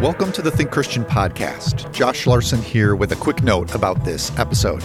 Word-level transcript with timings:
Welcome 0.00 0.32
to 0.32 0.42
the 0.42 0.50
Think 0.50 0.70
Christian 0.70 1.04
podcast. 1.04 1.92
Josh 1.92 2.26
Larsen 2.26 2.60
here 2.60 2.96
with 2.96 3.12
a 3.12 3.16
quick 3.16 3.42
note 3.42 3.74
about 3.74 4.04
this 4.04 4.36
episode. 4.38 4.82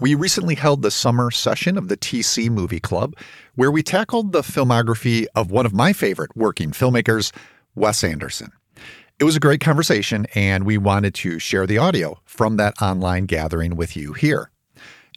We 0.00 0.14
recently 0.14 0.54
held 0.54 0.82
the 0.82 0.90
summer 0.90 1.30
session 1.30 1.76
of 1.76 1.88
the 1.88 1.96
TC 1.96 2.48
Movie 2.48 2.80
Club, 2.80 3.14
where 3.54 3.70
we 3.70 3.82
tackled 3.82 4.32
the 4.32 4.40
filmography 4.42 5.26
of 5.34 5.50
one 5.50 5.66
of 5.66 5.74
my 5.74 5.92
favorite 5.92 6.34
working 6.36 6.70
filmmakers, 6.70 7.32
Wes 7.74 8.02
Anderson. 8.02 8.52
It 9.18 9.24
was 9.24 9.36
a 9.36 9.40
great 9.40 9.60
conversation, 9.60 10.26
and 10.34 10.64
we 10.64 10.78
wanted 10.78 11.14
to 11.16 11.38
share 11.38 11.66
the 11.66 11.76
audio 11.76 12.18
from 12.24 12.56
that 12.56 12.80
online 12.80 13.26
gathering 13.26 13.76
with 13.76 13.94
you 13.94 14.14
here. 14.14 14.49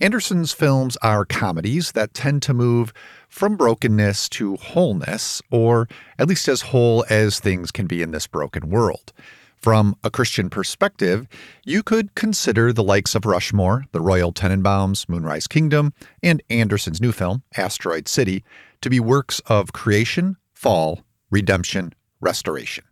Anderson's 0.03 0.51
films 0.51 0.97
are 0.97 1.23
comedies 1.23 1.93
that 1.93 2.13
tend 2.13 2.41
to 2.41 2.53
move 2.53 2.91
from 3.29 3.55
brokenness 3.55 4.27
to 4.27 4.57
wholeness, 4.57 5.41
or 5.49 5.87
at 6.19 6.27
least 6.27 6.49
as 6.49 6.59
whole 6.59 7.05
as 7.09 7.39
things 7.39 7.71
can 7.71 7.87
be 7.87 8.01
in 8.01 8.11
this 8.11 8.27
broken 8.27 8.69
world. 8.69 9.13
From 9.55 9.95
a 10.03 10.11
Christian 10.11 10.49
perspective, 10.49 11.25
you 11.63 11.83
could 11.83 12.15
consider 12.15 12.73
the 12.73 12.83
likes 12.83 13.15
of 13.15 13.25
Rushmore, 13.25 13.85
the 13.93 14.01
Royal 14.01 14.33
Tenenbaums, 14.33 15.07
Moonrise 15.07 15.47
Kingdom, 15.47 15.93
and 16.21 16.43
Anderson's 16.49 16.99
new 16.99 17.13
film, 17.13 17.43
Asteroid 17.55 18.09
City, 18.09 18.43
to 18.81 18.89
be 18.89 18.99
works 18.99 19.39
of 19.45 19.71
creation, 19.71 20.35
fall, 20.51 21.05
redemption, 21.31 21.93
restoration. 22.19 22.83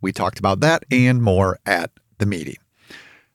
We 0.00 0.10
talked 0.10 0.40
about 0.40 0.58
that 0.58 0.82
and 0.90 1.22
more 1.22 1.60
at 1.64 1.92
the 2.18 2.26
meeting. 2.26 2.56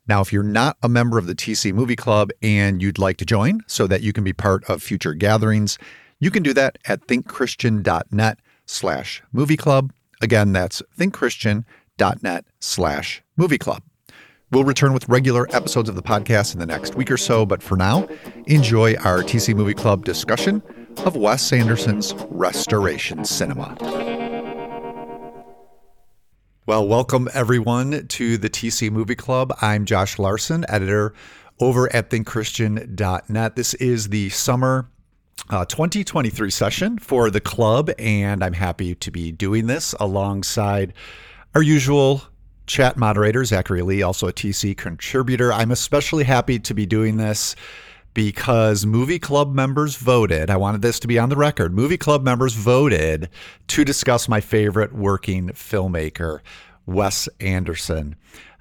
Now, 0.07 0.21
if 0.21 0.33
you're 0.33 0.43
not 0.43 0.77
a 0.83 0.89
member 0.89 1.17
of 1.17 1.27
the 1.27 1.35
TC 1.35 1.73
Movie 1.73 1.95
Club 1.95 2.29
and 2.41 2.81
you'd 2.81 2.99
like 2.99 3.17
to 3.17 3.25
join 3.25 3.61
so 3.67 3.87
that 3.87 4.01
you 4.01 4.11
can 4.13 4.23
be 4.23 4.33
part 4.33 4.63
of 4.69 4.83
future 4.83 5.13
gatherings, 5.13 5.77
you 6.19 6.29
can 6.29 6.43
do 6.43 6.53
that 6.53 6.77
at 6.85 7.07
thinkchristian.net 7.07 8.39
slash 8.65 9.23
movie 9.31 9.57
club. 9.57 9.93
Again, 10.21 10.53
that's 10.53 10.81
thinkchristian.net 10.97 11.65
net 11.97 12.45
slash 12.59 13.23
movie 13.37 13.57
club. 13.57 13.83
We'll 14.51 14.63
return 14.63 14.93
with 14.93 15.07
regular 15.09 15.47
episodes 15.55 15.89
of 15.89 15.95
the 15.95 16.03
podcast 16.03 16.53
in 16.53 16.59
the 16.59 16.65
next 16.65 16.95
week 16.95 17.09
or 17.09 17.17
so, 17.17 17.45
but 17.45 17.63
for 17.63 17.75
now, 17.75 18.07
enjoy 18.45 18.95
our 18.97 19.23
TC 19.23 19.55
Movie 19.55 19.73
Club 19.73 20.05
discussion 20.05 20.61
of 21.05 21.15
Wes 21.15 21.51
Anderson's 21.51 22.13
restoration 22.29 23.25
cinema. 23.25 24.22
Well, 26.65 26.87
welcome 26.87 27.27
everyone 27.33 28.07
to 28.07 28.37
the 28.37 28.49
TC 28.49 28.89
Movie 28.89 29.15
Club. 29.15 29.53
I'm 29.59 29.83
Josh 29.83 30.17
Larsen, 30.17 30.63
editor 30.69 31.13
over 31.59 31.93
at 31.93 32.09
thinkchristian.net. 32.09 33.57
This 33.57 33.73
is 33.73 34.07
the 34.07 34.29
summer 34.29 34.87
uh, 35.49 35.65
2023 35.65 36.49
session 36.49 36.99
for 36.99 37.29
the 37.29 37.41
club, 37.41 37.91
and 37.99 38.41
I'm 38.41 38.53
happy 38.53 38.95
to 38.95 39.11
be 39.11 39.29
doing 39.33 39.67
this 39.67 39.93
alongside 39.99 40.93
our 41.53 41.61
usual 41.61 42.21
chat 42.65 42.95
moderator, 42.95 43.43
Zachary 43.43 43.81
Lee, 43.81 44.01
also 44.01 44.29
a 44.29 44.33
TC 44.33 44.77
contributor. 44.77 45.51
I'm 45.51 45.71
especially 45.71 46.23
happy 46.23 46.59
to 46.59 46.73
be 46.73 46.85
doing 46.85 47.17
this 47.17 47.57
because 48.13 48.85
movie 48.85 49.19
club 49.19 49.53
members 49.53 49.95
voted. 49.95 50.49
I 50.49 50.57
wanted 50.57 50.81
this 50.81 50.99
to 51.01 51.07
be 51.07 51.19
on 51.19 51.29
the 51.29 51.35
record. 51.35 51.73
Movie 51.73 51.97
club 51.97 52.23
members 52.23 52.53
voted 52.53 53.29
to 53.67 53.85
discuss 53.85 54.29
my 54.29 54.41
favorite 54.41 54.93
working 54.93 55.49
filmmaker, 55.49 56.39
Wes 56.85 57.27
Anderson. 57.39 58.15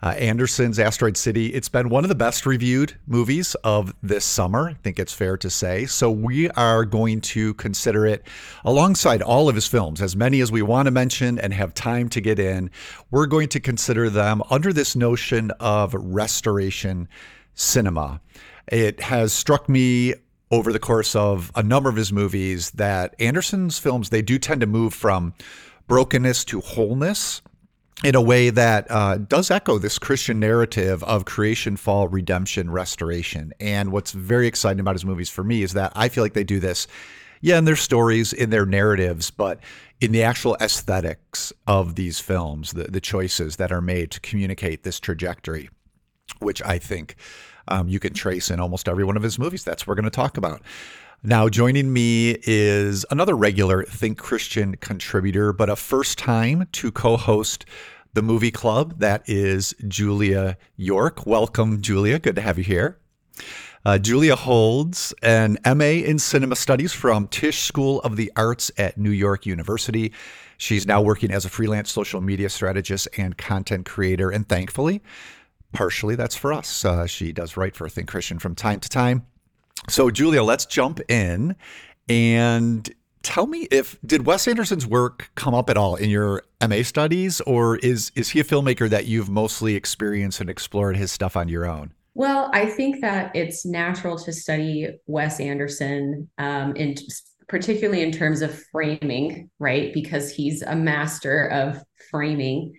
Uh, 0.05 0.09
Anderson's 0.19 0.81
Asteroid 0.81 1.17
City, 1.17 1.55
it's 1.55 1.69
been 1.69 1.89
one 1.89 2.05
of 2.05 2.09
the 2.09 2.17
best 2.17 2.45
reviewed 2.45 2.97
movies 3.07 3.55
of 3.63 3.95
this 4.03 4.25
summer. 4.25 4.71
I 4.71 4.75
think 4.75 4.99
it's 4.99 5.13
fair 5.13 5.37
to 5.37 5.49
say. 5.49 5.87
So 5.87 6.11
we 6.11 6.51
are 6.51 6.85
going 6.85 7.21
to 7.21 7.55
consider 7.55 8.05
it 8.05 8.27
alongside 8.65 9.23
all 9.23 9.49
of 9.49 9.55
his 9.55 9.69
films, 9.69 10.03
as 10.03 10.17
many 10.17 10.41
as 10.41 10.51
we 10.51 10.61
want 10.61 10.87
to 10.87 10.91
mention 10.91 11.39
and 11.39 11.55
have 11.55 11.73
time 11.73 12.09
to 12.09 12.21
get 12.21 12.41
in. 12.41 12.69
We're 13.13 13.27
going 13.27 13.49
to 13.51 13.61
consider 13.61 14.11
them 14.11 14.43
under 14.51 14.73
this 14.73 14.97
notion 14.97 15.53
of 15.61 15.95
restoration 15.95 17.09
cinema. 17.55 18.21
It 18.69 19.01
has 19.01 19.33
struck 19.33 19.69
me 19.69 20.15
over 20.51 20.73
the 20.73 20.79
course 20.79 21.17
of 21.17 21.51
a 21.55 21.63
number 21.63 21.89
of 21.89 21.97
his 21.97 22.13
movies 22.13 22.71
that 22.73 23.15
Anderson's 23.19 23.79
films, 23.79 24.11
they 24.11 24.23
do 24.23 24.39
tend 24.39 24.61
to 24.61 24.67
move 24.67 24.93
from 24.93 25.35
brokenness 25.89 26.45
to 26.45 26.61
wholeness 26.61 27.41
in 28.05 28.15
a 28.15 28.21
way 28.21 28.51
that 28.51 28.87
uh, 28.91 29.17
does 29.17 29.51
echo 29.51 29.79
this 29.79 29.99
Christian 29.99 30.41
narrative 30.41 31.03
of 31.05 31.25
creation, 31.25 31.77
fall, 31.77 32.09
redemption, 32.09 32.71
restoration. 32.71 33.53
And 33.61 33.93
what's 33.93 34.13
very 34.13 34.47
exciting 34.47 34.81
about 34.81 34.95
his 34.95 35.05
movies 35.05 35.31
for 35.31 35.45
me 35.45 35.63
is 35.63 35.73
that 35.73 35.93
I 35.95 36.09
feel 36.09 36.25
like 36.25 36.35
they 36.35 36.45
do 36.45 36.61
this, 36.61 36.87
yeah, 37.41 37.59
in 37.59 37.65
their 37.65 37.77
stories, 37.77 38.33
in 38.33 38.51
their 38.51 38.67
narratives, 38.67 39.31
but 39.31 39.61
in 40.01 40.13
the 40.13 40.23
actual 40.23 40.57
aesthetics 40.61 41.53
of 41.67 41.95
these 41.95 42.19
films, 42.19 42.73
the, 42.73 42.85
the 42.85 43.01
choices 43.01 43.57
that 43.57 43.73
are 43.73 43.81
made 43.81 44.11
to 44.11 44.21
communicate 44.21 44.83
this 44.83 44.99
trajectory, 44.99 45.71
which 46.41 46.61
I 46.63 46.79
think 46.79 47.17
um, 47.69 47.89
you 47.89 47.99
can 47.99 48.15
trace 48.15 48.51
in 48.51 48.61
almost 48.61 48.89
every 48.89 49.05
one 49.05 49.17
of 49.17 49.23
his 49.23 49.39
movies. 49.39 49.65
That's 49.65 49.87
what 49.87 49.93
we're 49.93 50.03
going 50.03 50.05
to 50.05 50.11
talk 50.11 50.37
about. 50.37 50.63
Now, 51.25 51.49
joining 51.49 51.93
me 51.93 52.37
is 52.43 53.07
another 53.11 53.37
regular 53.37 53.85
Think 53.85 54.19
Christian 54.19 54.77
contributor, 54.77 55.53
but 55.53 55.71
a 55.71 55.77
first 55.77 56.19
time 56.19 56.67
to 56.73 56.91
co 56.91 57.17
host 57.17 57.65
the 58.13 58.23
movie 58.23 58.51
club. 58.51 58.99
That 58.99 59.23
is 59.29 59.75
Julia 59.87 60.57
York. 60.77 61.25
Welcome, 61.25 61.81
Julia. 61.81 62.19
Good 62.19 62.35
to 62.35 62.43
have 62.43 62.59
you 62.59 62.65
here. 62.65 62.99
Uh, 63.85 63.99
Julia 63.99 64.37
holds 64.37 65.13
an 65.23 65.59
MA 65.65 66.05
in 66.05 66.19
Cinema 66.19 66.55
Studies 66.55 66.93
from 66.93 67.27
Tisch 67.29 67.63
School 67.63 68.01
of 68.03 68.17
the 68.17 68.31
Arts 68.37 68.71
at 68.77 68.97
New 68.97 69.11
York 69.11 69.45
University. 69.45 70.13
She's 70.57 70.87
now 70.87 71.03
working 71.03 71.33
as 71.33 71.45
a 71.45 71.49
freelance 71.49 71.91
social 71.91 72.21
media 72.21 72.49
strategist 72.49 73.09
and 73.17 73.37
content 73.37 73.85
creator, 73.85 74.31
and 74.31 74.49
thankfully, 74.49 75.03
partially 75.73 76.15
that's 76.15 76.37
for 76.37 76.53
us. 76.53 76.85
Uh, 76.85 77.07
she 77.07 77.33
does 77.33 77.57
write 77.57 77.75
for 77.75 77.89
Think 77.89 78.09
Christian 78.09 78.39
from 78.39 78.55
time 78.55 78.81
to 78.81 78.89
time. 78.89 79.27
So, 79.89 80.11
Julia, 80.11 80.43
let's 80.43 80.67
jump 80.67 81.01
in 81.09 81.57
and 82.09 82.89
tell 83.23 83.47
me 83.47 83.69
if 83.71 83.99
did 84.05 84.27
Wes 84.27 84.47
Anderson's 84.47 84.87
work 84.87 85.31
come 85.35 85.55
up 85.55 85.71
at 85.71 85.77
all 85.77 85.97
in 85.97 86.11
your 86.11 86.43
MA 86.67 86.83
studies, 86.83 87.41
or 87.43 87.77
is 87.79 88.13
is 88.15 88.31
he 88.31 88.41
a 88.41 88.45
filmmaker 88.45 88.89
that 88.89 89.07
you've 89.07 89.29
mostly 89.29 89.75
experienced 89.75 90.41
and 90.41 90.51
explored 90.51 90.97
his 90.97 91.11
stuff 91.11 91.37
on 91.37 91.49
your 91.49 91.67
own? 91.67 91.93
Well, 92.15 92.51
I 92.53 92.67
think 92.67 93.01
that 93.01 93.35
it's 93.35 93.65
natural 93.65 94.19
to 94.19 94.33
study 94.33 94.89
Wes 95.07 95.41
Anderson, 95.41 96.29
um, 96.37 96.77
in 96.77 96.95
particularly 97.49 98.03
in 98.03 98.13
terms 98.13 98.43
of 98.43 98.63
framing, 98.71 99.51
right? 99.59 99.95
Because 99.95 100.31
he's 100.31 100.63
a 100.63 100.77
master 100.77 101.47
of 101.49 101.83
framing. 102.11 102.75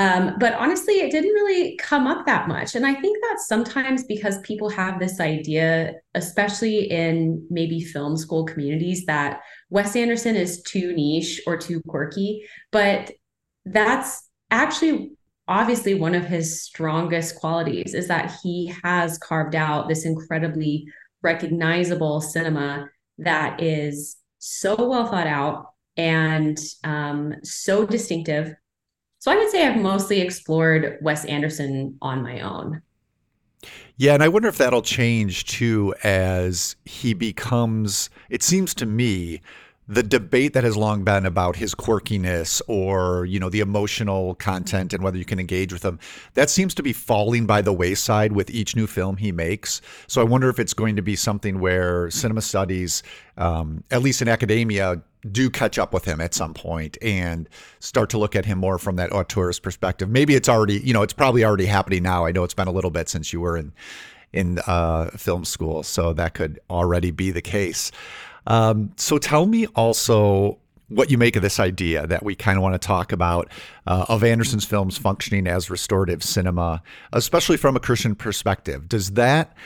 Um, 0.00 0.36
but 0.38 0.54
honestly, 0.54 0.94
it 0.94 1.10
didn't 1.10 1.34
really 1.34 1.76
come 1.76 2.06
up 2.06 2.24
that 2.24 2.48
much. 2.48 2.74
And 2.74 2.86
I 2.86 2.94
think 2.94 3.18
that's 3.28 3.46
sometimes 3.46 4.04
because 4.04 4.40
people 4.40 4.70
have 4.70 4.98
this 4.98 5.20
idea, 5.20 5.92
especially 6.14 6.90
in 6.90 7.46
maybe 7.50 7.82
film 7.82 8.16
school 8.16 8.46
communities, 8.46 9.04
that 9.04 9.40
Wes 9.68 9.94
Anderson 9.94 10.36
is 10.36 10.62
too 10.62 10.94
niche 10.94 11.42
or 11.46 11.58
too 11.58 11.82
quirky. 11.86 12.46
But 12.72 13.12
that's 13.66 14.26
actually 14.50 15.12
obviously 15.48 15.92
one 15.92 16.14
of 16.14 16.24
his 16.24 16.62
strongest 16.62 17.36
qualities 17.36 17.92
is 17.92 18.08
that 18.08 18.34
he 18.42 18.72
has 18.82 19.18
carved 19.18 19.54
out 19.54 19.86
this 19.86 20.06
incredibly 20.06 20.86
recognizable 21.20 22.22
cinema 22.22 22.88
that 23.18 23.62
is 23.62 24.16
so 24.38 24.76
well 24.76 25.04
thought 25.08 25.26
out 25.26 25.74
and 25.98 26.58
um, 26.84 27.34
so 27.42 27.84
distinctive 27.84 28.54
so 29.20 29.30
I 29.30 29.36
would 29.36 29.50
say 29.50 29.66
I've 29.66 29.80
mostly 29.80 30.20
explored 30.20 30.98
Wes 31.02 31.26
Anderson 31.26 31.98
on 32.00 32.22
my 32.22 32.40
own. 32.40 32.80
Yeah, 33.98 34.14
and 34.14 34.22
I 34.22 34.28
wonder 34.28 34.48
if 34.48 34.56
that'll 34.56 34.80
change 34.80 35.44
too 35.44 35.94
as 36.02 36.74
he 36.86 37.12
becomes, 37.12 38.08
it 38.30 38.42
seems 38.42 38.74
to 38.76 38.86
me, 38.86 39.42
the 39.90 40.02
debate 40.04 40.54
that 40.54 40.64
has 40.64 40.74
long 40.74 41.02
been 41.02 41.26
about 41.26 41.56
his 41.56 41.74
quirkiness 41.74 42.62
or 42.68 43.26
you 43.26 43.40
know 43.40 43.50
the 43.50 43.58
emotional 43.58 44.36
content 44.36 44.94
and 44.94 45.02
whether 45.02 45.18
you 45.18 45.24
can 45.24 45.40
engage 45.40 45.72
with 45.72 45.84
him 45.84 45.98
that 46.34 46.48
seems 46.48 46.74
to 46.76 46.82
be 46.82 46.92
falling 46.92 47.44
by 47.44 47.60
the 47.60 47.72
wayside 47.72 48.30
with 48.30 48.48
each 48.50 48.76
new 48.76 48.86
film 48.86 49.16
he 49.16 49.32
makes 49.32 49.82
so 50.06 50.20
i 50.20 50.24
wonder 50.24 50.48
if 50.48 50.60
it's 50.60 50.74
going 50.74 50.94
to 50.94 51.02
be 51.02 51.16
something 51.16 51.58
where 51.58 52.08
cinema 52.08 52.40
studies 52.40 53.02
um, 53.36 53.82
at 53.90 54.00
least 54.00 54.22
in 54.22 54.28
academia 54.28 55.02
do 55.30 55.50
catch 55.50 55.78
up 55.78 55.92
with 55.92 56.04
him 56.04 56.20
at 56.20 56.34
some 56.34 56.54
point 56.54 56.96
and 57.02 57.48
start 57.78 58.10
to 58.10 58.18
look 58.18 58.34
at 58.34 58.44
him 58.44 58.58
more 58.58 58.78
from 58.78 58.96
that 58.96 59.10
auteurist 59.10 59.62
perspective. 59.62 60.08
Maybe 60.08 60.34
it's 60.34 60.48
already 60.48 60.80
you 60.80 60.92
know 60.92 61.02
it's 61.02 61.12
probably 61.12 61.44
already 61.44 61.66
happening 61.66 62.02
now. 62.02 62.26
I 62.26 62.32
know 62.32 62.44
it's 62.44 62.54
been 62.54 62.68
a 62.68 62.72
little 62.72 62.90
bit 62.90 63.08
since 63.08 63.32
you 63.32 63.40
were 63.40 63.56
in 63.56 63.72
in 64.32 64.60
uh, 64.66 65.10
film 65.10 65.44
school 65.44 65.82
so 65.82 66.12
that 66.12 66.34
could 66.34 66.60
already 66.70 67.10
be 67.10 67.30
the 67.30 67.42
case. 67.42 67.90
Um, 68.46 68.92
so 68.96 69.18
tell 69.18 69.46
me 69.46 69.66
also 69.68 70.58
what 70.88 71.10
you 71.10 71.16
make 71.16 71.36
of 71.36 71.42
this 71.42 71.60
idea 71.60 72.06
that 72.06 72.24
we 72.24 72.34
kind 72.34 72.56
of 72.58 72.62
want 72.62 72.74
to 72.74 72.78
talk 72.78 73.12
about 73.12 73.48
uh, 73.86 74.06
of 74.08 74.24
Anderson's 74.24 74.64
films 74.64 74.98
functioning 74.98 75.46
as 75.46 75.70
restorative 75.70 76.22
cinema, 76.22 76.82
especially 77.12 77.56
from 77.56 77.76
a 77.76 77.80
Christian 77.80 78.14
perspective. 78.14 78.88
Does 78.88 79.12
that 79.12 79.56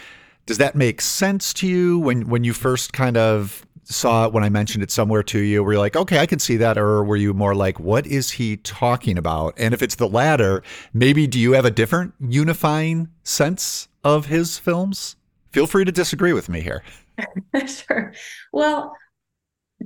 does 0.47 0.59
that 0.59 0.75
make 0.75 1.01
sense 1.01 1.55
to 1.55 1.67
you 1.67 1.99
when 1.99 2.29
when 2.29 2.45
you 2.45 2.53
first 2.53 2.93
kind 2.93 3.17
of 3.17 3.64
saw 3.85 4.27
it 4.27 4.33
when 4.33 4.45
I 4.45 4.49
mentioned 4.49 4.83
it 4.83 4.91
somewhere 4.91 5.23
to 5.25 5.39
you? 5.39 5.63
Were 5.63 5.75
you 5.75 5.79
like, 5.79 5.97
okay, 5.97 6.19
I 6.19 6.27
can 6.27 6.39
see 6.39 6.57
that? 6.57 6.79
Or 6.79 7.05
were 7.05 7.17
you 7.17 7.35
more 7.35 7.55
like, 7.55 7.79
what 7.79 8.07
is 8.07 8.33
he 8.33 8.57
talking 8.59 9.19
about? 9.19 9.55
And 9.57 9.75
if 9.75 9.83
it's 9.83 9.97
the 9.97 10.09
latter, 10.09 10.63
maybe 10.93 11.27
do 11.27 11.39
you 11.39 11.53
have 11.53 11.65
a 11.65 11.71
different 11.71 12.15
unifying 12.21 13.09
sense 13.23 13.89
of 14.03 14.27
his 14.27 14.59
films? 14.59 15.17
Feel 15.53 15.67
free 15.67 15.85
to 15.85 15.93
disagree 15.93 16.33
with 16.33 16.49
me 16.49 16.61
here. 16.61 16.83
sure. 17.67 18.13
Well, 18.53 18.97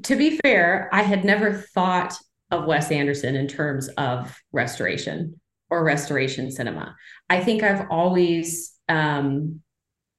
to 0.03 0.17
be 0.17 0.39
fair, 0.39 0.89
I 0.93 1.03
had 1.03 1.25
never 1.25 1.53
thought 1.53 2.15
of 2.51 2.67
Wes 2.67 2.91
Anderson 2.91 3.37
in 3.37 3.47
terms 3.47 3.89
of 3.89 4.35
restoration 4.53 5.39
or 5.71 5.85
restoration 5.85 6.51
cinema. 6.51 6.97
I 7.29 7.41
think 7.41 7.63
I've 7.63 7.87
always, 7.91 8.75
um, 8.89 9.61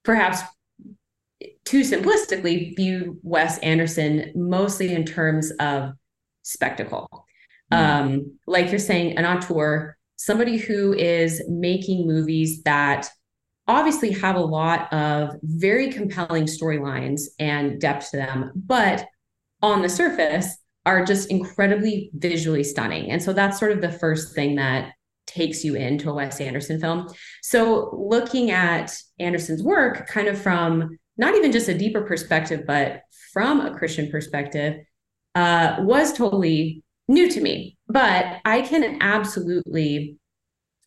perhaps 0.04 0.42
too 1.64 1.82
simplistically, 1.82 2.74
viewed 2.76 3.18
Wes 3.22 3.58
Anderson 3.58 4.32
mostly 4.34 4.92
in 4.92 5.04
terms 5.04 5.50
of 5.60 5.92
spectacle. 6.42 7.08
Mm. 7.72 7.76
Um, 7.76 8.38
like 8.46 8.70
you're 8.70 8.78
saying, 8.78 9.16
an 9.16 9.24
auteur, 9.24 9.96
somebody 10.16 10.56
who 10.56 10.92
is 10.94 11.42
making 11.48 12.06
movies 12.06 12.62
that 12.62 13.08
obviously 13.68 14.10
have 14.12 14.36
a 14.36 14.40
lot 14.40 14.92
of 14.92 15.36
very 15.42 15.92
compelling 15.92 16.44
storylines 16.44 17.22
and 17.38 17.80
depth 17.80 18.10
to 18.10 18.16
them, 18.16 18.52
but 18.54 19.06
on 19.62 19.82
the 19.82 19.88
surface 19.88 20.58
are 20.86 21.04
just 21.04 21.30
incredibly 21.30 22.10
visually 22.14 22.64
stunning. 22.64 23.10
And 23.10 23.22
so 23.22 23.32
that's 23.32 23.58
sort 23.58 23.72
of 23.72 23.80
the 23.80 23.92
first 23.92 24.34
thing 24.34 24.56
that 24.56 24.92
takes 25.26 25.62
you 25.62 25.76
into 25.76 26.10
a 26.10 26.14
Wes 26.14 26.40
Anderson 26.40 26.80
film. 26.80 27.08
So 27.42 27.90
looking 27.92 28.50
at 28.50 28.96
Anderson's 29.18 29.62
work 29.62 30.08
kind 30.08 30.26
of 30.26 30.40
from 30.40 30.98
not 31.20 31.36
even 31.36 31.52
just 31.52 31.68
a 31.68 31.76
deeper 31.76 32.00
perspective, 32.00 32.64
but 32.66 33.02
from 33.32 33.60
a 33.60 33.76
Christian 33.76 34.10
perspective, 34.10 34.78
uh, 35.34 35.76
was 35.80 36.14
totally 36.14 36.82
new 37.08 37.30
to 37.30 37.40
me. 37.42 37.76
But 37.88 38.40
I 38.46 38.62
can 38.62 38.98
absolutely 39.02 40.16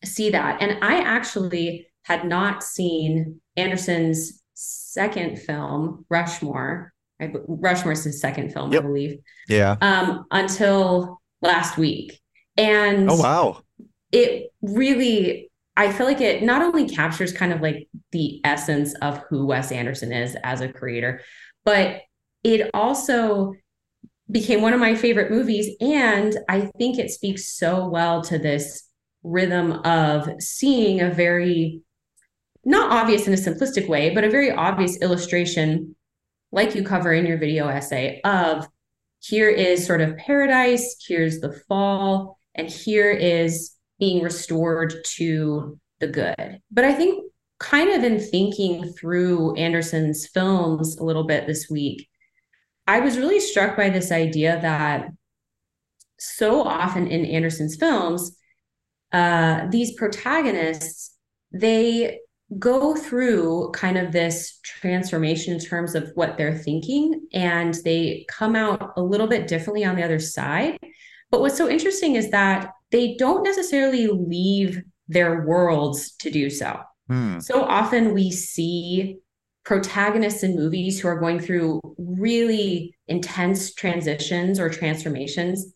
see 0.04 0.30
that. 0.30 0.60
And 0.60 0.84
I 0.84 0.96
actually 0.98 1.86
had 2.02 2.26
not 2.26 2.64
seen 2.64 3.40
Anderson's 3.56 4.42
second 4.54 5.38
film, 5.38 6.04
Rushmore. 6.10 6.92
I, 7.20 7.32
Rushmore's 7.46 8.02
his 8.02 8.20
second 8.20 8.52
film, 8.52 8.72
yep. 8.72 8.82
I 8.82 8.86
believe. 8.86 9.18
Yeah. 9.48 9.76
Um, 9.80 10.26
until 10.32 11.20
last 11.42 11.78
week. 11.78 12.20
And 12.56 13.08
oh 13.08 13.16
wow. 13.16 13.62
It 14.10 14.50
really 14.62 15.50
I 15.76 15.92
feel 15.92 16.06
like 16.06 16.20
it 16.20 16.42
not 16.42 16.62
only 16.62 16.88
captures 16.88 17.32
kind 17.32 17.52
of 17.52 17.60
like 17.60 17.88
the 18.12 18.40
essence 18.44 18.94
of 19.02 19.18
who 19.28 19.46
Wes 19.46 19.72
Anderson 19.72 20.12
is 20.12 20.36
as 20.44 20.60
a 20.60 20.72
creator, 20.72 21.20
but 21.64 22.02
it 22.44 22.70
also 22.72 23.54
became 24.30 24.62
one 24.62 24.72
of 24.72 24.80
my 24.80 24.94
favorite 24.94 25.30
movies. 25.30 25.74
And 25.80 26.36
I 26.48 26.70
think 26.78 26.98
it 26.98 27.10
speaks 27.10 27.50
so 27.50 27.88
well 27.88 28.22
to 28.24 28.38
this 28.38 28.88
rhythm 29.22 29.72
of 29.84 30.28
seeing 30.38 31.00
a 31.00 31.10
very 31.10 31.80
not 32.64 32.90
obvious 32.90 33.26
in 33.26 33.34
a 33.34 33.36
simplistic 33.36 33.88
way, 33.88 34.14
but 34.14 34.24
a 34.24 34.30
very 34.30 34.50
obvious 34.50 34.96
illustration, 35.02 35.94
like 36.52 36.74
you 36.74 36.82
cover 36.82 37.12
in 37.12 37.26
your 37.26 37.36
video 37.36 37.68
essay, 37.68 38.20
of 38.24 38.66
here 39.20 39.48
is 39.50 39.86
sort 39.86 40.00
of 40.00 40.16
paradise, 40.16 40.96
here's 41.06 41.40
the 41.40 41.52
fall, 41.68 42.38
and 42.54 42.70
here 42.70 43.10
is 43.10 43.74
being 43.98 44.22
restored 44.22 44.94
to 45.04 45.78
the 46.00 46.06
good. 46.06 46.60
But 46.70 46.84
I 46.84 46.92
think 46.92 47.30
kind 47.60 47.90
of 47.90 48.02
in 48.02 48.20
thinking 48.20 48.92
through 48.92 49.54
Anderson's 49.56 50.26
films 50.26 50.96
a 50.96 51.04
little 51.04 51.24
bit 51.24 51.46
this 51.46 51.68
week, 51.70 52.08
I 52.86 53.00
was 53.00 53.16
really 53.16 53.40
struck 53.40 53.76
by 53.76 53.90
this 53.90 54.12
idea 54.12 54.60
that 54.60 55.08
so 56.18 56.62
often 56.62 57.06
in 57.06 57.24
Anderson's 57.24 57.76
films, 57.76 58.36
uh, 59.12 59.66
these 59.70 59.94
protagonists, 59.94 61.16
they 61.52 62.18
go 62.58 62.94
through 62.94 63.70
kind 63.72 63.96
of 63.96 64.12
this 64.12 64.58
transformation 64.62 65.54
in 65.54 65.60
terms 65.60 65.94
of 65.94 66.10
what 66.14 66.36
they're 66.36 66.56
thinking 66.56 67.26
and 67.32 67.74
they 67.84 68.24
come 68.28 68.54
out 68.54 68.92
a 68.96 69.02
little 69.02 69.26
bit 69.26 69.48
differently 69.48 69.84
on 69.84 69.96
the 69.96 70.02
other 70.02 70.18
side. 70.18 70.76
But 71.34 71.40
what's 71.40 71.58
so 71.58 71.68
interesting 71.68 72.14
is 72.14 72.30
that 72.30 72.70
they 72.92 73.16
don't 73.16 73.42
necessarily 73.42 74.06
leave 74.06 74.80
their 75.08 75.44
worlds 75.44 76.12
to 76.18 76.30
do 76.30 76.48
so. 76.48 76.78
Hmm. 77.08 77.40
So 77.40 77.64
often 77.64 78.14
we 78.14 78.30
see 78.30 79.18
protagonists 79.64 80.44
in 80.44 80.54
movies 80.54 81.00
who 81.00 81.08
are 81.08 81.18
going 81.18 81.40
through 81.40 81.80
really 81.98 82.96
intense 83.08 83.74
transitions 83.74 84.60
or 84.60 84.68
transformations. 84.68 85.74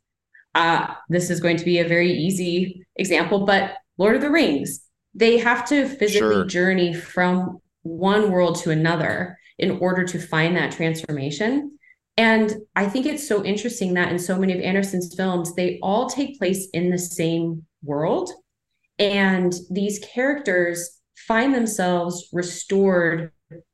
Uh, 0.54 0.94
this 1.08 1.28
is 1.28 1.40
going 1.40 1.56
to 1.56 1.64
be 1.64 1.80
a 1.80 1.88
very 1.88 2.12
easy 2.12 2.86
example, 2.94 3.44
but 3.44 3.78
Lord 3.96 4.14
of 4.14 4.22
the 4.22 4.30
Rings, 4.30 4.82
they 5.12 5.38
have 5.38 5.68
to 5.70 5.88
physically 5.88 6.34
sure. 6.34 6.44
journey 6.44 6.94
from 6.94 7.58
one 7.82 8.30
world 8.30 8.60
to 8.62 8.70
another 8.70 9.36
in 9.58 9.72
order 9.80 10.04
to 10.04 10.20
find 10.20 10.56
that 10.56 10.70
transformation. 10.70 11.77
And 12.18 12.56
I 12.74 12.88
think 12.88 13.06
it's 13.06 13.26
so 13.26 13.44
interesting 13.44 13.94
that 13.94 14.10
in 14.10 14.18
so 14.18 14.36
many 14.36 14.52
of 14.52 14.60
Anderson's 14.60 15.14
films, 15.14 15.54
they 15.54 15.78
all 15.80 16.10
take 16.10 16.36
place 16.36 16.68
in 16.72 16.90
the 16.90 16.98
same 16.98 17.64
world. 17.84 18.30
And 18.98 19.54
these 19.70 20.00
characters 20.00 21.00
find 21.28 21.54
themselves 21.54 22.28
restored 22.32 23.30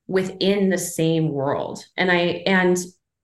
within 0.06 0.68
the 0.68 0.76
same 0.76 1.30
world. 1.30 1.82
And 1.96 2.12
I, 2.12 2.42
and 2.46 2.76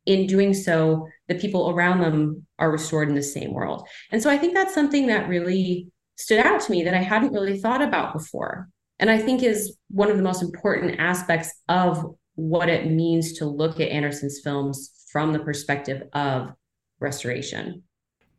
in 0.07 0.27
doing 0.27 0.55
so, 0.55 1.07
the 1.29 1.35
people 1.35 1.69
around 1.69 2.01
them 2.01 2.47
are 2.59 2.73
restored 2.73 3.11
in 3.11 3.15
the 3.15 3.23
same 3.23 3.53
world. 3.53 3.87
And 4.11 4.23
so 4.23 4.31
I 4.31 4.39
think 4.39 4.55
that's 4.55 4.73
something 4.73 5.09
that 5.09 5.29
really 5.29 5.89
stood 6.17 6.39
out 6.39 6.63
to 6.63 6.73
me 6.73 6.83
that 6.85 6.95
I 6.95 7.03
hadn't 7.03 7.35
really 7.35 7.61
thought 7.61 7.83
about 7.83 8.15
before. 8.15 8.71
And 8.99 9.11
I 9.11 9.19
think 9.19 9.43
is 9.43 9.77
one 9.91 10.11
of 10.11 10.17
the 10.17 10.23
most 10.23 10.43
important 10.43 10.99
aspects 10.99 11.53
of 11.69 12.07
what 12.37 12.71
it 12.71 12.91
means 12.91 13.35
to 13.35 13.45
look 13.45 13.81
at 13.81 13.91
Anderson's 13.91 14.41
films 14.43 14.93
from 15.11 15.33
the 15.33 15.39
perspective 15.39 16.09
of 16.13 16.53
restoration. 17.01 17.83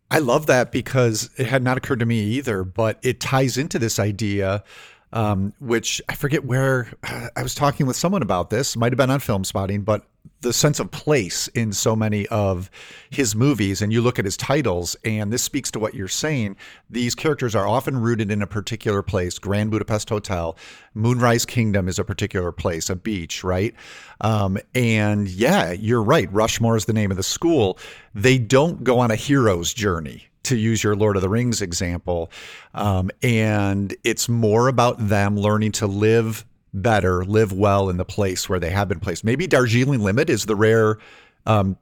I 0.09 0.19
love 0.19 0.45
that 0.47 0.71
because 0.71 1.29
it 1.37 1.47
had 1.47 1.63
not 1.63 1.77
occurred 1.77 1.99
to 1.99 2.05
me 2.05 2.19
either, 2.19 2.63
but 2.63 2.99
it 3.01 3.19
ties 3.19 3.57
into 3.57 3.79
this 3.79 3.97
idea 3.97 4.63
um, 5.13 5.53
which 5.59 6.01
I 6.09 6.15
forget 6.15 6.45
where 6.45 6.87
I 7.35 7.43
was 7.43 7.55
talking 7.55 7.85
with 7.85 7.95
someone 7.95 8.21
about 8.21 8.49
this, 8.49 8.75
might 8.75 8.91
have 8.91 8.97
been 8.97 9.09
on 9.09 9.19
Film 9.19 9.43
Spotting, 9.43 9.81
but 9.81 10.05
the 10.41 10.53
sense 10.53 10.79
of 10.79 10.89
place 10.89 11.47
in 11.49 11.71
so 11.71 11.95
many 11.95 12.27
of 12.27 12.69
his 13.09 13.35
movies. 13.35 13.81
And 13.81 13.93
you 13.93 14.01
look 14.01 14.17
at 14.17 14.25
his 14.25 14.37
titles, 14.37 14.95
and 15.05 15.31
this 15.31 15.43
speaks 15.43 15.69
to 15.71 15.79
what 15.79 15.93
you're 15.93 16.07
saying. 16.07 16.55
These 16.89 17.15
characters 17.15 17.55
are 17.55 17.67
often 17.67 17.97
rooted 17.97 18.31
in 18.31 18.41
a 18.41 18.47
particular 18.47 19.03
place. 19.03 19.37
Grand 19.37 19.71
Budapest 19.71 20.09
Hotel, 20.09 20.57
Moonrise 20.93 21.45
Kingdom 21.45 21.87
is 21.87 21.99
a 21.99 22.03
particular 22.03 22.51
place, 22.51 22.89
a 22.89 22.95
beach, 22.95 23.43
right? 23.43 23.75
Um, 24.21 24.57
and 24.73 25.27
yeah, 25.27 25.71
you're 25.71 26.03
right. 26.03 26.31
Rushmore 26.33 26.75
is 26.75 26.85
the 26.85 26.93
name 26.93 27.11
of 27.11 27.17
the 27.17 27.23
school. 27.23 27.77
They 28.15 28.37
don't 28.37 28.83
go 28.83 28.99
on 28.99 29.11
a 29.11 29.15
hero's 29.15 29.73
journey 29.73 30.30
to 30.43 30.55
use 30.55 30.83
your 30.83 30.95
Lord 30.95 31.15
of 31.15 31.21
the 31.21 31.29
Rings 31.29 31.61
example. 31.61 32.31
Um, 32.73 33.11
and 33.21 33.95
it's 34.03 34.27
more 34.27 34.67
about 34.67 34.95
them 34.97 35.37
learning 35.37 35.73
to 35.73 35.87
live 35.87 36.45
better, 36.73 37.23
live 37.25 37.51
well 37.51 37.89
in 37.89 37.97
the 37.97 38.05
place 38.05 38.49
where 38.49 38.59
they 38.59 38.69
have 38.69 38.87
been 38.87 38.99
placed. 38.99 39.23
Maybe 39.23 39.47
Darjeeling 39.47 40.01
Limited 40.01 40.31
is 40.31 40.45
the 40.45 40.55
rare 40.55 40.97
um, 41.45 41.77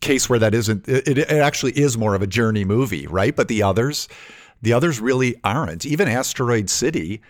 case 0.00 0.28
where 0.28 0.38
that 0.38 0.54
isn't, 0.54 0.88
it, 0.88 1.18
it 1.18 1.30
actually 1.30 1.72
is 1.72 1.96
more 1.96 2.14
of 2.14 2.22
a 2.22 2.26
journey 2.26 2.64
movie, 2.64 3.06
right? 3.06 3.34
But 3.34 3.48
the 3.48 3.62
others, 3.62 4.08
the 4.60 4.72
others 4.72 5.00
really 5.00 5.36
aren't. 5.44 5.86
Even 5.86 6.08
Asteroid 6.08 6.68
City 6.68 7.20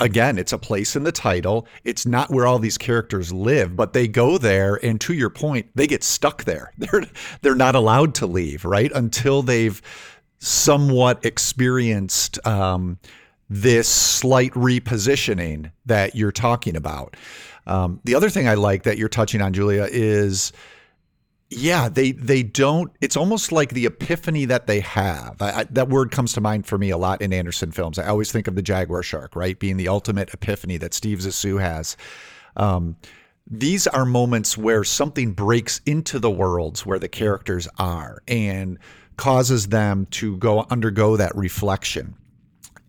again, 0.00 0.38
it's 0.38 0.52
a 0.52 0.58
place 0.58 0.96
in 0.96 1.04
the 1.04 1.12
title. 1.12 1.66
It's 1.84 2.06
not 2.06 2.30
where 2.30 2.46
all 2.46 2.58
these 2.58 2.78
characters 2.78 3.32
live, 3.32 3.76
but 3.76 3.92
they 3.92 4.08
go 4.08 4.38
there, 4.38 4.80
and 4.82 5.00
to 5.02 5.12
your 5.12 5.30
point, 5.30 5.66
they 5.74 5.86
get 5.86 6.02
stuck 6.02 6.44
there. 6.44 6.72
They're 6.78 7.04
they're 7.42 7.54
not 7.54 7.74
allowed 7.74 8.14
to 8.16 8.26
leave, 8.26 8.64
right, 8.64 8.90
until 8.92 9.42
they've 9.42 9.80
somewhat 10.38 11.24
experienced 11.24 12.44
um, 12.46 12.98
this 13.48 13.88
slight 13.88 14.52
repositioning 14.52 15.70
that 15.86 16.14
you're 16.14 16.32
talking 16.32 16.76
about. 16.76 17.16
Um, 17.66 18.00
the 18.04 18.14
other 18.14 18.30
thing 18.30 18.48
I 18.48 18.54
like 18.54 18.84
that 18.84 18.96
you're 18.96 19.08
touching 19.08 19.42
on, 19.42 19.52
Julia, 19.52 19.86
is 19.90 20.52
yeah, 21.50 21.88
they 21.88 22.12
they 22.12 22.44
don't. 22.44 22.92
It's 23.00 23.16
almost 23.16 23.50
like 23.50 23.70
the 23.70 23.86
epiphany 23.86 24.44
that 24.44 24.68
they 24.68 24.80
have. 24.80 25.42
I, 25.42 25.50
I, 25.50 25.64
that 25.64 25.88
word 25.88 26.12
comes 26.12 26.32
to 26.34 26.40
mind 26.40 26.66
for 26.66 26.78
me 26.78 26.90
a 26.90 26.96
lot 26.96 27.20
in 27.20 27.32
Anderson 27.32 27.72
films. 27.72 27.98
I 27.98 28.06
always 28.06 28.30
think 28.30 28.46
of 28.46 28.54
the 28.54 28.62
jaguar 28.62 29.02
shark, 29.02 29.34
right, 29.34 29.58
being 29.58 29.76
the 29.76 29.88
ultimate 29.88 30.32
epiphany 30.32 30.76
that 30.78 30.94
Steve 30.94 31.18
Zissou 31.18 31.60
has. 31.60 31.96
Um, 32.56 32.96
these 33.50 33.88
are 33.88 34.04
moments 34.04 34.56
where 34.56 34.84
something 34.84 35.32
breaks 35.32 35.80
into 35.86 36.20
the 36.20 36.30
worlds 36.30 36.86
where 36.86 37.00
the 37.00 37.08
characters 37.08 37.66
are 37.78 38.22
and 38.28 38.78
causes 39.16 39.68
them 39.68 40.06
to 40.12 40.36
go 40.36 40.66
undergo 40.70 41.16
that 41.16 41.34
reflection. 41.34 42.14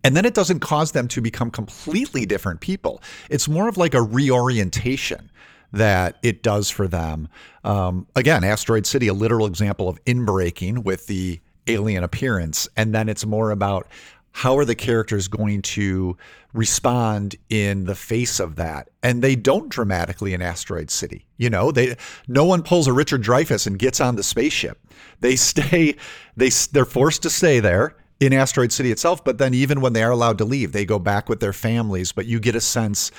And 0.04 0.16
then 0.16 0.24
it 0.24 0.34
doesn't 0.34 0.60
cause 0.60 0.92
them 0.92 1.08
to 1.08 1.20
become 1.20 1.50
completely 1.50 2.26
different 2.26 2.60
people. 2.60 3.02
It's 3.28 3.48
more 3.48 3.68
of 3.68 3.76
like 3.76 3.94
a 3.94 4.02
reorientation 4.02 5.31
that 5.72 6.18
it 6.22 6.42
does 6.42 6.70
for 6.70 6.86
them. 6.86 7.28
Um, 7.64 8.06
again, 8.14 8.44
Asteroid 8.44 8.86
City, 8.86 9.08
a 9.08 9.14
literal 9.14 9.46
example 9.46 9.88
of 9.88 10.02
inbreaking 10.04 10.84
with 10.84 11.06
the 11.06 11.40
alien 11.66 12.04
appearance. 12.04 12.68
And 12.76 12.94
then 12.94 13.08
it's 13.08 13.24
more 13.24 13.50
about 13.50 13.86
how 14.32 14.56
are 14.56 14.64
the 14.64 14.74
characters 14.74 15.28
going 15.28 15.62
to 15.62 16.16
respond 16.54 17.36
in 17.48 17.84
the 17.84 17.94
face 17.94 18.40
of 18.40 18.56
that 18.56 18.90
and 19.02 19.22
they 19.22 19.34
don't 19.34 19.70
dramatically 19.70 20.34
in 20.34 20.42
asteroid 20.42 20.90
city 20.90 21.26
you 21.38 21.48
know 21.48 21.70
they 21.70 21.96
no 22.28 22.44
one 22.44 22.62
pulls 22.62 22.86
a 22.86 22.92
richard 22.92 23.22
dreyfuss 23.22 23.66
and 23.66 23.78
gets 23.78 24.00
on 24.02 24.16
the 24.16 24.22
spaceship 24.22 24.78
they 25.20 25.34
stay 25.36 25.94
they 26.36 26.50
they're 26.72 26.84
forced 26.84 27.22
to 27.22 27.30
stay 27.30 27.58
there 27.58 27.96
in 28.20 28.34
asteroid 28.34 28.70
city 28.70 28.90
itself 28.90 29.24
but 29.24 29.38
then 29.38 29.54
even 29.54 29.80
when 29.80 29.94
they 29.94 30.02
are 30.02 30.10
allowed 30.10 30.36
to 30.36 30.44
leave 30.44 30.72
they 30.72 30.84
go 30.84 30.98
back 30.98 31.28
with 31.28 31.40
their 31.40 31.54
families 31.54 32.12
but 32.12 32.26
you 32.26 32.38
get 32.38 32.54
a 32.54 32.60
sense 32.60 33.10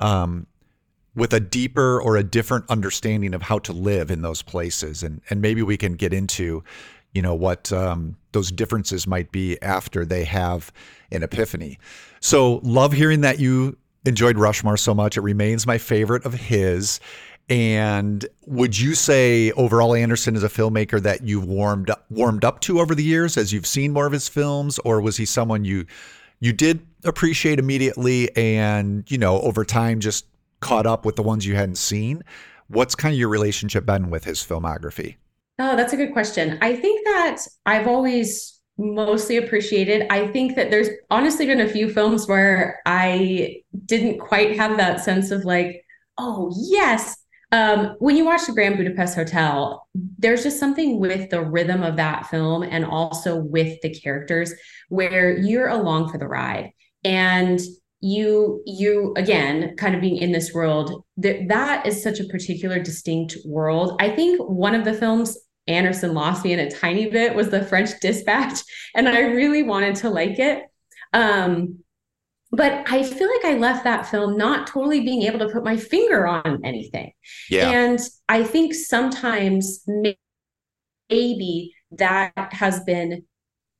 um, 0.00 0.46
with 1.20 1.32
a 1.34 1.40
deeper 1.40 2.00
or 2.00 2.16
a 2.16 2.24
different 2.24 2.64
understanding 2.70 3.34
of 3.34 3.42
how 3.42 3.58
to 3.58 3.72
live 3.72 4.10
in 4.10 4.22
those 4.22 4.42
places 4.42 5.02
and 5.02 5.20
and 5.28 5.42
maybe 5.42 5.62
we 5.62 5.76
can 5.76 5.94
get 5.94 6.12
into 6.12 6.64
you 7.12 7.22
know 7.22 7.34
what 7.34 7.72
um, 7.72 8.16
those 8.32 8.50
differences 8.50 9.06
might 9.06 9.30
be 9.32 9.60
after 9.62 10.04
they 10.04 10.24
have 10.24 10.72
an 11.10 11.22
epiphany. 11.22 11.78
So 12.20 12.60
love 12.62 12.92
hearing 12.92 13.20
that 13.22 13.38
you 13.38 13.76
enjoyed 14.06 14.38
Rushmore 14.38 14.76
so 14.76 14.94
much. 14.94 15.16
It 15.16 15.22
remains 15.22 15.66
my 15.66 15.78
favorite 15.78 16.24
of 16.24 16.34
his. 16.34 17.00
And 17.48 18.24
would 18.46 18.78
you 18.78 18.94
say 18.94 19.50
overall 19.52 19.94
Anderson 19.94 20.36
is 20.36 20.44
a 20.44 20.48
filmmaker 20.48 21.02
that 21.02 21.24
you've 21.24 21.46
warmed 21.46 21.90
up, 21.90 22.06
warmed 22.08 22.44
up 22.44 22.60
to 22.60 22.78
over 22.78 22.94
the 22.94 23.02
years 23.02 23.36
as 23.36 23.52
you've 23.52 23.66
seen 23.66 23.92
more 23.92 24.06
of 24.06 24.12
his 24.12 24.28
films, 24.28 24.78
or 24.84 25.00
was 25.00 25.16
he 25.16 25.24
someone 25.24 25.64
you 25.64 25.84
you 26.38 26.52
did 26.52 26.86
appreciate 27.04 27.58
immediately 27.58 28.34
and 28.36 29.10
you 29.10 29.18
know 29.18 29.40
over 29.40 29.64
time 29.64 30.00
just 30.00 30.26
caught 30.60 30.86
up 30.86 31.04
with 31.04 31.16
the 31.16 31.22
ones 31.22 31.46
you 31.46 31.56
hadn't 31.56 31.78
seen? 31.78 32.22
What's 32.68 32.94
kind 32.94 33.12
of 33.12 33.18
your 33.18 33.28
relationship 33.28 33.84
been 33.84 34.10
with 34.10 34.24
his 34.24 34.40
filmography? 34.40 35.16
Oh, 35.58 35.76
that's 35.76 35.92
a 35.92 35.96
good 35.96 36.12
question. 36.12 36.58
I 36.62 36.76
think 36.76 37.04
that 37.04 37.38
I've 37.66 37.86
always 37.86 38.60
mostly 38.78 39.36
appreciated. 39.36 40.06
I 40.10 40.28
think 40.28 40.56
that 40.56 40.70
there's 40.70 40.88
honestly 41.10 41.46
been 41.46 41.60
a 41.60 41.68
few 41.68 41.90
films 41.92 42.26
where 42.26 42.80
I 42.86 43.62
didn't 43.84 44.18
quite 44.18 44.56
have 44.56 44.78
that 44.78 45.00
sense 45.00 45.30
of 45.30 45.44
like, 45.44 45.84
oh, 46.16 46.52
yes. 46.56 47.16
Um, 47.52 47.96
when 47.98 48.16
you 48.16 48.24
watch 48.24 48.46
the 48.46 48.52
Grand 48.52 48.76
Budapest 48.76 49.16
Hotel, 49.16 49.86
there's 50.18 50.44
just 50.44 50.60
something 50.60 51.00
with 51.00 51.30
the 51.30 51.42
rhythm 51.42 51.82
of 51.82 51.96
that 51.96 52.26
film 52.28 52.62
and 52.62 52.84
also 52.84 53.36
with 53.36 53.80
the 53.82 53.92
characters 53.92 54.54
where 54.88 55.36
you're 55.36 55.68
along 55.68 56.10
for 56.10 56.18
the 56.18 56.28
ride. 56.28 56.70
And 57.04 57.60
you 58.02 58.62
you 58.64 59.12
again 59.16 59.76
kind 59.76 59.94
of 59.94 60.00
being 60.00 60.16
in 60.16 60.32
this 60.32 60.54
world 60.54 61.04
that 61.18 61.48
that 61.48 61.86
is 61.86 62.02
such 62.02 62.18
a 62.18 62.24
particular 62.24 62.78
distinct 62.82 63.36
world 63.44 63.94
i 64.00 64.08
think 64.08 64.40
one 64.40 64.74
of 64.74 64.84
the 64.84 64.94
films 64.94 65.36
Anderson 65.70 66.14
lost 66.14 66.44
me 66.44 66.52
in 66.52 66.58
a 66.58 66.70
tiny 66.70 67.08
bit 67.08 67.34
was 67.34 67.50
the 67.50 67.64
French 67.64 67.90
Dispatch, 68.00 68.60
and 68.94 69.08
I 69.08 69.20
really 69.20 69.62
wanted 69.62 69.96
to 69.96 70.10
like 70.10 70.38
it. 70.38 70.64
Um, 71.12 71.78
but 72.52 72.84
I 72.90 73.04
feel 73.04 73.28
like 73.28 73.44
I 73.44 73.58
left 73.58 73.84
that 73.84 74.06
film 74.06 74.36
not 74.36 74.66
totally 74.66 75.00
being 75.00 75.22
able 75.22 75.38
to 75.40 75.48
put 75.48 75.62
my 75.62 75.76
finger 75.76 76.26
on 76.26 76.60
anything. 76.64 77.12
Yeah. 77.48 77.70
And 77.70 78.00
I 78.28 78.42
think 78.42 78.74
sometimes 78.74 79.84
maybe 81.08 81.72
that 81.92 82.32
has 82.52 82.82
been 82.82 83.22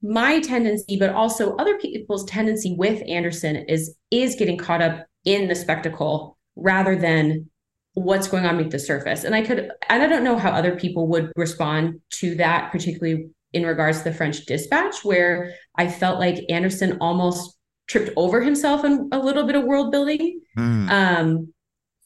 my 0.02 0.40
tendency, 0.40 0.97
but 0.97 1.11
also 1.11 1.57
other 1.57 1.78
people's 1.78 2.25
tendency 2.25 2.75
with 2.76 3.02
Anderson 3.07 3.57
is 3.69 3.95
is 4.11 4.35
getting 4.35 4.57
caught 4.57 4.83
up 4.83 5.07
in 5.25 5.49
the 5.49 5.54
spectacle 5.54 6.38
rather 6.57 6.97
than 6.97 7.50
what's 7.95 8.28
going 8.28 8.47
on 8.47 8.57
beneath 8.57 8.73
the 8.73 8.78
surface. 8.78 9.25
And 9.25 9.35
I 9.35 9.42
could, 9.42 9.71
and 9.88 10.02
I 10.02 10.07
don't 10.07 10.25
know 10.25 10.38
how 10.38 10.50
other 10.50 10.76
people 10.76 11.09
would 11.09 11.33
respond 11.37 12.00
to 12.14 12.35
that, 12.37 12.71
particularly 12.71 13.30
in 13.52 13.66
regards 13.66 13.99
to 13.99 14.04
the 14.04 14.12
French 14.12 14.47
Dispatch, 14.47 15.04
where 15.04 15.54
I 15.76 15.88
felt 15.88 16.21
like 16.21 16.45
Anderson 16.49 16.99
almost 17.00 17.57
tripped 17.88 18.12
over 18.16 18.40
himself 18.40 18.85
in 18.85 19.09
a 19.12 19.19
little 19.19 19.45
bit 19.45 19.57
of 19.57 19.64
world 19.64 19.90
building. 19.90 20.40
Mm. 20.57 20.90
Um, 20.90 21.54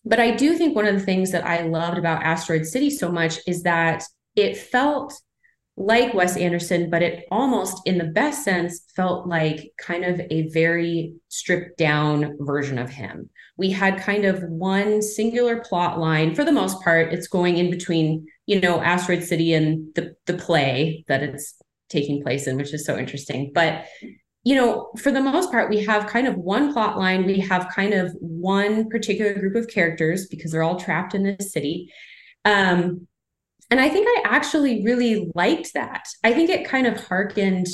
but 0.06 0.20
I 0.20 0.32
do 0.32 0.56
think 0.56 0.74
one 0.74 0.86
of 0.86 0.94
the 0.94 1.04
things 1.04 1.30
that 1.32 1.44
I 1.44 1.62
loved 1.62 1.98
about 1.98 2.22
Asteroid 2.22 2.66
City 2.66 2.90
so 2.90 3.12
much 3.12 3.38
is 3.46 3.62
that 3.62 4.04
it 4.34 4.56
felt 4.56 5.14
like 5.76 6.14
Wes 6.14 6.36
Anderson, 6.36 6.88
but 6.88 7.02
it 7.02 7.26
almost, 7.30 7.82
in 7.84 7.98
the 7.98 8.04
best 8.04 8.44
sense, 8.44 8.84
felt 8.94 9.26
like 9.26 9.72
kind 9.78 10.04
of 10.04 10.20
a 10.30 10.48
very 10.48 11.14
stripped 11.28 11.78
down 11.78 12.36
version 12.40 12.78
of 12.78 12.90
him. 12.90 13.28
We 13.56 13.70
had 13.70 13.98
kind 13.98 14.24
of 14.24 14.42
one 14.44 15.02
singular 15.02 15.60
plot 15.60 15.98
line 15.98 16.34
for 16.34 16.44
the 16.44 16.52
most 16.52 16.80
part. 16.82 17.12
It's 17.12 17.26
going 17.26 17.56
in 17.56 17.70
between, 17.70 18.26
you 18.46 18.60
know, 18.60 18.80
Asteroid 18.80 19.24
City 19.24 19.52
and 19.52 19.92
the 19.94 20.14
the 20.26 20.34
play 20.34 21.04
that 21.08 21.22
it's 21.22 21.54
taking 21.88 22.22
place 22.22 22.46
in, 22.46 22.56
which 22.56 22.72
is 22.72 22.84
so 22.84 22.96
interesting. 22.96 23.50
But 23.54 23.84
you 24.44 24.54
know, 24.54 24.90
for 24.98 25.10
the 25.10 25.22
most 25.22 25.50
part, 25.50 25.70
we 25.70 25.82
have 25.84 26.06
kind 26.06 26.26
of 26.26 26.36
one 26.36 26.72
plot 26.72 26.98
line. 26.98 27.24
We 27.24 27.40
have 27.40 27.72
kind 27.74 27.94
of 27.94 28.14
one 28.20 28.90
particular 28.90 29.34
group 29.34 29.56
of 29.56 29.68
characters 29.68 30.26
because 30.26 30.52
they're 30.52 30.62
all 30.62 30.78
trapped 30.78 31.14
in 31.14 31.22
this 31.22 31.50
city. 31.50 31.90
Um, 32.44 33.08
and 33.70 33.80
I 33.80 33.88
think 33.88 34.06
I 34.08 34.22
actually 34.24 34.84
really 34.84 35.30
liked 35.34 35.74
that. 35.74 36.06
I 36.22 36.32
think 36.32 36.50
it 36.50 36.68
kind 36.68 36.86
of 36.86 37.06
harkened 37.06 37.66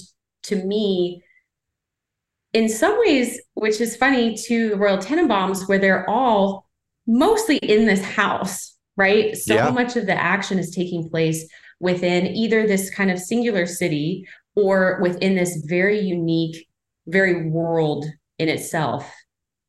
to 0.45 0.57
me 0.57 1.23
in 2.53 2.69
some 2.69 2.99
ways, 2.99 3.41
which 3.55 3.81
is 3.81 3.97
funny, 3.97 4.37
to 4.47 4.71
the 4.71 4.77
Royal 4.77 4.99
Tenenbaums, 4.99 5.69
where 5.69 5.79
they're 5.79 6.09
all 6.09 6.67
mostly 7.07 7.59
in 7.59 7.87
this 7.87 8.05
house, 8.05 8.77
right? 8.97 9.37
So 9.37 9.55
yeah. 9.55 9.71
much 9.71 9.97
of 9.97 10.07
the 10.07 10.21
action 10.21 10.59
is 10.59 10.75
taking 10.75 11.09
place 11.09 11.49
within 11.79 12.27
either 12.27 12.67
this 12.67 12.91
kind 12.91 13.11
of 13.11 13.19
singular 13.19 13.67
city 13.67 14.27
or 14.57 14.99
within 15.01 15.35
this 15.35 15.65
very 15.67 16.01
unique, 16.01 16.67
very 17.07 17.49
world 17.49 18.05
in 18.39 18.49
itself 18.49 19.13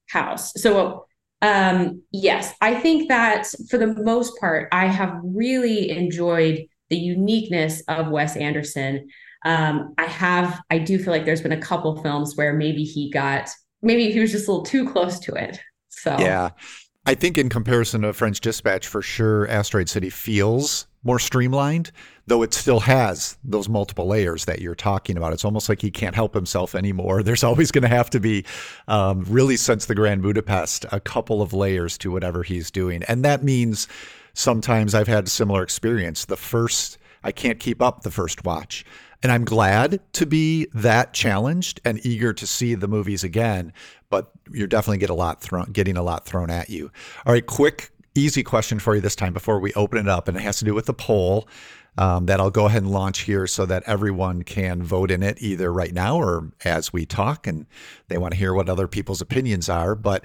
house. 0.09 0.53
So 0.61 1.05
um, 1.41 2.01
yes, 2.11 2.53
I 2.61 2.75
think 2.75 3.09
that 3.09 3.47
for 3.69 3.77
the 3.77 3.95
most 4.03 4.39
part, 4.39 4.67
I 4.71 4.87
have 4.87 5.19
really 5.23 5.89
enjoyed 5.89 6.65
the 6.89 6.97
uniqueness 6.97 7.81
of 7.87 8.09
Wes 8.09 8.35
Anderson. 8.35 9.07
Um, 9.43 9.93
I 9.97 10.05
have, 10.05 10.61
I 10.69 10.77
do 10.77 10.99
feel 10.99 11.11
like 11.11 11.25
there's 11.25 11.41
been 11.41 11.51
a 11.51 11.61
couple 11.61 12.01
films 12.03 12.35
where 12.35 12.53
maybe 12.53 12.83
he 12.83 13.09
got, 13.09 13.49
maybe 13.81 14.11
he 14.11 14.19
was 14.19 14.31
just 14.31 14.47
a 14.47 14.51
little 14.51 14.65
too 14.65 14.87
close 14.89 15.19
to 15.19 15.33
it. 15.33 15.59
So, 15.89 16.15
yeah. 16.19 16.51
I 17.05 17.15
think 17.15 17.39
in 17.39 17.49
comparison 17.49 18.01
to 18.01 18.13
French 18.13 18.41
Dispatch, 18.41 18.87
for 18.87 19.01
sure, 19.01 19.47
Asteroid 19.47 19.89
City 19.89 20.11
feels 20.11 20.85
more 21.03 21.19
streamlined, 21.19 21.91
though 22.27 22.43
it 22.43 22.53
still 22.53 22.79
has 22.79 23.37
those 23.43 23.67
multiple 23.67 24.07
layers 24.07 24.45
that 24.45 24.61
you're 24.61 24.75
talking 24.75 25.17
about. 25.17 25.33
It's 25.33 25.45
almost 25.45 25.67
like 25.67 25.81
he 25.81 25.91
can't 25.91 26.15
help 26.15 26.33
himself 26.33 26.75
anymore. 26.75 27.23
There's 27.31 27.43
always 27.43 27.71
going 27.71 27.83
to 27.83 27.87
have 27.87 28.09
to 28.11 28.19
be, 28.19 28.45
um, 28.87 29.25
really, 29.27 29.57
since 29.57 29.85
the 29.85 29.95
Grand 29.95 30.21
Budapest, 30.21 30.85
a 30.91 30.99
couple 30.99 31.41
of 31.41 31.53
layers 31.53 31.97
to 31.99 32.11
whatever 32.11 32.43
he's 32.43 32.69
doing. 32.69 33.03
And 33.03 33.25
that 33.25 33.43
means 33.43 33.87
sometimes 34.33 34.93
I've 34.93 35.07
had 35.07 35.25
a 35.25 35.29
similar 35.29 35.63
experience. 35.63 36.25
The 36.25 36.37
first, 36.37 36.97
I 37.23 37.31
can't 37.31 37.59
keep 37.59 37.81
up 37.81 38.03
the 38.03 38.11
first 38.11 38.45
watch. 38.45 38.85
And 39.23 39.31
I'm 39.31 39.45
glad 39.45 39.99
to 40.13 40.25
be 40.25 40.67
that 40.73 41.13
challenged 41.13 41.79
and 41.85 42.03
eager 42.03 42.33
to 42.33 42.47
see 42.47 42.73
the 42.73 42.87
movies 42.87 43.23
again, 43.23 43.71
but 44.09 44.31
you're 44.51 44.67
definitely 44.67 44.97
get 44.97 45.11
a 45.11 45.15
lot 45.15 45.41
thrown, 45.41 45.71
getting 45.71 45.95
a 45.95 46.01
lot 46.01 46.25
thrown 46.25 46.49
at 46.49 46.71
you. 46.71 46.91
All 47.25 47.33
right, 47.33 47.45
quick 47.45 47.91
easy 48.15 48.43
question 48.43 48.79
for 48.79 48.95
you 48.95 49.01
this 49.01 49.15
time 49.15 49.33
before 49.33 49.59
we 49.59 49.73
open 49.73 49.99
it 49.99 50.07
up, 50.09 50.27
and 50.27 50.37
it 50.37 50.41
has 50.41 50.59
to 50.59 50.65
do 50.65 50.73
with 50.73 50.85
the 50.85 50.93
poll 50.93 51.47
um, 51.97 52.25
that 52.27 52.39
I'll 52.39 52.51
go 52.51 52.67
ahead 52.67 52.83
and 52.83 52.91
launch 52.91 53.19
here 53.19 53.47
so 53.47 53.65
that 53.65 53.83
everyone 53.85 54.43
can 54.43 54.81
vote 54.81 55.11
in 55.11 55.23
it 55.23 55.41
either 55.41 55.71
right 55.71 55.93
now 55.93 56.17
or 56.17 56.51
as 56.63 56.93
we 56.93 57.05
talk, 57.05 57.47
and 57.47 57.65
they 58.07 58.17
want 58.17 58.33
to 58.33 58.37
hear 58.37 58.53
what 58.53 58.69
other 58.69 58.87
people's 58.87 59.21
opinions 59.21 59.69
are. 59.69 59.95
But 59.95 60.23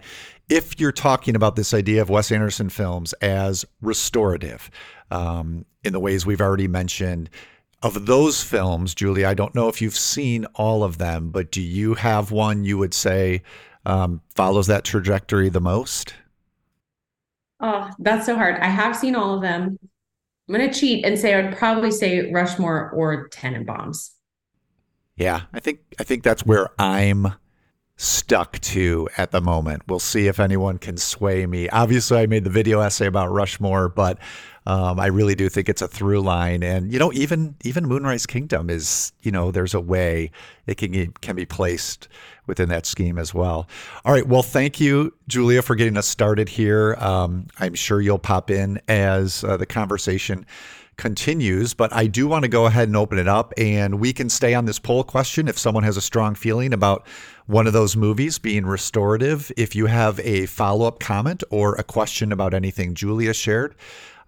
if 0.49 0.79
you're 0.79 0.93
talking 0.93 1.35
about 1.35 1.57
this 1.57 1.75
idea 1.75 2.03
of 2.03 2.11
Wes 2.11 2.31
Anderson 2.31 2.69
films 2.69 3.13
as 3.15 3.65
restorative, 3.81 4.71
um, 5.11 5.65
in 5.83 5.93
the 5.93 6.01
ways 6.01 6.25
we've 6.25 6.41
already 6.41 6.69
mentioned, 6.69 7.31
of 7.83 8.07
those 8.07 8.43
films, 8.43 8.95
Julie, 8.95 9.25
I 9.25 9.35
don't 9.35 9.55
know 9.55 9.69
if 9.69 9.83
you've 9.83 9.97
seen 9.97 10.45
all 10.55 10.83
of 10.83 10.99
them, 10.99 11.31
but 11.31 11.51
do 11.51 11.61
you 11.61 11.95
have 11.95 12.31
one 12.31 12.65
you 12.65 12.79
would 12.79 12.95
say 12.95 13.43
um, 13.85 14.21
follows 14.35 14.67
that 14.69 14.85
trajectory 14.85 15.49
the 15.49 15.61
most? 15.61 16.15
Oh, 17.61 17.91
that's 17.99 18.27
so 18.27 18.37
hard. 18.37 18.57
I 18.57 18.67
have 18.67 18.97
seen 18.97 19.15
all 19.17 19.35
of 19.35 19.43
them. 19.43 19.79
I'm 20.49 20.55
going 20.55 20.71
to 20.71 20.79
cheat 20.79 21.05
and 21.05 21.19
say 21.19 21.35
I 21.35 21.43
would 21.43 21.57
probably 21.57 21.91
say 21.91 22.31
Rushmore 22.31 22.91
or 22.91 23.29
Tenenbaums. 23.31 24.11
Yeah, 25.17 25.43
I 25.53 25.61
think 25.61 25.81
I 25.99 26.05
think 26.05 26.23
that's 26.23 26.45
where 26.45 26.69
I'm 26.79 27.35
stuck 27.97 28.59
to 28.61 29.09
at 29.17 29.31
the 29.31 29.41
moment. 29.41 29.83
We'll 29.89 29.99
see 29.99 30.27
if 30.27 30.39
anyone 30.39 30.79
can 30.79 30.99
sway 30.99 31.47
me. 31.47 31.69
Obviously, 31.71 32.19
I 32.19 32.27
made 32.27 32.45
the 32.45 32.51
video 32.51 32.81
essay 32.81 33.07
about 33.07 33.33
Rushmore, 33.33 33.89
but 33.89 34.19
Um, 34.67 34.99
I 34.99 35.07
really 35.07 35.35
do 35.35 35.49
think 35.49 35.69
it's 35.69 35.83
a 35.83 35.89
through 35.89 36.21
line, 36.21 36.63
and 36.63 36.93
you 36.93 36.99
know, 36.99 37.13
even 37.13 37.55
even 37.63 37.87
Moonrise 37.87 38.27
Kingdom 38.27 38.69
is, 38.69 39.13
you 39.23 39.31
know, 39.31 39.51
there's 39.51 39.75
a 39.75 39.81
way 39.81 40.31
it 40.67 40.77
can 40.77 41.13
can 41.21 41.37
be 41.37 41.47
placed 41.47 42.09
within 42.47 42.69
that 42.69 42.87
scheme 42.87 43.19
as 43.19 43.33
well. 43.33 43.69
All 44.05 44.13
right, 44.13 44.27
well, 44.27 44.43
thank 44.43 44.81
you, 44.81 45.15
Julia, 45.29 45.63
for 45.63 45.75
getting 45.75 45.97
us 45.97 46.07
started 46.07 46.49
here. 46.49 46.97
Um, 46.99 47.47
I'm 47.59 47.75
sure 47.75 48.01
you'll 48.01 48.19
pop 48.19 48.51
in 48.51 48.81
as 48.89 49.45
uh, 49.45 49.57
the 49.57 49.67
conversation 49.67 50.47
continues, 50.97 51.75
but 51.75 51.93
I 51.93 52.07
do 52.07 52.27
want 52.27 52.45
to 52.45 52.49
go 52.49 52.67
ahead 52.67 52.89
and 52.89 52.97
open 52.97 53.19
it 53.19 53.29
up, 53.29 53.53
and 53.57 54.01
we 54.01 54.13
can 54.13 54.29
stay 54.29 54.55
on 54.55 54.65
this 54.65 54.79
poll 54.79 55.05
question 55.05 55.47
if 55.49 55.59
someone 55.59 55.85
has 55.85 55.97
a 55.97 56.01
strong 56.01 56.35
feeling 56.35 56.73
about 56.73 57.07
one 57.47 57.67
of 57.67 57.73
those 57.73 57.97
movies 57.97 58.39
being 58.39 58.67
restorative. 58.67 59.53
If 59.57 59.77
you 59.77 59.87
have 59.87 60.19
a 60.21 60.47
follow 60.47 60.87
up 60.87 60.99
comment 60.99 61.45
or 61.51 61.75
a 61.75 61.85
question 61.85 62.33
about 62.33 62.55
anything 62.55 62.95
Julia 62.95 63.35
shared, 63.35 63.75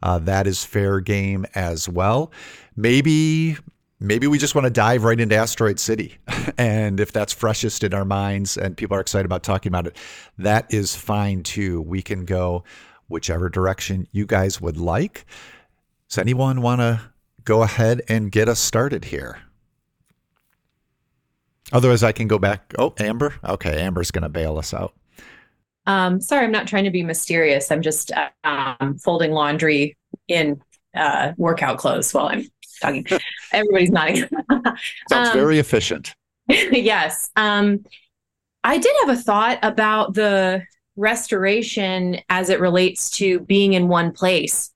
uh, 0.02 0.18
that 0.20 0.46
is 0.46 0.64
fair 0.64 1.00
game 1.00 1.46
as 1.54 1.88
well. 1.88 2.32
Maybe 2.76 3.56
maybe 4.00 4.26
we 4.26 4.38
just 4.38 4.54
want 4.54 4.64
to 4.64 4.70
dive 4.70 5.04
right 5.04 5.18
into 5.18 5.36
Asteroid 5.36 5.80
City. 5.80 6.18
and 6.58 7.00
if 7.00 7.12
that's 7.12 7.32
freshest 7.32 7.84
in 7.84 7.94
our 7.94 8.04
minds 8.04 8.56
and 8.56 8.76
people 8.76 8.96
are 8.96 9.00
excited 9.00 9.26
about 9.26 9.42
talking 9.42 9.70
about 9.70 9.86
it, 9.86 9.96
that 10.38 10.72
is 10.72 10.94
fine 10.94 11.42
too. 11.42 11.80
We 11.82 12.02
can 12.02 12.24
go 12.24 12.64
whichever 13.08 13.48
direction 13.48 14.06
you 14.12 14.26
guys 14.26 14.60
would 14.60 14.76
like. 14.76 15.26
Does 16.08 16.18
anyone 16.18 16.62
want 16.62 16.80
to 16.80 17.00
go 17.44 17.62
ahead 17.62 18.02
and 18.08 18.30
get 18.30 18.48
us 18.48 18.60
started 18.60 19.06
here? 19.06 19.38
Otherwise, 21.72 22.02
I 22.02 22.12
can 22.12 22.28
go 22.28 22.38
back. 22.38 22.72
Oh, 22.78 22.94
Amber. 22.98 23.34
Okay, 23.44 23.82
Amber's 23.82 24.10
going 24.10 24.22
to 24.22 24.30
bail 24.30 24.56
us 24.56 24.72
out. 24.72 24.94
Um, 25.88 26.20
sorry, 26.20 26.44
I'm 26.44 26.52
not 26.52 26.68
trying 26.68 26.84
to 26.84 26.90
be 26.90 27.02
mysterious. 27.02 27.72
I'm 27.72 27.80
just 27.80 28.12
um, 28.44 28.98
folding 29.02 29.32
laundry 29.32 29.96
in 30.28 30.60
uh, 30.94 31.32
workout 31.38 31.78
clothes 31.78 32.12
while 32.12 32.26
I'm 32.26 32.44
talking. 32.82 33.06
Everybody's 33.52 33.90
nodding. 33.90 34.28
Sounds 35.08 35.28
um, 35.30 35.32
very 35.32 35.58
efficient. 35.58 36.14
yes. 36.48 37.30
Um, 37.36 37.84
I 38.62 38.76
did 38.76 38.94
have 39.00 39.18
a 39.18 39.20
thought 39.20 39.58
about 39.62 40.12
the 40.12 40.62
restoration 40.96 42.20
as 42.28 42.50
it 42.50 42.60
relates 42.60 43.10
to 43.12 43.40
being 43.40 43.72
in 43.72 43.88
one 43.88 44.12
place. 44.12 44.70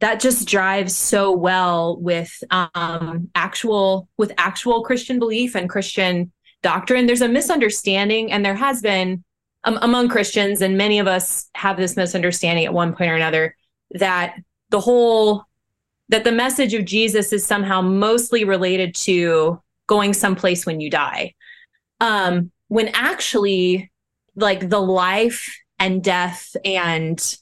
That 0.00 0.20
just 0.20 0.48
drives 0.48 0.96
so 0.96 1.30
well 1.30 1.96
with 1.98 2.42
um, 2.50 3.30
actual 3.36 4.08
with 4.18 4.32
actual 4.36 4.82
Christian 4.82 5.20
belief 5.20 5.54
and 5.54 5.70
Christian 5.70 6.32
doctrine. 6.62 7.06
There's 7.06 7.22
a 7.22 7.28
misunderstanding, 7.28 8.32
and 8.32 8.44
there 8.44 8.56
has 8.56 8.82
been 8.82 9.24
um, 9.66 9.78
among 9.82 10.08
Christians, 10.08 10.62
and 10.62 10.78
many 10.78 10.98
of 10.98 11.06
us 11.06 11.50
have 11.54 11.76
this 11.76 11.96
misunderstanding 11.96 12.64
at 12.64 12.72
one 12.72 12.94
point 12.94 13.10
or 13.10 13.16
another 13.16 13.54
that 13.90 14.36
the 14.70 14.80
whole 14.80 15.44
that 16.08 16.24
the 16.24 16.32
message 16.32 16.72
of 16.72 16.84
Jesus 16.84 17.32
is 17.32 17.44
somehow 17.44 17.82
mostly 17.82 18.44
related 18.44 18.94
to 18.94 19.60
going 19.88 20.12
someplace 20.12 20.64
when 20.64 20.80
you 20.80 20.88
die. 20.88 21.34
Um, 22.00 22.52
when 22.68 22.88
actually, 22.94 23.90
like 24.36 24.68
the 24.68 24.80
life 24.80 25.52
and 25.80 26.02
death 26.02 26.56
and 26.64 27.36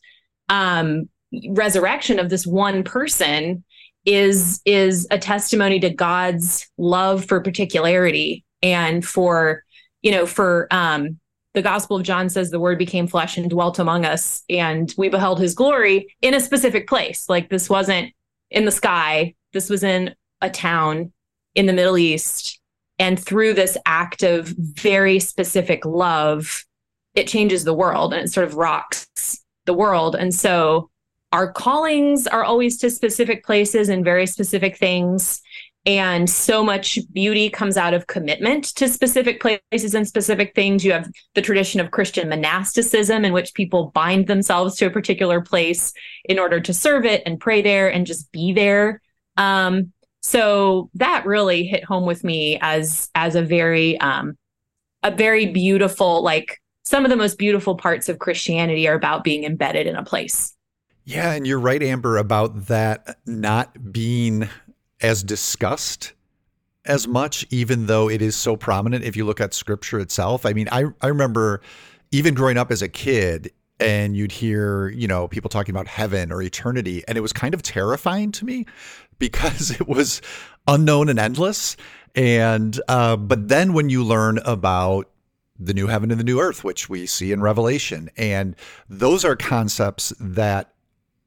um, 0.49 1.09
resurrection 1.51 2.19
of 2.19 2.31
this 2.31 2.47
one 2.47 2.85
person 2.85 3.65
is 4.07 4.61
is 4.65 5.07
a 5.11 5.19
testimony 5.19 5.81
to 5.81 5.91
God's 5.91 6.67
love 6.79 7.25
for 7.25 7.41
particularity 7.41 8.45
and 8.63 9.05
for 9.05 9.63
you 10.03 10.11
know 10.11 10.27
for 10.27 10.69
um 10.71 11.19
the 11.55 11.63
Gospel 11.63 11.97
of 11.97 12.03
John 12.03 12.29
says 12.29 12.51
the 12.51 12.61
Word 12.61 12.79
became 12.79 13.07
flesh 13.07 13.37
and 13.37 13.49
dwelt 13.49 13.79
among 13.79 14.05
us, 14.05 14.43
and 14.51 14.93
we 14.99 15.09
beheld 15.09 15.39
His 15.39 15.55
glory 15.55 16.15
in 16.21 16.35
a 16.35 16.41
specific 16.41 16.89
place. 16.89 17.29
Like 17.29 17.49
this 17.49 17.71
wasn't 17.71 18.13
in 18.51 18.65
the 18.65 18.71
sky, 18.71 19.35
this 19.53 19.71
was 19.71 19.83
in 19.83 20.15
a 20.41 20.51
town 20.51 21.13
in 21.55 21.67
the 21.67 21.73
Middle 21.73 21.97
East. 21.97 22.61
And 22.99 23.19
through 23.19 23.55
this 23.55 23.77
act 23.87 24.23
of 24.23 24.47
very 24.47 25.19
specific 25.19 25.85
love, 25.85 26.65
it 27.15 27.27
changes 27.27 27.65
the 27.65 27.75
world 27.75 28.13
and 28.13 28.25
it 28.25 28.33
sort 28.33 28.47
of 28.47 28.57
rocks 28.57 29.41
the 29.65 29.75
world. 29.75 30.15
And 30.15 30.35
so 30.35 30.91
our 31.33 31.53
callings 31.53 32.27
are 32.29 32.45
always 32.45 32.79
to 32.79 32.91
specific 32.91 33.45
places 33.45 33.89
and 33.89 34.05
very 34.05 34.27
specific 34.27 34.77
things. 34.77 35.41
And 35.87 36.31
so 36.31 36.65
much 36.65 36.99
beauty 37.13 37.51
comes 37.51 37.77
out 37.77 37.93
of 37.93 38.07
commitment 38.07 38.65
to 38.77 38.89
specific 38.89 39.41
places 39.41 39.95
and 39.95 40.09
specific 40.09 40.55
things. 40.55 40.83
You 40.83 40.93
have 40.93 41.11
the 41.35 41.43
tradition 41.43 41.79
of 41.81 41.91
Christian 41.91 42.29
monasticism, 42.31 43.25
in 43.25 43.35
which 43.35 43.53
people 43.53 43.91
bind 43.95 44.27
themselves 44.27 44.77
to 44.77 44.87
a 44.87 44.91
particular 44.91 45.43
place 45.43 45.93
in 46.25 46.39
order 46.39 46.59
to 46.61 46.73
serve 46.73 47.05
it 47.05 47.23
and 47.27 47.39
pray 47.39 47.61
there 47.61 47.93
and 47.93 48.07
just 48.07 48.33
be 48.33 48.53
there. 48.53 49.03
Um, 49.37 49.93
so 50.23 50.89
that 50.95 51.27
really 51.27 51.67
hit 51.67 51.85
home 51.85 52.07
with 52.07 52.25
me 52.25 52.59
as 52.63 53.11
as 53.15 53.35
a 53.35 53.43
very 53.43 54.01
um, 54.01 54.39
a 55.03 55.11
very 55.11 55.47
beautiful 55.47 56.23
like 56.23 56.63
some 56.85 57.05
of 57.05 57.11
the 57.11 57.17
most 57.17 57.37
beautiful 57.37 57.77
parts 57.77 58.09
of 58.09 58.19
Christianity 58.19 58.89
are 58.89 58.95
about 58.95 59.23
being 59.23 59.45
embedded 59.45 59.87
in 59.87 59.97
a 59.97 60.05
place. 60.05 60.55
Yeah, 61.05 61.33
and 61.33 61.47
you're 61.47 61.61
right, 61.61 61.83
Amber, 61.83 62.17
about 62.17 62.67
that 62.67 63.19
not 63.27 63.93
being 63.93 64.49
as 65.05 65.23
discussed 65.23 66.15
as 66.87 67.07
much, 67.07 67.47
even 67.51 67.87
though 67.87 68.09
it 68.09 68.23
is 68.23 68.35
so 68.35 68.57
prominent 68.57 69.05
if 69.05 69.17
you 69.17 69.27
look 69.27 69.39
at 69.39 69.53
scripture 69.53 70.01
itself. 70.01 70.47
I 70.47 70.55
mean, 70.55 70.67
I, 70.73 70.85
I 71.03 71.09
remember 71.09 71.61
even 72.11 72.33
growing 72.33 72.57
up 72.57 72.71
as 72.71 72.81
a 72.81 72.89
kid 72.89 73.53
and 73.79 74.17
you'd 74.17 74.33
hear, 74.33 74.89
you 74.89 75.07
know, 75.07 75.29
people 75.29 75.51
talking 75.51 75.75
about 75.75 75.89
heaven 75.89 76.33
or 76.33 76.41
eternity, 76.41 77.05
and 77.07 77.19
it 77.19 77.21
was 77.21 77.35
kind 77.35 77.53
of 77.53 77.63
terrifying 77.63 78.33
to 78.33 78.47
me 78.47 78.65
because 79.19 79.71
it 79.73 79.87
was 79.87 80.23
unknown 80.67 81.11
and 81.11 81.19
endless. 81.19 81.77
And 82.15 82.81
uh, 82.89 83.17
but 83.17 83.49
then 83.49 83.75
when 83.75 83.91
you 83.91 84.03
learn 84.05 84.39
about 84.39 85.11
the 85.59 85.75
new 85.75 85.87
heaven 85.87 86.11
and 86.11 86.19
the 86.19 86.25
new 86.25 86.41
earth, 86.41 86.65
which 86.65 86.89
we 86.89 87.05
see 87.05 87.31
in 87.31 87.43
Revelation, 87.43 88.09
and 88.17 88.57
those 88.89 89.23
are 89.23 89.37
concepts 89.37 90.15
that 90.19 90.73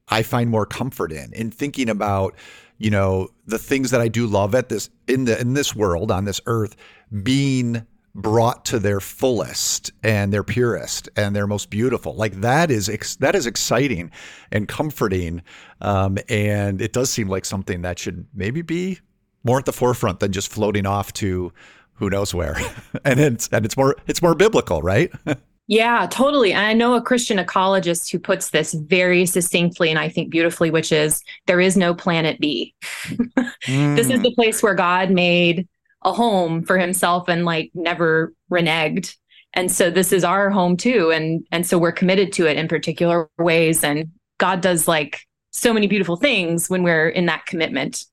I 0.10 0.24
find 0.24 0.50
more 0.50 0.66
comfort 0.66 1.12
in 1.12 1.32
in 1.34 1.52
thinking 1.52 1.90
about 1.90 2.34
you 2.78 2.90
know 2.90 3.30
the 3.46 3.58
things 3.58 3.92
that 3.92 4.02
I 4.02 4.08
do 4.08 4.28
love 4.28 4.56
at 4.56 4.70
this 4.70 4.90
in 5.08 5.26
the 5.26 5.40
in 5.40 5.54
this 5.54 5.76
world 5.76 6.12
on 6.12 6.26
this 6.26 6.42
earth 6.46 6.76
being 7.24 7.86
brought 8.18 8.66
to 8.66 8.80
their 8.80 9.00
fullest 9.00 9.92
and 10.02 10.34
their 10.34 10.44
purest 10.44 11.08
and 11.16 11.36
their 11.36 11.46
most 11.46 11.70
beautiful. 11.70 12.16
Like 12.16 12.42
that 12.42 12.72
is 12.72 12.90
ex- 12.90 13.16
that 13.18 13.36
is 13.36 13.46
exciting 13.46 14.12
and 14.52 14.68
comforting 14.68 15.44
um, 15.82 16.18
and 16.28 16.82
it 16.82 16.94
does 16.94 17.12
seem 17.12 17.30
like 17.30 17.46
something 17.46 17.84
that 17.84 18.00
should 18.00 18.26
maybe 18.34 18.63
be 18.63 19.00
more 19.44 19.60
at 19.60 19.66
the 19.66 19.74
forefront 19.74 20.20
than 20.20 20.32
just 20.32 20.52
floating 20.52 20.88
off 20.88 21.13
to 21.13 21.54
who 21.94 22.10
knows 22.10 22.34
where. 22.34 22.58
And 23.06 23.20
it's 23.20 23.48
and 23.52 23.66
it's 23.66 23.78
more 23.78 23.96
it's 24.08 24.22
more 24.22 24.36
biblical 24.36 24.82
right 24.82 25.12
Yeah, 25.67 26.08
totally. 26.10 26.53
And 26.53 26.65
I 26.65 26.73
know 26.73 26.95
a 26.95 27.01
Christian 27.01 27.38
ecologist 27.38 28.10
who 28.10 28.19
puts 28.19 28.51
this 28.51 28.73
very 28.73 29.25
succinctly 29.25 29.89
and 29.89 29.99
I 29.99 30.08
think 30.08 30.30
beautifully, 30.30 30.71
which 30.71 30.93
is 30.93 31.21
there 31.45 31.60
is 31.60 31.75
no 31.75 31.93
planet 31.93 32.39
B. 32.39 32.73
mm. 33.03 33.95
This 33.95 34.10
is 34.10 34.21
the 34.21 34.34
place 34.34 34.63
where 34.63 34.75
God 34.75 35.12
made 35.12 35.67
a 36.03 36.13
home 36.13 36.63
for 36.63 36.77
himself 36.77 37.27
and 37.27 37.43
like 37.43 37.71
never 37.73 38.34
reneged. 38.49 39.15
And 39.53 39.69
so 39.69 39.89
this 39.89 40.13
is 40.13 40.23
our 40.23 40.49
home 40.49 40.77
too. 40.77 41.12
And 41.12 41.45
and 41.51 41.67
so 41.67 41.77
we're 41.77 41.91
committed 41.91 42.32
to 42.34 42.47
it 42.47 42.58
in 42.58 42.69
particular 42.69 43.30
ways. 43.38 43.84
And 43.84 44.12
God 44.38 44.62
does 44.62 44.88
like 44.88 45.21
so 45.51 45.73
many 45.73 45.88
beautiful 45.88 46.15
things 46.15 46.69
when 46.69 46.84
we're 46.84 47.10
in 47.10 47.25
that 47.25 47.45
commitment. 47.45 48.06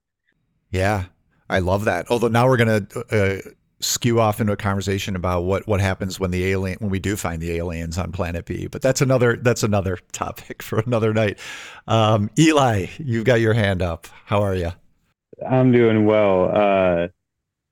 Yeah. 0.70 1.04
I 1.48 1.58
love 1.60 1.84
that. 1.84 2.10
Although 2.10 2.28
now 2.28 2.48
we're 2.48 2.56
going 2.56 2.86
to 2.86 3.00
uh, 3.10 3.50
skew 3.80 4.20
off 4.20 4.40
into 4.40 4.52
a 4.52 4.56
conversation 4.56 5.16
about 5.16 5.42
what 5.44 5.66
what 5.66 5.80
happens 5.80 6.18
when 6.18 6.30
the 6.30 6.44
alien 6.46 6.78
when 6.80 6.90
we 6.90 6.98
do 6.98 7.16
find 7.16 7.42
the 7.42 7.52
aliens 7.52 7.98
on 7.98 8.12
planet 8.12 8.46
B. 8.46 8.66
But 8.66 8.82
that's 8.82 9.00
another 9.00 9.36
that's 9.36 9.62
another 9.62 9.98
topic 10.12 10.62
for 10.62 10.78
another 10.80 11.12
night. 11.12 11.38
Um, 11.86 12.30
Eli, 12.38 12.86
you've 12.98 13.24
got 13.24 13.40
your 13.40 13.54
hand 13.54 13.82
up. 13.82 14.06
How 14.26 14.42
are 14.42 14.54
you? 14.54 14.72
I'm 15.48 15.72
doing 15.72 16.06
well. 16.06 16.50
Uh, 16.54 17.08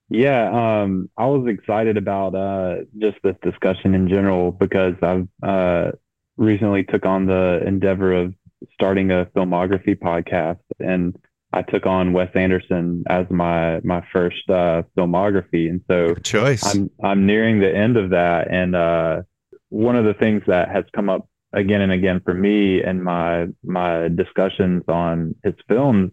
yeah, 0.08 0.82
um, 0.82 1.08
I 1.16 1.26
was 1.26 1.46
excited 1.48 1.96
about 1.96 2.34
uh, 2.34 2.84
just 2.98 3.16
this 3.22 3.36
discussion 3.42 3.94
in 3.94 4.08
general 4.08 4.52
because 4.52 4.94
I've 5.00 5.28
uh, 5.42 5.92
recently 6.36 6.84
took 6.84 7.06
on 7.06 7.26
the 7.26 7.62
endeavor 7.66 8.12
of 8.12 8.34
starting 8.74 9.10
a 9.10 9.26
filmography 9.34 9.98
podcast 9.98 10.60
and 10.78 11.16
I 11.52 11.62
took 11.62 11.86
on 11.86 12.12
Wes 12.12 12.30
Anderson 12.34 13.04
as 13.08 13.26
my 13.30 13.80
my 13.80 14.04
first 14.12 14.48
uh, 14.48 14.82
filmography, 14.96 15.68
and 15.68 15.82
so 15.88 16.14
Good 16.14 16.24
choice. 16.24 16.64
I'm 16.64 16.90
I'm 17.02 17.26
nearing 17.26 17.60
the 17.60 17.74
end 17.74 17.96
of 17.96 18.10
that, 18.10 18.50
and 18.50 18.74
uh, 18.74 19.22
one 19.68 19.96
of 19.96 20.04
the 20.04 20.14
things 20.14 20.42
that 20.46 20.70
has 20.70 20.84
come 20.94 21.08
up 21.08 21.28
again 21.52 21.82
and 21.82 21.92
again 21.92 22.20
for 22.24 22.34
me 22.34 22.82
and 22.82 23.02
my 23.02 23.46
my 23.62 24.08
discussions 24.08 24.82
on 24.88 25.34
his 25.44 25.54
films 25.68 26.12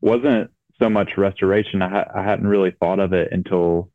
wasn't 0.00 0.50
so 0.80 0.90
much 0.90 1.12
restoration. 1.16 1.80
I, 1.80 1.88
ha- 1.88 2.10
I 2.14 2.22
hadn't 2.22 2.46
really 2.46 2.74
thought 2.78 3.00
of 3.00 3.12
it 3.12 3.28
until 3.32 3.90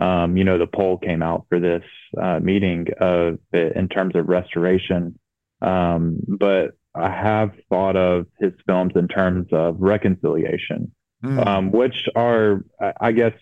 um, 0.00 0.36
you 0.36 0.44
know 0.44 0.58
the 0.58 0.66
poll 0.66 0.98
came 0.98 1.22
out 1.22 1.46
for 1.48 1.60
this 1.60 1.84
uh, 2.20 2.40
meeting 2.40 2.86
of 3.00 3.38
in 3.52 3.88
terms 3.88 4.16
of 4.16 4.28
restoration. 4.28 5.18
Um, 5.62 6.18
but 6.26 6.72
I 6.94 7.10
have 7.10 7.52
thought 7.68 7.96
of 7.96 8.26
his 8.38 8.52
films 8.66 8.92
in 8.94 9.08
terms 9.08 9.48
of 9.52 9.76
reconciliation, 9.78 10.92
mm. 11.24 11.46
um, 11.46 11.72
which 11.72 12.08
are, 12.14 12.64
I 13.00 13.12
guess, 13.12 13.34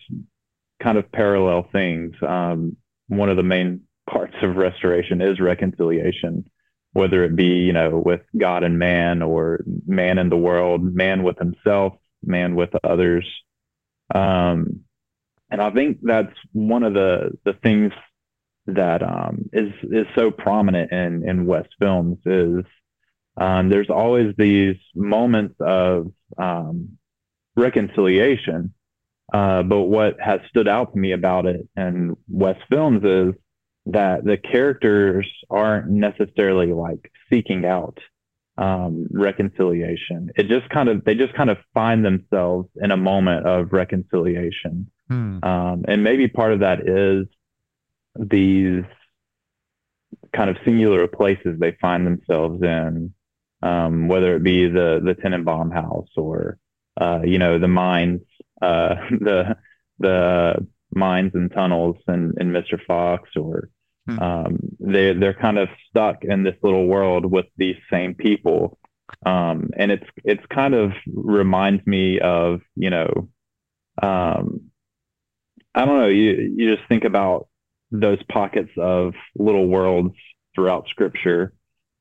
kind 0.81 0.97
of 0.97 1.11
parallel 1.11 1.67
things. 1.71 2.15
Um, 2.27 2.77
one 3.07 3.29
of 3.29 3.37
the 3.37 3.43
main 3.43 3.81
parts 4.09 4.35
of 4.41 4.55
restoration 4.55 5.21
is 5.21 5.39
reconciliation, 5.39 6.45
whether 6.93 7.23
it 7.23 7.35
be, 7.35 7.45
you 7.45 7.73
know, 7.73 8.01
with 8.03 8.21
God 8.37 8.63
and 8.63 8.79
man 8.79 9.21
or 9.21 9.63
man 9.85 10.17
in 10.17 10.29
the 10.29 10.37
world, 10.37 10.83
man 10.83 11.23
with 11.23 11.37
himself, 11.37 11.93
man 12.23 12.55
with 12.55 12.71
others. 12.83 13.25
Um, 14.13 14.81
and 15.49 15.61
I 15.61 15.69
think 15.71 15.99
that's 16.01 16.35
one 16.51 16.83
of 16.83 16.93
the, 16.93 17.37
the 17.45 17.53
things 17.53 17.93
that 18.65 19.03
um, 19.03 19.49
is 19.51 19.73
is 19.83 20.07
so 20.15 20.31
prominent 20.31 20.91
in 20.91 21.27
in 21.27 21.45
Wes 21.45 21.65
films 21.79 22.17
is 22.25 22.63
um, 23.37 23.69
there's 23.69 23.89
always 23.89 24.33
these 24.37 24.77
moments 24.95 25.55
of 25.59 26.11
um, 26.37 26.97
reconciliation. 27.55 28.73
Uh, 29.33 29.63
but 29.63 29.81
what 29.83 30.19
has 30.19 30.41
stood 30.49 30.67
out 30.67 30.93
to 30.93 30.99
me 30.99 31.11
about 31.11 31.45
it 31.45 31.67
in 31.75 32.15
Wes 32.27 32.57
films 32.69 33.03
is 33.03 33.33
that 33.87 34.23
the 34.23 34.37
characters 34.37 35.27
aren't 35.49 35.89
necessarily 35.89 36.71
like 36.71 37.11
seeking 37.29 37.65
out 37.65 37.97
um, 38.57 39.07
reconciliation. 39.11 40.29
It 40.35 40.47
just 40.47 40.69
kind 40.69 40.87
of 40.87 41.03
they 41.03 41.15
just 41.15 41.33
kind 41.33 41.49
of 41.49 41.57
find 41.73 42.05
themselves 42.05 42.69
in 42.81 42.91
a 42.91 42.97
moment 42.97 43.47
of 43.47 43.73
reconciliation, 43.73 44.91
hmm. 45.07 45.43
um, 45.43 45.85
and 45.87 46.03
maybe 46.03 46.27
part 46.27 46.53
of 46.53 46.59
that 46.59 46.87
is 46.87 47.25
these 48.15 48.83
kind 50.35 50.49
of 50.49 50.57
singular 50.63 51.07
places 51.07 51.59
they 51.59 51.75
find 51.81 52.05
themselves 52.05 52.61
in, 52.61 53.13
um, 53.63 54.09
whether 54.09 54.35
it 54.35 54.43
be 54.43 54.67
the 54.67 55.01
the 55.03 55.15
Tenenbaum 55.15 55.73
house 55.73 56.09
or 56.17 56.57
uh, 56.99 57.21
you 57.23 57.39
know 57.39 57.57
the 57.57 57.67
mines, 57.67 58.21
uh, 58.61 58.95
the 59.09 59.55
the 59.99 60.67
mines 60.93 61.31
and 61.33 61.51
tunnels 61.51 61.95
and, 62.07 62.35
and 62.37 62.53
Mr. 62.53 62.83
Fox, 62.85 63.29
or 63.35 63.69
hmm. 64.07 64.19
um, 64.19 64.59
they 64.79 65.13
they're 65.13 65.33
kind 65.33 65.57
of 65.57 65.69
stuck 65.89 66.23
in 66.23 66.43
this 66.43 66.57
little 66.61 66.85
world 66.85 67.25
with 67.25 67.45
these 67.57 67.77
same 67.89 68.13
people, 68.13 68.77
um, 69.25 69.69
and 69.77 69.91
it's 69.91 70.07
it's 70.25 70.45
kind 70.47 70.75
of 70.75 70.91
reminds 71.07 71.87
me 71.87 72.19
of 72.19 72.59
you 72.75 72.89
know, 72.89 73.29
um, 74.01 74.71
I 75.73 75.85
don't 75.85 75.99
know, 75.99 76.09
you 76.09 76.53
you 76.57 76.75
just 76.75 76.87
think 76.89 77.05
about 77.05 77.47
those 77.91 78.21
pockets 78.23 78.71
of 78.77 79.13
little 79.37 79.67
worlds 79.67 80.15
throughout 80.53 80.89
Scripture. 80.89 81.53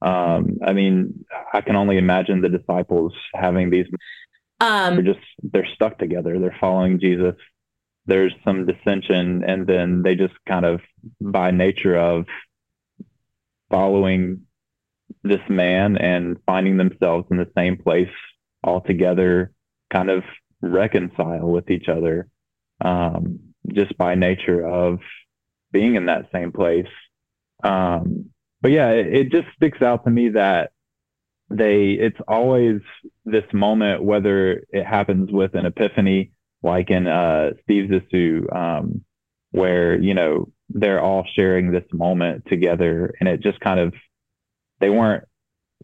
Um, 0.03 0.59
I 0.67 0.73
mean, 0.73 1.25
I 1.53 1.61
can 1.61 1.77
only 1.77 1.97
imagine 1.97 2.41
the 2.41 2.49
disciples 2.49 3.13
having 3.35 3.71
these. 3.71 3.87
Um, 4.61 4.97
they're 4.97 5.15
just 5.15 5.27
they're 5.43 5.69
stuck 5.75 5.99
together. 5.99 6.39
They're 6.39 6.57
following 6.61 6.99
Jesus. 6.99 7.37
There's 8.07 8.35
some 8.45 8.67
dissension, 8.67 9.45
and 9.45 9.67
then 9.67 10.03
they 10.03 10.17
just 10.17 10.35
kind 10.49 10.65
of, 10.65 10.81
by 11.21 11.53
nature 11.53 11.97
of 11.97 12.27
following 13.71 14.43
this 15.23 15.41
man 15.49 15.97
and 15.97 16.37
finding 16.47 16.77
themselves 16.77 17.29
in 17.31 17.37
the 17.37 17.51
same 17.57 17.77
place 17.77 18.11
all 18.65 18.81
together, 18.81 19.53
kind 19.93 20.11
of 20.11 20.25
reconcile 20.61 21.49
with 21.49 21.71
each 21.71 21.89
other, 21.89 22.29
um, 22.85 23.39
just 23.73 23.97
by 23.97 24.17
nature 24.17 24.67
of 24.67 24.99
being 25.71 25.95
in 25.95 26.07
that 26.07 26.29
same 26.33 26.51
place. 26.51 26.87
Um, 27.63 28.32
but 28.63 28.71
yeah, 28.71 28.91
it, 28.91 29.07
it 29.15 29.33
just 29.33 29.49
sticks 29.57 29.83
out 29.83 30.05
to 30.05 30.11
me 30.11 30.31
that 30.31 30.73
they 31.51 31.91
it's 31.91 32.19
always 32.27 32.81
this 33.25 33.45
moment, 33.53 34.03
whether 34.03 34.65
it 34.71 34.87
happens 34.87 35.31
with 35.31 35.55
an 35.55 35.67
epiphany, 35.67 36.33
like 36.63 36.91
in 36.91 37.07
uh, 37.07 37.51
Steve 37.63 37.91
Zissou, 37.91 38.55
um, 38.55 39.05
where 39.51 39.99
you 39.99 40.15
know 40.15 40.49
they're 40.71 41.03
all 41.03 41.27
sharing 41.35 41.71
this 41.71 41.85
moment 41.93 42.47
together, 42.47 43.15
and 43.21 43.29
it 43.29 43.41
just 43.41 43.61
kind 43.61 43.81
of 43.81 43.93
they 44.81 44.89
weren't 44.89 45.25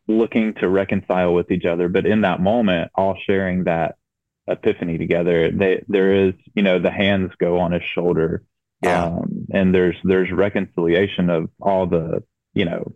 looking 0.07 0.55
to 0.55 0.69
reconcile 0.69 1.35
with 1.35 1.51
each 1.51 1.67
other, 1.67 1.89
but 1.89 2.07
in 2.07 2.23
that 2.23 2.41
moment, 2.41 2.91
all 2.95 3.17
sharing 3.27 3.65
that 3.65 3.97
epiphany 4.47 4.97
together, 4.97 5.51
they 5.51 5.85
there 5.89 6.29
is 6.29 6.35
you 6.55 6.63
know 6.63 6.79
the 6.79 6.91
hands 6.91 7.33
go 7.39 7.59
on 7.59 7.73
his 7.73 7.83
shoulder 7.83 8.45
yeah. 8.83 9.07
Um, 9.07 9.47
and 9.53 9.75
there's 9.75 9.97
there's 10.05 10.31
reconciliation 10.31 11.31
of 11.31 11.51
all 11.61 11.87
the 11.87 12.23
you 12.59 12.65
know 12.65 12.93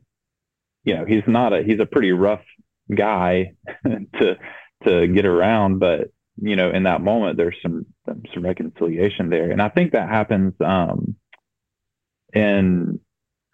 you 0.82 0.94
know 0.94 1.04
he's 1.04 1.22
not 1.26 1.52
a 1.52 1.62
he's 1.62 1.78
a 1.78 1.86
pretty 1.86 2.10
rough 2.10 2.44
guy 2.92 3.52
to 4.18 4.36
to 4.84 5.06
get 5.06 5.24
around 5.24 5.78
but 5.78 6.08
you 6.36 6.56
know 6.56 6.70
in 6.70 6.82
that 6.82 7.00
moment 7.00 7.36
there's 7.36 7.56
some 7.62 7.86
some 8.34 8.42
reconciliation 8.42 9.30
there. 9.30 9.50
And 9.52 9.62
i 9.62 9.68
think 9.68 9.92
that 9.92 10.08
happens 10.08 10.54
um 10.60 11.14
in 12.34 12.98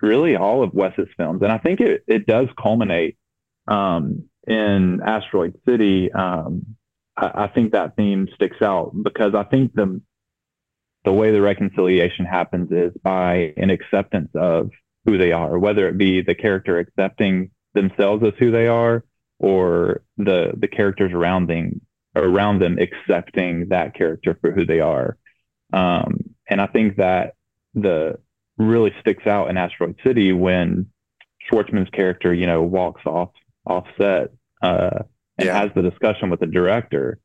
really 0.01 0.37
all 0.37 0.63
of 0.63 0.73
wes's 0.73 1.09
films. 1.17 1.43
And 1.43 1.53
i 1.53 1.59
think 1.59 1.81
it 1.81 2.05
it 2.07 2.27
does 2.27 2.49
culminate 2.61 3.19
um 3.67 4.25
in 4.47 5.03
asteroid 5.05 5.55
city. 5.69 6.11
Um 6.13 6.77
I, 7.17 7.45
I 7.45 7.47
think 7.49 7.73
that 7.73 7.97
theme 7.97 8.29
sticks 8.35 8.63
out 8.63 8.93
because 9.03 9.35
i 9.35 9.43
think 9.43 9.75
the 9.75 10.01
the 11.05 11.13
way 11.13 11.33
the 11.33 11.43
reconciliation 11.43 12.25
happens 12.25 12.71
is 12.73 12.93
by 13.03 13.53
an 13.57 13.71
acceptance 13.71 14.31
of 14.35 14.71
who 15.05 15.19
they 15.19 15.33
are, 15.33 15.59
whether 15.59 15.89
it 15.89 15.99
be 15.99 16.23
the 16.23 16.35
character 16.35 16.79
accepting 16.79 17.51
themselves 17.75 18.23
as 18.25 18.33
who 18.39 18.51
they 18.51 18.67
are 18.67 19.05
or 19.39 20.03
the 20.17 20.53
the 20.57 20.69
characters 20.69 21.13
around 21.13 21.49
them 21.49 21.81
around 22.17 22.61
them 22.61 22.79
accepting 22.79 23.69
that 23.69 23.95
character 23.95 24.37
for 24.41 24.51
who 24.51 24.67
they 24.67 24.81
are. 24.81 25.17
Um, 25.73 26.35
and 26.49 26.61
I 26.61 26.67
think 26.67 26.97
that 26.97 27.35
the 27.75 28.19
really 28.57 28.93
sticks 29.01 29.27
out 29.27 29.51
in 29.51 29.57
Asteroid 29.57 29.97
City 30.05 30.33
when 30.33 30.87
Schwartzman's 31.49 31.91
character, 31.91 32.35
you 32.35 32.47
know, 32.47 32.63
walks 32.63 33.03
off 33.07 33.31
off 33.67 33.87
set 33.97 34.33
uh, 34.63 35.03
and 35.37 35.47
yeah. 35.47 35.61
has 35.61 35.71
the 35.75 35.83
discussion 35.83 36.31
with 36.31 36.41
the 36.41 36.47
director 36.47 37.21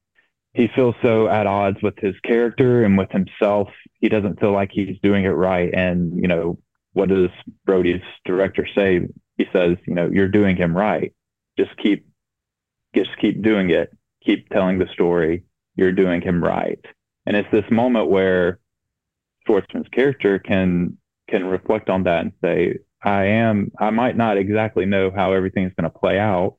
he 0.54 0.68
feels 0.76 0.96
so 1.02 1.28
at 1.28 1.48
odds 1.48 1.82
with 1.82 1.98
his 1.98 2.14
character 2.24 2.84
and 2.84 2.98
with 2.98 3.10
himself. 3.10 3.70
He 4.00 4.10
doesn't 4.10 4.40
feel 4.40 4.54
like 4.54 4.70
he's 4.72 4.98
doing 5.02 5.26
it 5.26 5.30
right. 5.30 5.74
And, 5.74 6.16
you 6.22 6.28
know, 6.28 6.60
what 6.94 7.10
does 7.10 7.30
Brody's 7.66 8.02
director 8.26 8.68
say? 8.76 9.02
He 9.38 9.46
says, 9.52 9.78
you 9.86 9.94
know, 9.94 10.10
you're 10.12 10.28
doing 10.28 10.56
him 10.56 10.76
right. 10.76 11.14
Just 11.58 11.76
keep, 11.78 12.08
just 12.96 13.10
keep 13.20 13.42
doing 13.42 13.70
it. 13.70 13.96
Keep 14.24 14.50
telling 14.50 14.80
the 14.80 14.88
story. 14.94 15.44
You're 15.76 15.92
doing 15.92 16.22
him 16.22 16.44
right. 16.44 16.80
And 17.26 17.36
it's 17.36 17.50
this 17.52 17.70
moment 17.72 18.10
where 18.10 18.60
Schwartzman's 19.48 19.90
character 19.90 20.40
can, 20.40 20.98
can 21.30 21.46
reflect 21.46 21.90
on 21.90 22.04
that 22.04 22.22
and 22.22 22.32
say, 22.44 22.80
I 23.04 23.26
am, 23.26 23.72
I 23.80 23.90
might 23.90 24.16
not 24.16 24.38
exactly 24.38 24.86
know 24.86 25.12
how 25.14 25.34
everything's 25.34 25.74
going 25.78 25.92
to 25.92 26.00
play 26.00 26.20
out, 26.20 26.56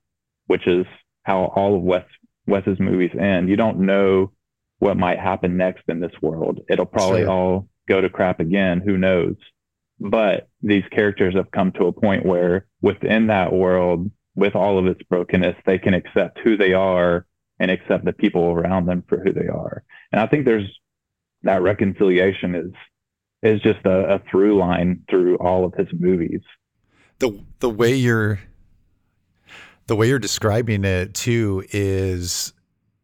which 0.46 0.66
is 0.66 0.84
how 1.22 1.44
all 1.56 1.76
of 1.76 1.82
Wes 1.82 2.04
Wes's 2.46 2.78
movies 2.78 3.12
end. 3.18 3.48
You 3.48 3.56
don't 3.56 3.80
know 3.80 4.32
what 4.78 4.96
might 4.98 5.18
happen 5.18 5.56
next 5.56 5.84
in 5.88 6.00
this 6.00 6.12
world. 6.20 6.60
It'll 6.68 6.84
probably 6.84 7.22
sure. 7.22 7.30
all 7.30 7.68
go 7.88 8.00
to 8.00 8.10
crap 8.10 8.40
again. 8.40 8.82
Who 8.84 8.98
knows? 8.98 9.36
But 10.00 10.48
these 10.62 10.84
characters 10.90 11.34
have 11.34 11.50
come 11.50 11.72
to 11.72 11.86
a 11.86 11.92
point 11.92 12.26
where 12.26 12.66
within 12.82 13.28
that 13.28 13.52
world, 13.52 14.10
with 14.34 14.56
all 14.56 14.78
of 14.78 14.86
its 14.86 15.02
brokenness, 15.04 15.56
they 15.64 15.78
can 15.78 15.94
accept 15.94 16.40
who 16.40 16.56
they 16.56 16.72
are 16.72 17.26
and 17.60 17.70
accept 17.70 18.04
the 18.04 18.12
people 18.12 18.44
around 18.44 18.86
them 18.86 19.04
for 19.08 19.18
who 19.18 19.32
they 19.32 19.46
are. 19.46 19.84
And 20.12 20.20
I 20.20 20.26
think 20.26 20.44
there's 20.44 20.68
that 21.42 21.62
reconciliation 21.62 22.54
is 22.54 22.72
is 23.42 23.60
just 23.60 23.84
a, 23.84 24.14
a 24.14 24.22
through 24.30 24.58
line 24.58 25.04
through 25.08 25.36
all 25.36 25.64
of 25.64 25.74
his 25.74 25.88
movies. 25.92 26.40
The 27.18 27.38
the 27.60 27.70
way 27.70 27.94
you're 27.94 28.40
the 29.86 29.94
way 29.94 30.08
you're 30.08 30.18
describing 30.18 30.84
it 30.84 31.14
too 31.14 31.64
is 31.70 32.52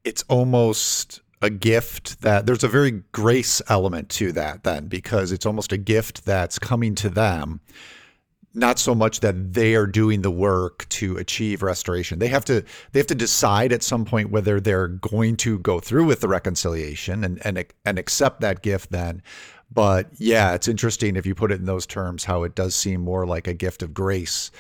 it's 0.05 0.25
almost 0.29 1.20
a 1.43 1.51
gift 1.51 2.21
that 2.21 2.47
there's 2.47 2.65
a 2.65 2.69
very 2.69 3.03
grace 3.13 3.63
element 3.69 4.09
to 4.11 4.33
that 4.33 4.63
then 4.65 4.87
because 4.87 5.33
it's 5.33 5.47
almost 5.47 5.73
a 5.73 5.79
gift 5.79 6.25
that's 6.25 6.59
coming 6.59 6.95
to 6.95 7.09
them 7.09 7.61
not 8.55 8.79
so 8.79 8.95
much 8.95 9.21
that 9.21 9.53
they 9.53 9.75
are 9.75 9.87
doing 9.87 10.23
the 10.23 10.31
work 10.31 10.89
to 10.89 11.17
achieve 11.19 11.63
restoration. 11.63 12.19
They 12.19 12.29
have 12.29 12.45
to 12.47 12.65
they 12.93 12.99
have 12.99 13.07
to 13.09 13.15
decide 13.15 13.73
at 13.73 13.83
some 13.83 14.05
point 14.05 14.31
whether 14.31 14.61
they're 14.61 14.89
going 14.89 15.37
to 15.39 15.59
go 15.61 15.79
through 15.79 16.07
with 16.07 16.21
the 16.21 16.29
reconciliation 16.29 17.23
and 17.25 17.45
and 17.47 17.65
and 17.85 17.99
accept 17.99 18.41
that 18.41 18.63
gift 18.63 18.91
then. 18.91 19.23
But 19.73 20.09
yeah 20.19 20.55
it's 20.55 20.67
interesting 20.69 21.17
if 21.17 21.27
you 21.27 21.35
put 21.35 21.53
it 21.53 21.61
in 21.61 21.67
those 21.67 21.87
terms 21.87 22.25
how 22.25 22.43
it 22.43 22.55
does 22.55 22.75
seem 22.75 23.01
more 23.01 23.27
like 23.27 23.47
a 23.47 23.55
gift 23.55 23.83
of 23.83 23.95
grace 23.95 24.51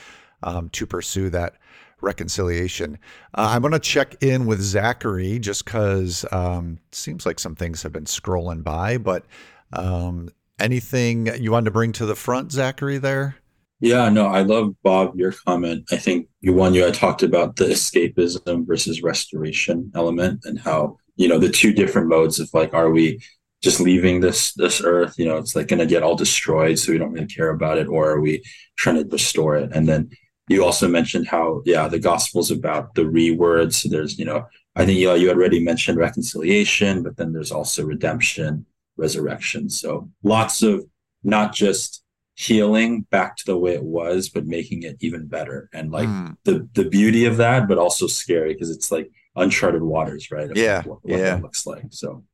um, 0.42 0.68
to 0.70 0.86
pursue 0.86 1.30
that 1.30 1.54
reconciliation. 2.02 2.98
Uh, 3.34 3.50
I'm 3.50 3.62
going 3.62 3.72
to 3.72 3.78
check 3.78 4.22
in 4.22 4.46
with 4.46 4.60
Zachary 4.60 5.38
just 5.38 5.64
because 5.64 6.24
um, 6.32 6.78
seems 6.92 7.26
like 7.26 7.38
some 7.38 7.54
things 7.54 7.82
have 7.82 7.92
been 7.92 8.04
scrolling 8.04 8.62
by. 8.62 8.98
But 8.98 9.24
um, 9.72 10.30
anything 10.58 11.26
you 11.40 11.52
wanted 11.52 11.66
to 11.66 11.70
bring 11.70 11.92
to 11.92 12.06
the 12.06 12.14
front, 12.14 12.52
Zachary? 12.52 12.98
There. 12.98 13.36
Yeah, 13.80 14.10
no, 14.10 14.26
I 14.26 14.42
love 14.42 14.74
Bob 14.82 15.18
your 15.18 15.32
comment. 15.32 15.84
I 15.90 15.96
think 15.96 16.28
you 16.40 16.52
one 16.52 16.74
you 16.74 16.82
had 16.82 16.94
talked 16.94 17.22
about 17.22 17.56
the 17.56 17.64
escapism 17.66 18.66
versus 18.66 19.02
restoration 19.02 19.90
element 19.94 20.40
and 20.44 20.58
how 20.58 20.98
you 21.16 21.28
know 21.28 21.38
the 21.38 21.48
two 21.48 21.72
different 21.72 22.08
modes 22.08 22.38
of 22.38 22.50
like 22.52 22.74
are 22.74 22.90
we 22.90 23.20
just 23.62 23.80
leaving 23.80 24.20
this 24.20 24.54
this 24.54 24.80
earth 24.82 25.18
you 25.18 25.24
know 25.26 25.36
it's 25.36 25.54
like 25.54 25.68
going 25.68 25.78
to 25.78 25.86
get 25.86 26.02
all 26.02 26.16
destroyed 26.16 26.78
so 26.78 26.92
we 26.92 26.98
don't 26.98 27.12
really 27.12 27.26
care 27.26 27.50
about 27.50 27.78
it 27.78 27.88
or 27.88 28.10
are 28.10 28.20
we 28.20 28.42
trying 28.76 28.96
to 28.96 29.08
restore 29.10 29.56
it 29.56 29.70
and 29.74 29.86
then 29.86 30.08
you 30.50 30.64
also 30.64 30.88
mentioned 30.88 31.28
how 31.28 31.62
yeah 31.64 31.88
the 31.88 31.98
gospel's 31.98 32.50
about 32.50 32.94
the 32.94 33.02
rewords. 33.02 33.74
So 33.74 33.88
there's 33.88 34.18
you 34.18 34.24
know 34.24 34.46
i 34.76 34.84
think 34.84 34.98
you, 34.98 35.12
you 35.14 35.30
already 35.30 35.60
mentioned 35.62 35.98
reconciliation 35.98 37.02
but 37.02 37.16
then 37.16 37.32
there's 37.32 37.52
also 37.52 37.84
redemption 37.84 38.66
resurrection. 38.96 39.70
So 39.70 40.10
lots 40.22 40.62
of 40.62 40.84
not 41.22 41.54
just 41.54 42.02
healing 42.34 43.02
back 43.10 43.36
to 43.36 43.44
the 43.44 43.56
way 43.56 43.74
it 43.74 43.84
was 43.84 44.28
but 44.28 44.46
making 44.46 44.82
it 44.82 44.96
even 45.00 45.26
better. 45.26 45.68
And 45.72 45.90
like 45.92 46.08
mm. 46.08 46.36
the 46.44 46.68
the 46.74 46.88
beauty 46.88 47.24
of 47.24 47.36
that 47.38 47.68
but 47.68 47.78
also 47.78 48.06
scary 48.06 48.52
because 48.52 48.70
it's 48.70 48.90
like 48.90 49.10
uncharted 49.36 49.82
waters 49.82 50.32
right 50.32 50.50
yeah 50.56 50.82
what, 50.82 50.98
what 51.04 51.20
yeah. 51.20 51.36
looks 51.36 51.64
like 51.66 51.84
so. 51.90 52.24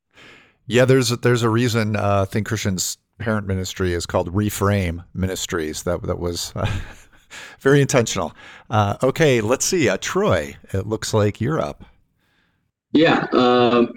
Yeah, 0.69 0.85
there's 0.85 1.11
there's 1.11 1.43
a 1.43 1.51
reason 1.51 1.95
uh, 1.95 2.25
Think 2.25 2.49
Christian's 2.49 2.99
parent 3.19 3.47
ministry 3.47 3.93
is 3.93 4.05
called 4.05 4.35
Reframe 4.35 5.05
Ministries. 5.15 5.85
That 5.85 6.03
that 6.03 6.19
was 6.19 6.53
uh, 6.57 6.67
very 7.61 7.81
intentional. 7.81 8.35
Uh, 8.71 8.97
okay, 9.03 9.41
let's 9.41 9.65
see. 9.65 9.89
Uh, 9.89 9.99
Troy, 10.01 10.57
it 10.73 10.87
looks 10.87 11.15
like 11.15 11.41
you're 11.41 11.61
up. 11.61 11.85
Yeah, 12.93 13.27
um, 13.33 13.93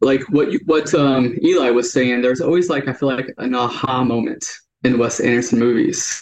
like 0.00 0.22
what 0.30 0.52
you, 0.52 0.60
what 0.66 0.92
um, 0.94 1.38
Eli 1.42 1.70
was 1.70 1.92
saying. 1.92 2.22
There's 2.22 2.40
always 2.40 2.68
like 2.68 2.88
I 2.88 2.92
feel 2.92 3.08
like 3.08 3.32
an 3.38 3.54
aha 3.54 4.04
moment 4.04 4.50
in 4.84 4.98
Wes 4.98 5.20
Anderson 5.20 5.58
movies, 5.58 6.20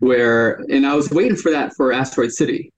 where 0.00 0.64
and 0.70 0.86
I 0.86 0.94
was 0.94 1.10
waiting 1.10 1.36
for 1.36 1.50
that 1.50 1.74
for 1.74 1.92
Asteroid 1.92 2.32
City, 2.32 2.72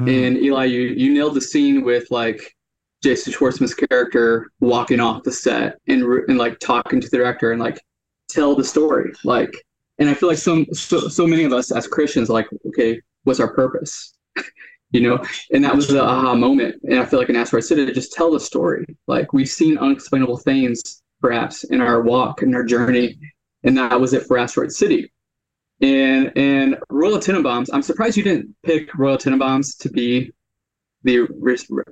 mm. 0.00 0.26
and 0.26 0.36
Eli, 0.36 0.64
you 0.66 0.80
you 0.80 1.14
nailed 1.14 1.34
the 1.34 1.40
scene 1.40 1.84
with 1.84 2.10
like 2.10 2.54
Jason 3.02 3.32
Schwartzman's 3.32 3.74
character 3.74 4.50
walking 4.60 5.00
off 5.00 5.24
the 5.24 5.32
set 5.32 5.78
and 5.88 6.02
and 6.28 6.38
like 6.38 6.58
talking 6.58 7.00
to 7.00 7.08
the 7.08 7.16
director 7.16 7.52
and 7.52 7.60
like 7.60 7.80
tell 8.28 8.54
the 8.54 8.64
story 8.64 9.12
like 9.24 9.52
and 9.98 10.08
I 10.08 10.14
feel 10.14 10.28
like 10.28 10.38
some 10.38 10.66
so, 10.72 11.08
so 11.08 11.26
many 11.26 11.44
of 11.44 11.52
us 11.52 11.70
as 11.70 11.86
Christians 11.86 12.28
like 12.28 12.46
okay 12.66 13.00
what's 13.24 13.40
our 13.40 13.52
purpose? 13.52 14.14
You 14.94 15.00
know? 15.00 15.24
And 15.50 15.64
that 15.64 15.74
was 15.74 15.88
the 15.88 16.04
aha 16.04 16.34
moment. 16.34 16.78
And 16.82 16.98
I 16.98 17.06
feel 17.06 17.18
like 17.18 17.30
in 17.30 17.34
Asteroid 17.34 17.64
City 17.64 17.90
just 17.92 18.12
tell 18.12 18.30
the 18.30 18.38
story. 18.38 18.84
Like 19.06 19.32
we've 19.32 19.48
seen 19.48 19.78
unexplainable 19.78 20.36
things 20.36 21.02
perhaps 21.22 21.64
in 21.64 21.80
our 21.80 22.02
walk 22.02 22.42
and 22.42 22.54
our 22.54 22.62
journey. 22.62 23.18
And 23.64 23.78
that 23.78 23.98
was 23.98 24.12
it 24.12 24.26
for 24.26 24.36
Asteroid 24.36 24.70
City. 24.70 25.10
And 25.80 26.30
and 26.36 26.76
Royal 26.90 27.16
Tenenbaums 27.16 27.70
I'm 27.72 27.80
surprised 27.80 28.18
you 28.18 28.22
didn't 28.22 28.54
pick 28.64 28.94
Royal 28.94 29.16
Tenenbaums 29.16 29.78
to 29.78 29.88
be 29.88 30.30
the 31.04 31.26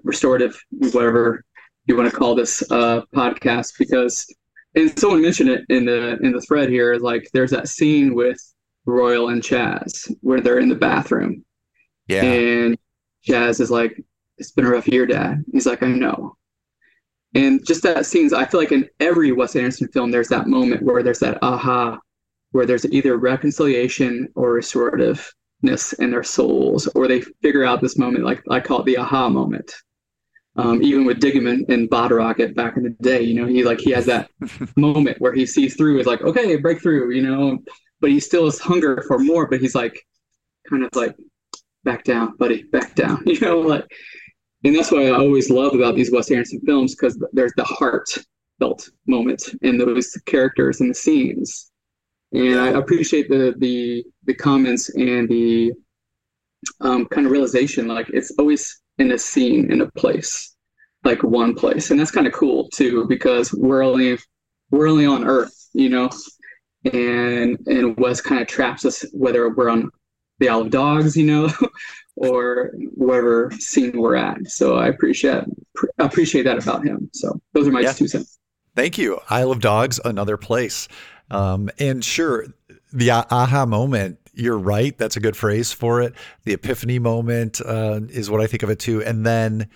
restorative, 0.05 0.63
whatever 0.71 1.43
you 1.87 1.97
want 1.97 2.11
to 2.11 2.15
call 2.15 2.35
this 2.35 2.63
uh, 2.71 3.01
podcast, 3.15 3.79
because 3.79 4.27
and 4.75 4.99
someone 4.99 5.23
mentioned 5.23 5.51
it 5.51 5.65
in 5.69 5.85
the 5.85 6.19
in 6.23 6.33
the 6.33 6.41
thread 6.41 6.69
here. 6.69 6.97
Like, 6.97 7.29
there's 7.33 7.51
that 7.51 7.69
scene 7.69 8.15
with 8.15 8.39
Royal 8.87 9.29
and 9.29 9.43
Chaz 9.43 10.13
where 10.21 10.41
they're 10.41 10.59
in 10.59 10.69
the 10.69 10.75
bathroom, 10.75 11.45
yeah, 12.07 12.23
and 12.23 12.79
Chaz 13.27 13.61
is 13.61 13.71
like, 13.71 14.03
"It's 14.39 14.53
been 14.53 14.67
a 14.67 14.71
rough 14.71 14.89
year, 14.89 15.07
Dad." 15.07 15.45
He's 15.53 15.67
like, 15.67 15.83
"I 15.83 15.89
know." 15.89 16.37
And 17.35 17.65
just 17.65 17.83
that 17.85 18.07
scenes, 18.07 18.33
I 18.33 18.45
feel 18.45 18.61
like 18.61 18.73
in 18.73 18.89
every 18.99 19.31
Wes 19.33 19.55
Anderson 19.55 19.89
film, 19.89 20.11
there's 20.11 20.29
that 20.29 20.49
moment 20.49 20.83
where 20.83 21.03
there's 21.03 21.21
that 21.21 21.39
aha, 21.43 21.99
where 22.51 22.67
there's 22.67 22.85
either 22.87 23.17
reconciliation 23.19 24.29
or 24.35 24.59
restorativeness 24.59 25.99
in 26.01 26.11
their 26.11 26.25
souls, 26.25 26.89
or 26.89 27.07
they 27.07 27.21
figure 27.43 27.65
out 27.65 27.81
this 27.81 27.99
moment, 27.99 28.25
like 28.25 28.43
I 28.51 28.61
call 28.61 28.81
it 28.81 28.87
the 28.87 28.99
aha 28.99 29.29
moment. 29.29 29.73
Um, 30.57 30.83
even 30.83 31.05
with 31.05 31.21
Dignan 31.21 31.69
and 31.69 31.89
Bottle 31.89 32.19
Rocket 32.19 32.57
back 32.57 32.77
in 32.77 32.83
the 32.83 32.91
day, 32.91 33.23
you 33.23 33.35
know, 33.35 33.47
he 33.47 33.63
like 33.63 33.81
he 33.81 33.91
has 33.93 34.07
that 34.07 34.31
moment 34.77 35.21
where 35.21 35.33
he 35.33 35.47
sees 35.47 35.77
through. 35.77 35.99
Is 36.01 36.07
like, 36.07 36.23
okay, 36.23 36.57
breakthrough, 36.57 37.11
you 37.15 37.23
know, 37.23 37.59
but 38.01 38.11
he 38.11 38.21
still 38.21 38.45
has 38.47 38.59
hunger 38.59 39.05
for 39.07 39.19
more. 39.19 39.47
But 39.47 39.61
he's 39.61 39.75
like, 39.75 40.05
kind 40.69 40.83
of 40.83 40.91
like, 40.95 41.17
back 41.85 42.05
down, 42.05 42.37
buddy, 42.37 42.65
back 42.65 42.95
down, 42.95 43.23
you 43.27 43.41
know, 43.41 43.61
like, 43.61 43.87
and 44.65 44.75
that's 44.75 44.91
what 44.91 45.03
I 45.03 45.11
always 45.11 45.51
love 45.51 45.75
about 45.75 45.95
these 45.95 46.11
Wes 46.11 46.31
Anderson 46.31 46.61
films 46.67 46.95
because 46.95 47.23
there's 47.33 47.55
the 47.57 47.65
heartfelt 47.65 48.91
moment 49.07 49.43
in 49.63 49.79
those 49.79 50.11
characters 50.27 50.81
and 50.81 50.91
the 50.91 50.95
scenes 50.95 51.71
and 52.33 52.61
I 52.61 52.69
appreciate 52.69 53.29
the 53.29 53.55
the 53.59 54.05
the 54.25 54.35
comments 54.35 54.91
and 54.95 55.29
the 55.29 55.73
um, 56.81 57.07
kind 57.07 57.27
of 57.27 57.33
realization. 57.33 57.89
Like 57.89 58.09
it's 58.11 58.33
always 58.39 58.80
in 59.01 59.13
a 59.13 59.19
scene 59.19 59.73
in 59.73 59.81
a 59.81 59.91
place, 59.93 60.55
like 61.05 61.23
one 61.23 61.55
place, 61.55 61.91
and 61.91 61.99
that's 61.99 62.11
kind 62.11 62.27
of 62.27 62.33
cool 62.33 62.69
too 62.69 63.07
because 63.07 63.53
we're 63.53 63.83
only 63.83 64.19
we're 64.71 64.89
only 64.89 65.07
on 65.07 65.27
Earth, 65.27 65.69
you 65.73 65.89
know, 65.89 66.11
and 66.93 67.59
and 67.67 67.97
Wes 67.97 68.21
kind 68.21 68.41
of 68.41 68.47
traps 68.47 68.85
us 68.85 69.05
whether 69.13 69.49
we're 69.49 69.71
on 69.71 69.91
the 70.39 70.49
Isle 70.49 70.63
of 70.63 70.71
Dogs, 70.71 71.17
you 71.17 71.27
know, 71.27 71.51
or 72.17 72.73
whatever 72.95 73.51
scene 73.59 73.99
we're 73.99 74.17
at. 74.17 74.47
So 74.47 74.77
I 74.77 74.89
appreciate 74.89 75.45
appreciate 75.99 76.43
that 76.43 76.63
about 76.63 76.85
him. 76.85 77.11
So 77.15 77.41
those 77.55 77.67
are 77.67 77.73
my 77.73 77.81
yeah. 77.81 77.93
two 77.93 78.07
cents. 78.07 78.39
Thank 78.77 78.99
you. 78.99 79.19
Isle 79.29 79.51
of 79.51 79.61
Dogs, 79.61 79.99
another 80.05 80.37
place. 80.37 80.89
Um, 81.31 81.71
and 81.79 82.05
sure, 82.05 82.47
the 82.93 83.11
aha 83.11 83.67
moment, 83.67 84.19
you're 84.41 84.59
right. 84.59 84.97
That's 84.97 85.17
a 85.17 85.21
good 85.21 85.37
phrase 85.37 85.73
for 85.73 86.01
it. 86.01 86.15
The 86.45 86.55
epiphany 86.55 86.99
moment 86.99 87.61
uh, 87.61 88.01
is 88.09 88.31
what 88.31 88.41
I 88.41 88.47
think 88.47 88.63
of 88.63 88.71
it 88.71 88.79
too. 88.79 89.03
And 89.03 89.25
then 89.27 89.69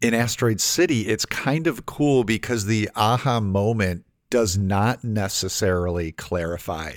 in 0.00 0.14
Asteroid 0.14 0.60
City, 0.60 1.02
it's 1.08 1.26
kind 1.26 1.66
of 1.66 1.86
cool 1.86 2.24
because 2.24 2.66
the 2.66 2.88
aha 2.94 3.40
moment 3.40 4.04
does 4.30 4.56
not 4.56 5.02
necessarily 5.02 6.12
clarify 6.12 6.96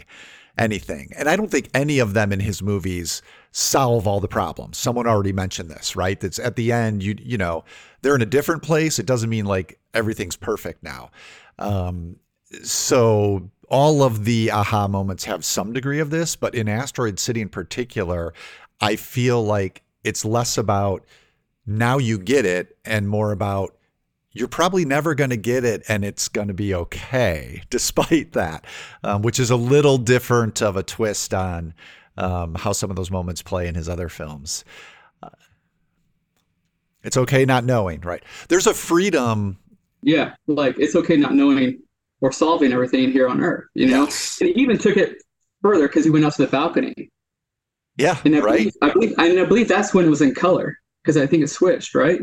anything. 0.57 1.11
And 1.17 1.27
I 1.29 1.35
don't 1.35 1.49
think 1.49 1.69
any 1.73 1.99
of 1.99 2.13
them 2.13 2.31
in 2.31 2.39
his 2.39 2.61
movies 2.61 3.21
solve 3.51 4.07
all 4.07 4.19
the 4.19 4.27
problems. 4.27 4.77
Someone 4.77 5.07
already 5.07 5.33
mentioned 5.33 5.69
this, 5.69 5.95
right? 5.95 6.19
That's 6.19 6.39
at 6.39 6.55
the 6.55 6.71
end, 6.71 7.03
you 7.03 7.15
you 7.19 7.37
know, 7.37 7.63
they're 8.01 8.15
in 8.15 8.21
a 8.21 8.27
different 8.27 8.63
place. 8.63 8.99
It 8.99 9.05
doesn't 9.05 9.29
mean 9.29 9.45
like 9.45 9.79
everything's 9.93 10.35
perfect 10.35 10.83
now. 10.83 11.09
Um, 11.57 12.17
so 12.63 13.49
all 13.71 14.03
of 14.03 14.25
the 14.25 14.51
aha 14.51 14.85
moments 14.85 15.23
have 15.23 15.45
some 15.45 15.71
degree 15.71 15.99
of 15.99 16.09
this, 16.09 16.35
but 16.35 16.53
in 16.53 16.67
Asteroid 16.67 17.17
City 17.17 17.39
in 17.39 17.47
particular, 17.47 18.33
I 18.81 18.97
feel 18.97 19.41
like 19.43 19.81
it's 20.03 20.25
less 20.25 20.57
about 20.57 21.05
now 21.65 21.97
you 21.97 22.19
get 22.19 22.45
it 22.45 22.77
and 22.83 23.07
more 23.07 23.31
about 23.31 23.77
you're 24.33 24.49
probably 24.49 24.83
never 24.83 25.15
going 25.15 25.29
to 25.29 25.37
get 25.37 25.63
it 25.63 25.83
and 25.87 26.03
it's 26.03 26.27
going 26.27 26.49
to 26.49 26.53
be 26.53 26.75
okay 26.75 27.63
despite 27.69 28.33
that, 28.33 28.65
um, 29.05 29.21
which 29.21 29.39
is 29.39 29.49
a 29.49 29.55
little 29.55 29.97
different 29.97 30.61
of 30.61 30.75
a 30.75 30.83
twist 30.83 31.33
on 31.33 31.73
um, 32.17 32.55
how 32.55 32.73
some 32.73 32.89
of 32.89 32.97
those 32.97 33.09
moments 33.09 33.41
play 33.41 33.67
in 33.67 33.75
his 33.75 33.87
other 33.87 34.09
films. 34.09 34.65
Uh, 35.23 35.29
it's 37.03 37.15
okay 37.15 37.45
not 37.45 37.63
knowing, 37.63 38.01
right? 38.01 38.23
There's 38.49 38.67
a 38.67 38.73
freedom. 38.73 39.57
Yeah, 40.03 40.35
like 40.47 40.77
it's 40.77 40.95
okay 40.95 41.15
not 41.15 41.35
knowing 41.35 41.79
or 42.21 42.31
solving 42.31 42.71
everything 42.71 43.11
here 43.11 43.27
on 43.27 43.41
Earth. 43.41 43.65
You 43.73 43.87
know, 43.87 44.03
yes. 44.03 44.37
and 44.39 44.49
he 44.49 44.61
even 44.61 44.77
took 44.77 44.97
it 44.97 45.21
further 45.61 45.87
because 45.87 46.05
he 46.05 46.11
went 46.11 46.25
out 46.25 46.35
to 46.35 46.45
the 46.45 46.51
balcony. 46.51 47.09
Yeah, 47.97 48.17
and 48.23 48.35
I 48.35 48.39
right. 48.39 48.57
Believe, 48.57 48.73
I 48.81 48.89
believe, 48.91 49.15
and 49.17 49.39
I 49.39 49.45
believe 49.45 49.67
that's 49.67 49.93
when 49.93 50.05
it 50.05 50.09
was 50.09 50.21
in 50.21 50.33
color 50.33 50.77
because 51.03 51.17
I 51.17 51.27
think 51.27 51.43
it 51.43 51.49
switched, 51.49 51.93
right? 51.93 52.21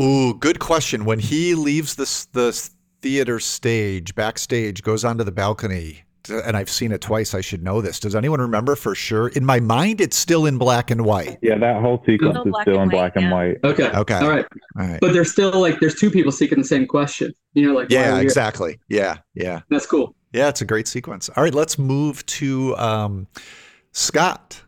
Ooh, 0.00 0.34
good 0.34 0.58
question. 0.58 1.04
When 1.04 1.18
he 1.18 1.54
leaves 1.54 1.96
the 1.96 2.04
the 2.32 2.70
theater 3.02 3.40
stage, 3.40 4.14
backstage, 4.14 4.82
goes 4.82 5.04
onto 5.04 5.24
the 5.24 5.32
balcony, 5.32 6.05
and 6.30 6.56
I've 6.56 6.70
seen 6.70 6.92
it 6.92 7.00
twice. 7.00 7.34
I 7.34 7.40
should 7.40 7.62
know 7.62 7.80
this. 7.80 8.00
Does 8.00 8.14
anyone 8.14 8.40
remember 8.40 8.76
for 8.76 8.94
sure? 8.94 9.28
In 9.28 9.44
my 9.44 9.60
mind, 9.60 10.00
it's 10.00 10.16
still 10.16 10.46
in 10.46 10.58
black 10.58 10.90
and 10.90 11.04
white. 11.04 11.38
Yeah, 11.42 11.58
that 11.58 11.80
whole 11.80 12.02
sequence 12.06 12.38
is 12.44 12.54
still 12.62 12.80
in 12.82 12.88
black 12.88 13.16
and 13.16 13.30
white. 13.30 13.56
Okay. 13.64 13.88
Okay. 13.88 14.14
All 14.14 14.28
right. 14.28 14.46
All 14.78 14.86
right. 14.86 15.00
But 15.00 15.12
there's 15.12 15.30
still 15.30 15.58
like 15.60 15.80
there's 15.80 15.94
two 15.94 16.10
people 16.10 16.32
seeking 16.32 16.58
the 16.58 16.64
same 16.64 16.86
question. 16.86 17.32
You 17.54 17.68
know, 17.68 17.74
like 17.74 17.90
yeah, 17.90 18.18
exactly. 18.18 18.78
Yeah, 18.88 19.18
yeah. 19.34 19.60
That's 19.70 19.86
cool. 19.86 20.14
Yeah, 20.32 20.48
it's 20.48 20.60
a 20.60 20.66
great 20.66 20.88
sequence. 20.88 21.30
All 21.36 21.42
right, 21.42 21.54
let's 21.54 21.78
move 21.78 22.24
to 22.26 22.76
um, 22.76 23.26
Scott. 23.92 24.62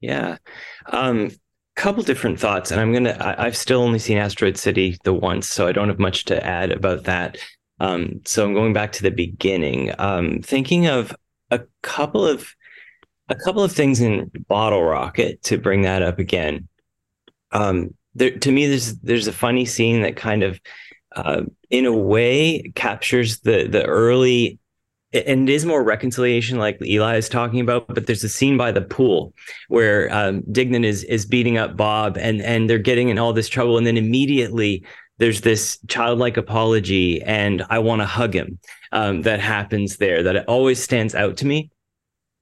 Yeah. 0.00 0.38
Um, 0.86 1.30
couple 1.74 2.02
different 2.02 2.38
thoughts 2.38 2.70
and 2.70 2.78
i'm 2.78 2.92
gonna 2.92 3.16
I, 3.18 3.44
have 3.44 3.56
still 3.56 3.80
only 3.80 3.98
seen 3.98 4.18
asteroid 4.18 4.58
city 4.58 4.98
the 5.04 5.14
once 5.14 5.48
so 5.48 5.66
i 5.66 5.72
don't 5.72 5.88
have 5.88 5.98
much 5.98 6.26
to 6.26 6.44
add 6.44 6.70
about 6.70 7.04
that 7.04 7.38
um, 7.82 8.20
so 8.24 8.44
I'm 8.44 8.54
going 8.54 8.72
back 8.72 8.92
to 8.92 9.02
the 9.02 9.10
beginning, 9.10 9.92
um, 9.98 10.38
thinking 10.40 10.86
of 10.86 11.16
a 11.50 11.62
couple 11.82 12.24
of 12.24 12.54
a 13.28 13.34
couple 13.34 13.64
of 13.64 13.72
things 13.72 14.00
in 14.00 14.30
Bottle 14.46 14.84
Rocket 14.84 15.42
to 15.44 15.58
bring 15.58 15.82
that 15.82 16.00
up 16.00 16.20
again. 16.20 16.68
Um, 17.50 17.94
there, 18.14 18.38
to 18.38 18.52
me, 18.52 18.68
there's 18.68 18.94
there's 18.98 19.26
a 19.26 19.32
funny 19.32 19.64
scene 19.64 20.02
that 20.02 20.14
kind 20.14 20.44
of, 20.44 20.60
uh, 21.16 21.42
in 21.70 21.84
a 21.84 21.92
way, 21.92 22.70
captures 22.76 23.40
the 23.40 23.66
the 23.66 23.84
early 23.84 24.60
and 25.12 25.48
it 25.48 25.52
is 25.52 25.66
more 25.66 25.82
reconciliation 25.82 26.58
like 26.58 26.80
eli 26.82 27.16
is 27.16 27.28
talking 27.28 27.60
about 27.60 27.86
but 27.86 28.06
there's 28.06 28.24
a 28.24 28.30
scene 28.30 28.56
by 28.56 28.72
the 28.72 28.80
pool 28.80 29.34
where 29.68 30.10
um, 30.10 30.40
dignan 30.44 30.84
is 30.84 31.04
is 31.04 31.26
beating 31.26 31.58
up 31.58 31.76
bob 31.76 32.16
and 32.16 32.40
and 32.40 32.70
they're 32.70 32.78
getting 32.78 33.10
in 33.10 33.18
all 33.18 33.34
this 33.34 33.48
trouble 33.48 33.76
and 33.76 33.86
then 33.86 33.98
immediately 33.98 34.82
there's 35.22 35.42
this 35.42 35.78
childlike 35.86 36.36
apology 36.36 37.22
and 37.22 37.64
i 37.70 37.78
want 37.78 38.00
to 38.00 38.06
hug 38.06 38.34
him 38.34 38.58
um, 38.90 39.22
that 39.22 39.40
happens 39.40 39.96
there 39.98 40.22
that 40.22 40.36
it 40.36 40.44
always 40.48 40.82
stands 40.82 41.14
out 41.14 41.36
to 41.36 41.46
me 41.46 41.70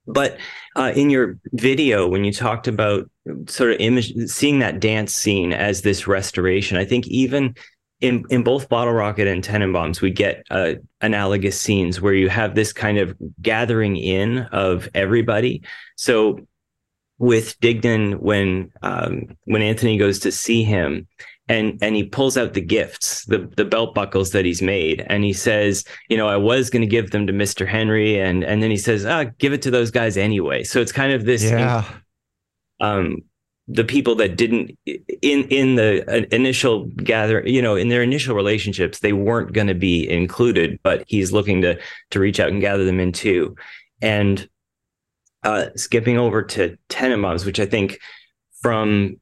but 0.07 0.39
uh, 0.77 0.93
in 0.97 1.11
your 1.11 1.39
video 1.53 2.09
when 2.09 2.25
you 2.25 2.33
talked 2.33 2.67
about 2.67 3.09
sort 3.47 3.73
of 3.73 3.77
image 3.81 4.13
seeing 4.29 4.61
that 4.61 4.81
dance 4.81 5.15
scene 5.15 5.53
as 5.53 5.83
this 5.83 6.07
restoration 6.07 6.79
i 6.79 6.85
think 6.85 7.07
even 7.09 7.55
in 8.01 8.25
in 8.31 8.43
both 8.43 8.69
Bottle 8.69 8.95
Rocket 8.95 9.29
and 9.29 9.45
Tenenbaums, 9.45 10.01
we 10.01 10.11
get 10.11 10.43
uh, 10.51 10.75
analogous 11.01 11.61
scenes 11.61 12.01
where 12.01 12.15
you 12.15 12.29
have 12.29 12.55
this 12.55 12.73
kind 12.73 12.99
of 12.99 13.15
gathering 13.43 13.97
in 13.97 14.39
of 14.53 14.89
everybody. 14.95 15.63
So 15.97 16.47
with 17.19 17.61
Dignan, 17.61 18.19
when 18.21 18.73
um, 18.83 19.37
when 19.45 19.63
Anthony 19.63 19.99
goes 19.99 20.19
to 20.21 20.33
see 20.33 20.65
him, 20.65 21.07
and 21.51 21.77
and 21.83 21.97
he 21.97 22.05
pulls 22.05 22.37
out 22.37 22.55
the 22.55 22.61
gifts, 22.61 23.25
the 23.25 23.39
the 23.57 23.65
belt 23.65 23.93
buckles 23.93 24.31
that 24.31 24.45
he's 24.45 24.63
made, 24.63 25.05
and 25.09 25.25
he 25.25 25.33
says, 25.33 25.85
you 26.09 26.17
know, 26.17 26.29
I 26.29 26.37
was 26.37 26.71
going 26.71 26.83
to 26.83 26.87
give 26.87 27.11
them 27.11 27.27
to 27.27 27.33
Mister 27.33 27.67
Henry, 27.67 28.21
and 28.21 28.45
and 28.45 28.63
then 28.63 28.71
he 28.71 28.77
says, 28.77 29.05
ah, 29.05 29.25
give 29.39 29.53
it 29.53 29.61
to 29.63 29.71
those 29.71 29.91
guys 29.91 30.17
anyway. 30.17 30.63
So 30.63 30.81
it's 30.81 30.93
kind 30.93 31.13
of 31.13 31.25
this. 31.25 31.43
Yeah. 31.43 31.85
Um, 32.79 33.25
the 33.67 33.85
people 33.85 34.15
that 34.17 34.37
didn't 34.37 34.79
in 34.87 35.45
in 35.49 35.75
the 35.75 36.05
uh, 36.09 36.27
initial 36.31 36.87
gather 36.97 37.43
you 37.47 37.61
know 37.61 37.75
in 37.75 37.89
their 37.89 38.03
initial 38.03 38.35
relationships 38.35 39.01
they 39.01 39.13
weren't 39.13 39.53
going 39.53 39.67
to 39.69 39.75
be 39.75 40.09
included 40.09 40.81
but 40.83 41.05
he's 41.07 41.31
looking 41.31 41.63
to 41.63 41.79
to 42.11 42.19
reach 42.19 42.41
out 42.41 42.49
and 42.49 42.61
gather 42.61 42.85
them 42.85 42.99
in 42.99 43.13
too 43.13 43.55
and 44.03 44.49
uh 45.45 45.67
skipping 45.77 46.19
over 46.19 46.43
to 46.43 46.77
tenenbaums 46.89 47.47
which 47.47 47.61
i 47.61 47.67
think 47.67 48.01
from 48.61 49.21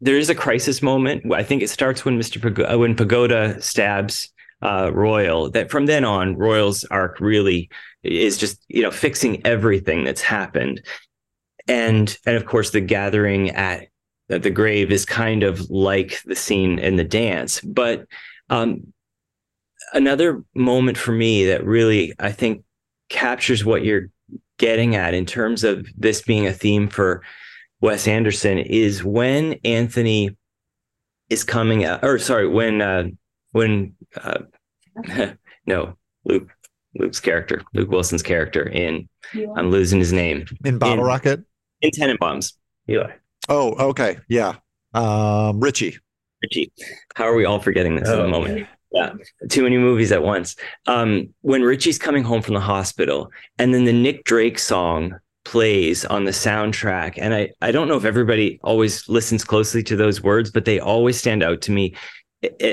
there 0.00 0.16
is 0.16 0.30
a 0.30 0.34
crisis 0.34 0.82
moment. 0.82 1.32
I 1.32 1.42
think 1.42 1.62
it 1.62 1.70
starts 1.70 2.04
when 2.04 2.18
mr 2.18 2.40
pagoda, 2.40 2.74
uh, 2.74 2.78
when 2.78 2.94
pagoda 2.94 3.60
stabs 3.60 4.32
uh 4.62 4.90
royal 4.94 5.50
that 5.50 5.70
from 5.70 5.84
then 5.84 6.02
on 6.02 6.34
royal's 6.34 6.82
arc 6.84 7.20
really 7.20 7.68
is 8.02 8.38
just 8.38 8.64
you 8.68 8.80
know 8.80 8.90
fixing 8.90 9.44
everything 9.46 10.04
that's 10.04 10.22
happened. 10.22 10.82
And 11.68 12.16
and 12.26 12.36
of 12.36 12.46
course 12.46 12.70
the 12.70 12.80
gathering 12.80 13.50
at 13.50 13.88
the 14.28 14.50
grave 14.50 14.90
is 14.90 15.04
kind 15.04 15.42
of 15.42 15.70
like 15.70 16.20
the 16.24 16.34
scene 16.34 16.78
in 16.78 16.96
the 16.96 17.04
dance. 17.04 17.60
But 17.60 18.06
um, 18.50 18.92
another 19.92 20.42
moment 20.54 20.98
for 20.98 21.12
me 21.12 21.46
that 21.46 21.64
really 21.64 22.12
i 22.18 22.30
think 22.32 22.64
captures 23.08 23.64
what 23.64 23.84
you're 23.84 24.08
getting 24.58 24.96
at 24.96 25.14
in 25.14 25.26
terms 25.26 25.64
of 25.64 25.86
this 25.96 26.22
being 26.22 26.46
a 26.46 26.52
theme 26.52 26.88
for 26.88 27.22
wes 27.80 28.08
anderson 28.08 28.58
is 28.58 29.04
when 29.04 29.54
anthony 29.64 30.36
is 31.28 31.44
coming 31.44 31.84
out 31.84 32.04
or 32.04 32.18
sorry 32.18 32.48
when 32.48 32.80
uh 32.80 33.04
when 33.52 33.94
uh 34.22 34.38
no 35.66 35.94
luke 36.24 36.48
luke's 36.98 37.20
character 37.20 37.62
luke 37.74 37.90
wilson's 37.90 38.22
character 38.22 38.68
in 38.68 39.08
i'm 39.56 39.70
losing 39.70 39.98
his 39.98 40.12
name 40.12 40.46
in 40.64 40.78
bottle 40.78 41.00
in, 41.00 41.06
rocket 41.06 41.44
in 41.80 41.90
Tenenbaums. 41.90 42.54
Eli. 42.88 43.12
Oh, 43.48 43.72
okay. 43.90 44.18
Yeah. 44.28 44.56
Um, 44.94 45.60
Richie. 45.60 45.98
Richie. 46.42 46.72
How 47.14 47.24
are 47.24 47.34
we 47.34 47.44
all 47.44 47.60
forgetting 47.60 47.96
this 47.96 48.08
oh, 48.08 48.18
at 48.18 48.22
the 48.22 48.28
moment? 48.28 48.66
Yeah. 48.92 49.12
Too 49.48 49.62
many 49.62 49.78
movies 49.78 50.12
at 50.12 50.22
once. 50.22 50.56
Um, 50.86 51.34
when 51.42 51.62
Richie's 51.62 51.98
coming 51.98 52.24
home 52.24 52.42
from 52.42 52.54
the 52.54 52.60
hospital 52.60 53.30
and 53.58 53.74
then 53.74 53.84
the 53.84 53.92
Nick 53.92 54.24
Drake 54.24 54.58
song 54.58 55.18
plays 55.46 56.04
on 56.04 56.24
the 56.24 56.30
soundtrack. 56.30 57.14
And 57.16 57.34
I, 57.34 57.50
I 57.62 57.72
don't 57.72 57.88
know 57.88 57.96
if 57.96 58.04
everybody 58.04 58.60
always 58.62 59.08
listens 59.08 59.44
closely 59.44 59.82
to 59.84 59.96
those 59.96 60.22
words, 60.22 60.50
but 60.50 60.64
they 60.64 60.78
always 60.78 61.18
stand 61.18 61.42
out 61.42 61.62
to 61.62 61.72
me 61.72 61.94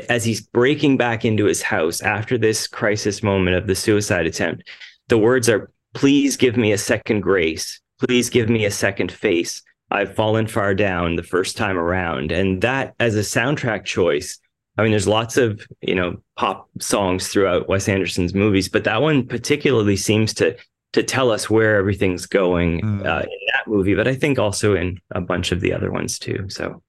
as 0.10 0.26
he's 0.26 0.42
breaking 0.42 0.98
back 0.98 1.24
into 1.24 1.46
his 1.46 1.62
house 1.62 2.02
after 2.02 2.38
this 2.38 2.68
crisis 2.68 3.24
moment 3.24 3.56
of 3.56 3.68
the 3.68 3.76
suicide 3.76 4.26
attempt. 4.26 4.68
The 5.08 5.18
words 5.18 5.48
are, 5.48 5.72
please 5.94 6.36
give 6.36 6.58
me 6.58 6.72
a 6.74 6.78
second 6.78 7.22
grace 7.22 7.80
please 8.04 8.30
give 8.30 8.50
me 8.50 8.66
a 8.66 8.72
second 8.72 9.12
face. 9.12 9.62
I've 9.92 10.16
fallen 10.16 10.48
far 10.48 10.74
down 10.74 11.16
the 11.16 11.24
first 11.24 11.56
time 11.56 11.78
around. 11.78 12.32
And 12.32 12.62
that 12.62 12.96
as 13.00 13.16
a 13.16 13.20
soundtrack 13.20 13.86
choice, 13.86 14.40
I 14.78 14.82
mean, 14.82 14.92
there's 14.92 15.08
lots 15.08 15.38
of, 15.38 15.66
you 15.82 15.96
know, 15.96 16.18
pop 16.36 16.68
songs 16.80 17.28
throughout 17.28 17.70
Wes 17.70 17.88
Anderson's 17.88 18.34
movies, 18.34 18.68
but 18.70 18.86
that 18.86 19.02
one 19.02 19.28
particularly 19.28 19.96
seems 19.96 20.34
to 20.36 20.58
to 20.94 21.04
tell 21.04 21.32
us 21.32 21.50
where 21.50 21.76
everything's 21.76 22.26
going 22.26 22.82
mm. 22.82 23.06
uh, 23.06 23.22
in 23.22 23.40
that 23.54 23.68
movie, 23.68 23.96
but 23.96 24.08
I 24.08 24.16
think 24.16 24.40
also 24.40 24.76
in 24.76 25.00
a 25.12 25.22
bunch 25.22 25.52
of 25.52 25.60
the 25.60 25.74
other 25.74 25.92
ones 25.92 26.18
too. 26.18 26.46
So 26.50 26.82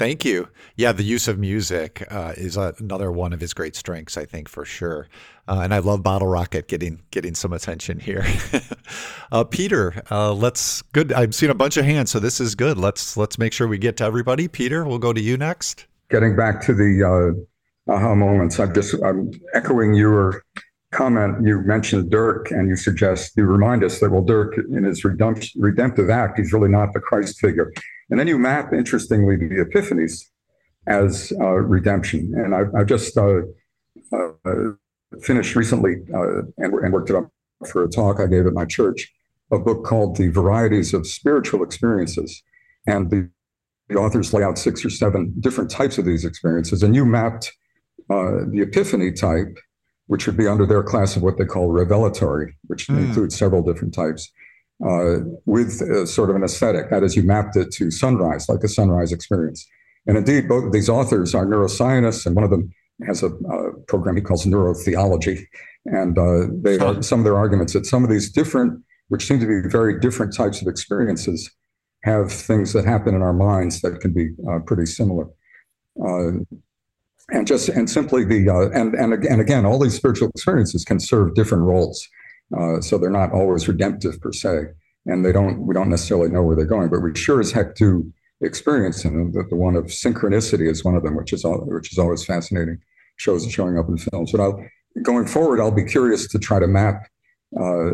Thank 0.00 0.24
you. 0.24 0.48
Yeah, 0.76 0.92
the 0.92 1.02
use 1.02 1.28
of 1.28 1.38
music 1.38 2.06
uh, 2.10 2.32
is 2.34 2.56
another 2.56 3.12
one 3.12 3.34
of 3.34 3.40
his 3.42 3.52
great 3.52 3.76
strengths, 3.76 4.16
I 4.16 4.24
think, 4.24 4.48
for 4.48 4.64
sure. 4.64 5.08
Uh, 5.46 5.60
and 5.62 5.74
I 5.74 5.80
love 5.80 6.02
Bottle 6.02 6.26
Rocket 6.26 6.68
getting 6.68 7.02
getting 7.10 7.34
some 7.34 7.52
attention 7.52 8.00
here. 8.00 8.24
uh, 9.32 9.44
Peter, 9.44 10.02
uh, 10.10 10.32
let's 10.32 10.80
good. 10.94 11.12
I've 11.12 11.34
seen 11.34 11.50
a 11.50 11.54
bunch 11.54 11.76
of 11.76 11.84
hands, 11.84 12.10
so 12.10 12.18
this 12.18 12.40
is 12.40 12.54
good. 12.54 12.78
Let's 12.78 13.18
let's 13.18 13.36
make 13.36 13.52
sure 13.52 13.68
we 13.68 13.76
get 13.76 13.98
to 13.98 14.04
everybody. 14.04 14.48
Peter, 14.48 14.86
we'll 14.86 14.96
go 14.96 15.12
to 15.12 15.20
you 15.20 15.36
next. 15.36 15.86
Getting 16.08 16.34
back 16.34 16.62
to 16.62 16.72
the 16.72 17.44
uh, 17.86 17.92
aha 17.92 18.14
moments, 18.14 18.58
I'm 18.58 18.72
just 18.72 18.94
I'm 19.04 19.32
echoing 19.52 19.92
your 19.92 20.42
comment. 20.92 21.46
You 21.46 21.60
mentioned 21.62 22.10
Dirk, 22.10 22.50
and 22.50 22.68
you 22.68 22.76
suggest 22.76 23.36
you 23.36 23.44
remind 23.44 23.84
us 23.84 24.00
that 24.00 24.10
well, 24.10 24.22
Dirk 24.22 24.58
in 24.58 24.84
his 24.84 25.04
redemptive 25.04 26.10
act, 26.10 26.38
he's 26.38 26.52
really 26.52 26.68
not 26.68 26.92
the 26.92 27.00
Christ 27.00 27.38
figure 27.40 27.72
and 28.10 28.18
then 28.18 28.26
you 28.26 28.38
map, 28.38 28.72
interestingly, 28.72 29.36
the 29.36 29.64
epiphanies 29.64 30.24
as 30.86 31.32
uh, 31.40 31.46
redemption. 31.46 32.32
And 32.34 32.54
I, 32.54 32.84
just 32.84 33.16
uh, 33.16 33.42
uh, 34.12 34.72
finished 35.22 35.54
recently 35.54 35.96
uh, 36.12 36.42
and, 36.58 36.74
and, 36.74 36.92
worked 36.92 37.10
it 37.10 37.16
up 37.16 37.30
for 37.68 37.84
a 37.84 37.88
talk 37.88 38.18
I 38.18 38.26
gave 38.26 38.46
at 38.46 38.52
my 38.52 38.64
church, 38.64 39.12
a 39.52 39.58
book 39.58 39.84
called 39.84 40.16
The 40.16 40.28
Varieties 40.28 40.92
of 40.92 41.06
Spiritual 41.06 41.62
Experiences. 41.62 42.42
And 42.86 43.10
the, 43.10 43.30
the 43.88 43.96
authors 43.96 44.32
lay 44.32 44.42
out 44.42 44.58
six 44.58 44.84
or 44.84 44.90
seven 44.90 45.32
different 45.38 45.70
types 45.70 45.98
of 45.98 46.04
these 46.04 46.24
experiences. 46.24 46.82
And 46.82 46.94
you 46.96 47.04
mapped 47.04 47.52
uh, 48.08 48.44
the 48.50 48.62
epiphany 48.62 49.12
type, 49.12 49.56
which 50.10 50.26
would 50.26 50.36
be 50.36 50.48
under 50.48 50.66
their 50.66 50.82
class 50.82 51.14
of 51.14 51.22
what 51.22 51.38
they 51.38 51.44
call 51.44 51.70
revelatory, 51.70 52.52
which 52.66 52.88
mm. 52.88 52.98
includes 52.98 53.38
several 53.38 53.62
different 53.62 53.94
types 53.94 54.28
uh, 54.84 55.18
with 55.46 55.80
a, 55.82 56.04
sort 56.04 56.30
of 56.30 56.34
an 56.34 56.42
aesthetic. 56.42 56.90
That 56.90 57.04
is, 57.04 57.14
you 57.14 57.22
mapped 57.22 57.54
it 57.54 57.70
to 57.74 57.92
sunrise, 57.92 58.48
like 58.48 58.64
a 58.64 58.68
sunrise 58.68 59.12
experience. 59.12 59.64
And 60.08 60.16
indeed, 60.16 60.48
both 60.48 60.64
of 60.64 60.72
these 60.72 60.88
authors 60.88 61.32
are 61.32 61.46
neuroscientists, 61.46 62.26
and 62.26 62.34
one 62.34 62.42
of 62.42 62.50
them 62.50 62.74
has 63.06 63.22
a, 63.22 63.28
a 63.28 63.72
program 63.86 64.16
he 64.16 64.22
calls 64.22 64.44
neurotheology. 64.44 65.44
And 65.84 66.18
uh, 66.18 66.46
they 66.60 66.80
are, 66.80 67.00
some 67.02 67.20
of 67.20 67.24
their 67.24 67.36
arguments 67.36 67.74
that 67.74 67.86
some 67.86 68.02
of 68.02 68.10
these 68.10 68.32
different, 68.32 68.82
which 69.10 69.26
seem 69.26 69.38
to 69.38 69.46
be 69.46 69.68
very 69.68 70.00
different 70.00 70.34
types 70.34 70.60
of 70.60 70.66
experiences, 70.66 71.48
have 72.02 72.32
things 72.32 72.72
that 72.72 72.84
happen 72.84 73.14
in 73.14 73.22
our 73.22 73.32
minds 73.32 73.80
that 73.82 74.00
can 74.00 74.12
be 74.12 74.30
uh, 74.50 74.58
pretty 74.66 74.86
similar. 74.86 75.26
Uh, 76.04 76.42
and 77.32 77.46
just 77.46 77.68
and 77.68 77.88
simply 77.88 78.24
the 78.24 78.48
uh, 78.48 78.70
and 78.70 78.94
and 78.94 79.12
and 79.24 79.40
again, 79.40 79.64
all 79.64 79.78
these 79.78 79.94
spiritual 79.94 80.28
experiences 80.28 80.84
can 80.84 81.00
serve 81.00 81.34
different 81.34 81.64
roles. 81.64 82.06
Uh, 82.56 82.80
so 82.80 82.98
they're 82.98 83.10
not 83.10 83.32
always 83.32 83.68
redemptive 83.68 84.20
per 84.20 84.32
se, 84.32 84.64
and 85.06 85.24
they 85.24 85.32
don't 85.32 85.66
we 85.66 85.74
don't 85.74 85.88
necessarily 85.88 86.28
know 86.28 86.42
where 86.42 86.56
they're 86.56 86.64
going, 86.64 86.88
but 86.88 87.00
we 87.00 87.14
sure 87.14 87.40
as 87.40 87.52
heck 87.52 87.74
do 87.74 88.12
experience 88.40 89.02
them. 89.02 89.32
That 89.32 89.50
the 89.50 89.56
one 89.56 89.76
of 89.76 89.86
synchronicity 89.86 90.68
is 90.68 90.84
one 90.84 90.96
of 90.96 91.02
them, 91.02 91.16
which 91.16 91.32
is 91.32 91.44
all, 91.44 91.58
which 91.66 91.92
is 91.92 91.98
always 91.98 92.24
fascinating. 92.24 92.78
Shows 93.16 93.48
showing 93.50 93.78
up 93.78 93.88
in 93.88 93.98
films. 93.98 94.32
But 94.32 94.40
I'll, 94.40 94.64
going 95.02 95.26
forward, 95.26 95.60
I'll 95.60 95.70
be 95.70 95.84
curious 95.84 96.26
to 96.28 96.38
try 96.38 96.58
to 96.58 96.66
map 96.66 97.06
uh, 97.60 97.90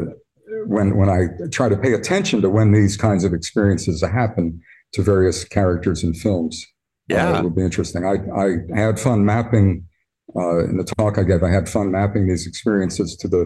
when 0.66 0.96
when 0.96 1.08
I 1.08 1.26
try 1.50 1.68
to 1.68 1.76
pay 1.76 1.92
attention 1.92 2.42
to 2.42 2.50
when 2.50 2.72
these 2.72 2.96
kinds 2.96 3.24
of 3.24 3.34
experiences 3.34 4.02
happen 4.02 4.60
to 4.92 5.02
various 5.02 5.44
characters 5.44 6.02
in 6.02 6.14
films. 6.14 6.66
Uh, 7.10 7.14
yeah, 7.14 7.30
uh, 7.30 7.38
it 7.38 7.44
would 7.44 7.56
be 7.56 7.62
interesting. 7.62 8.04
I 8.04 8.16
I 8.34 8.78
had 8.78 8.98
fun 8.98 9.24
mapping 9.24 9.86
uh, 10.34 10.64
in 10.64 10.76
the 10.76 10.84
talk 10.84 11.18
I 11.18 11.22
gave. 11.22 11.42
I 11.42 11.50
had 11.50 11.68
fun 11.68 11.90
mapping 11.90 12.28
these 12.28 12.46
experiences 12.46 13.16
to 13.16 13.28
the 13.28 13.42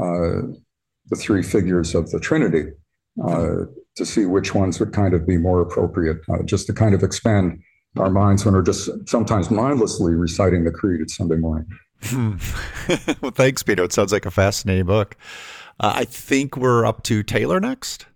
uh, 0.00 0.54
the 1.10 1.16
three 1.16 1.42
figures 1.42 1.94
of 1.94 2.10
the 2.10 2.20
Trinity 2.20 2.64
uh, 3.22 3.66
to 3.96 4.06
see 4.06 4.26
which 4.26 4.54
ones 4.54 4.80
would 4.80 4.92
kind 4.92 5.14
of 5.14 5.26
be 5.26 5.36
more 5.36 5.60
appropriate, 5.60 6.18
uh, 6.32 6.42
just 6.44 6.66
to 6.66 6.72
kind 6.72 6.94
of 6.94 7.02
expand 7.02 7.60
our 7.98 8.10
minds 8.10 8.44
when 8.44 8.54
we're 8.54 8.62
just 8.62 8.90
sometimes 9.06 9.50
mindlessly 9.50 10.14
reciting 10.14 10.64
the 10.64 10.70
creed 10.70 11.00
at 11.00 11.10
Sunday 11.10 11.36
morning. 11.36 11.66
Hmm. 12.02 12.36
well, 13.20 13.30
thanks, 13.30 13.62
Peter. 13.62 13.84
It 13.84 13.92
sounds 13.92 14.12
like 14.12 14.26
a 14.26 14.30
fascinating 14.30 14.86
book. 14.86 15.16
Uh, 15.78 15.92
I 15.96 16.04
think 16.04 16.56
we're 16.56 16.84
up 16.84 17.02
to 17.04 17.22
Taylor 17.22 17.60
next. 17.60 18.06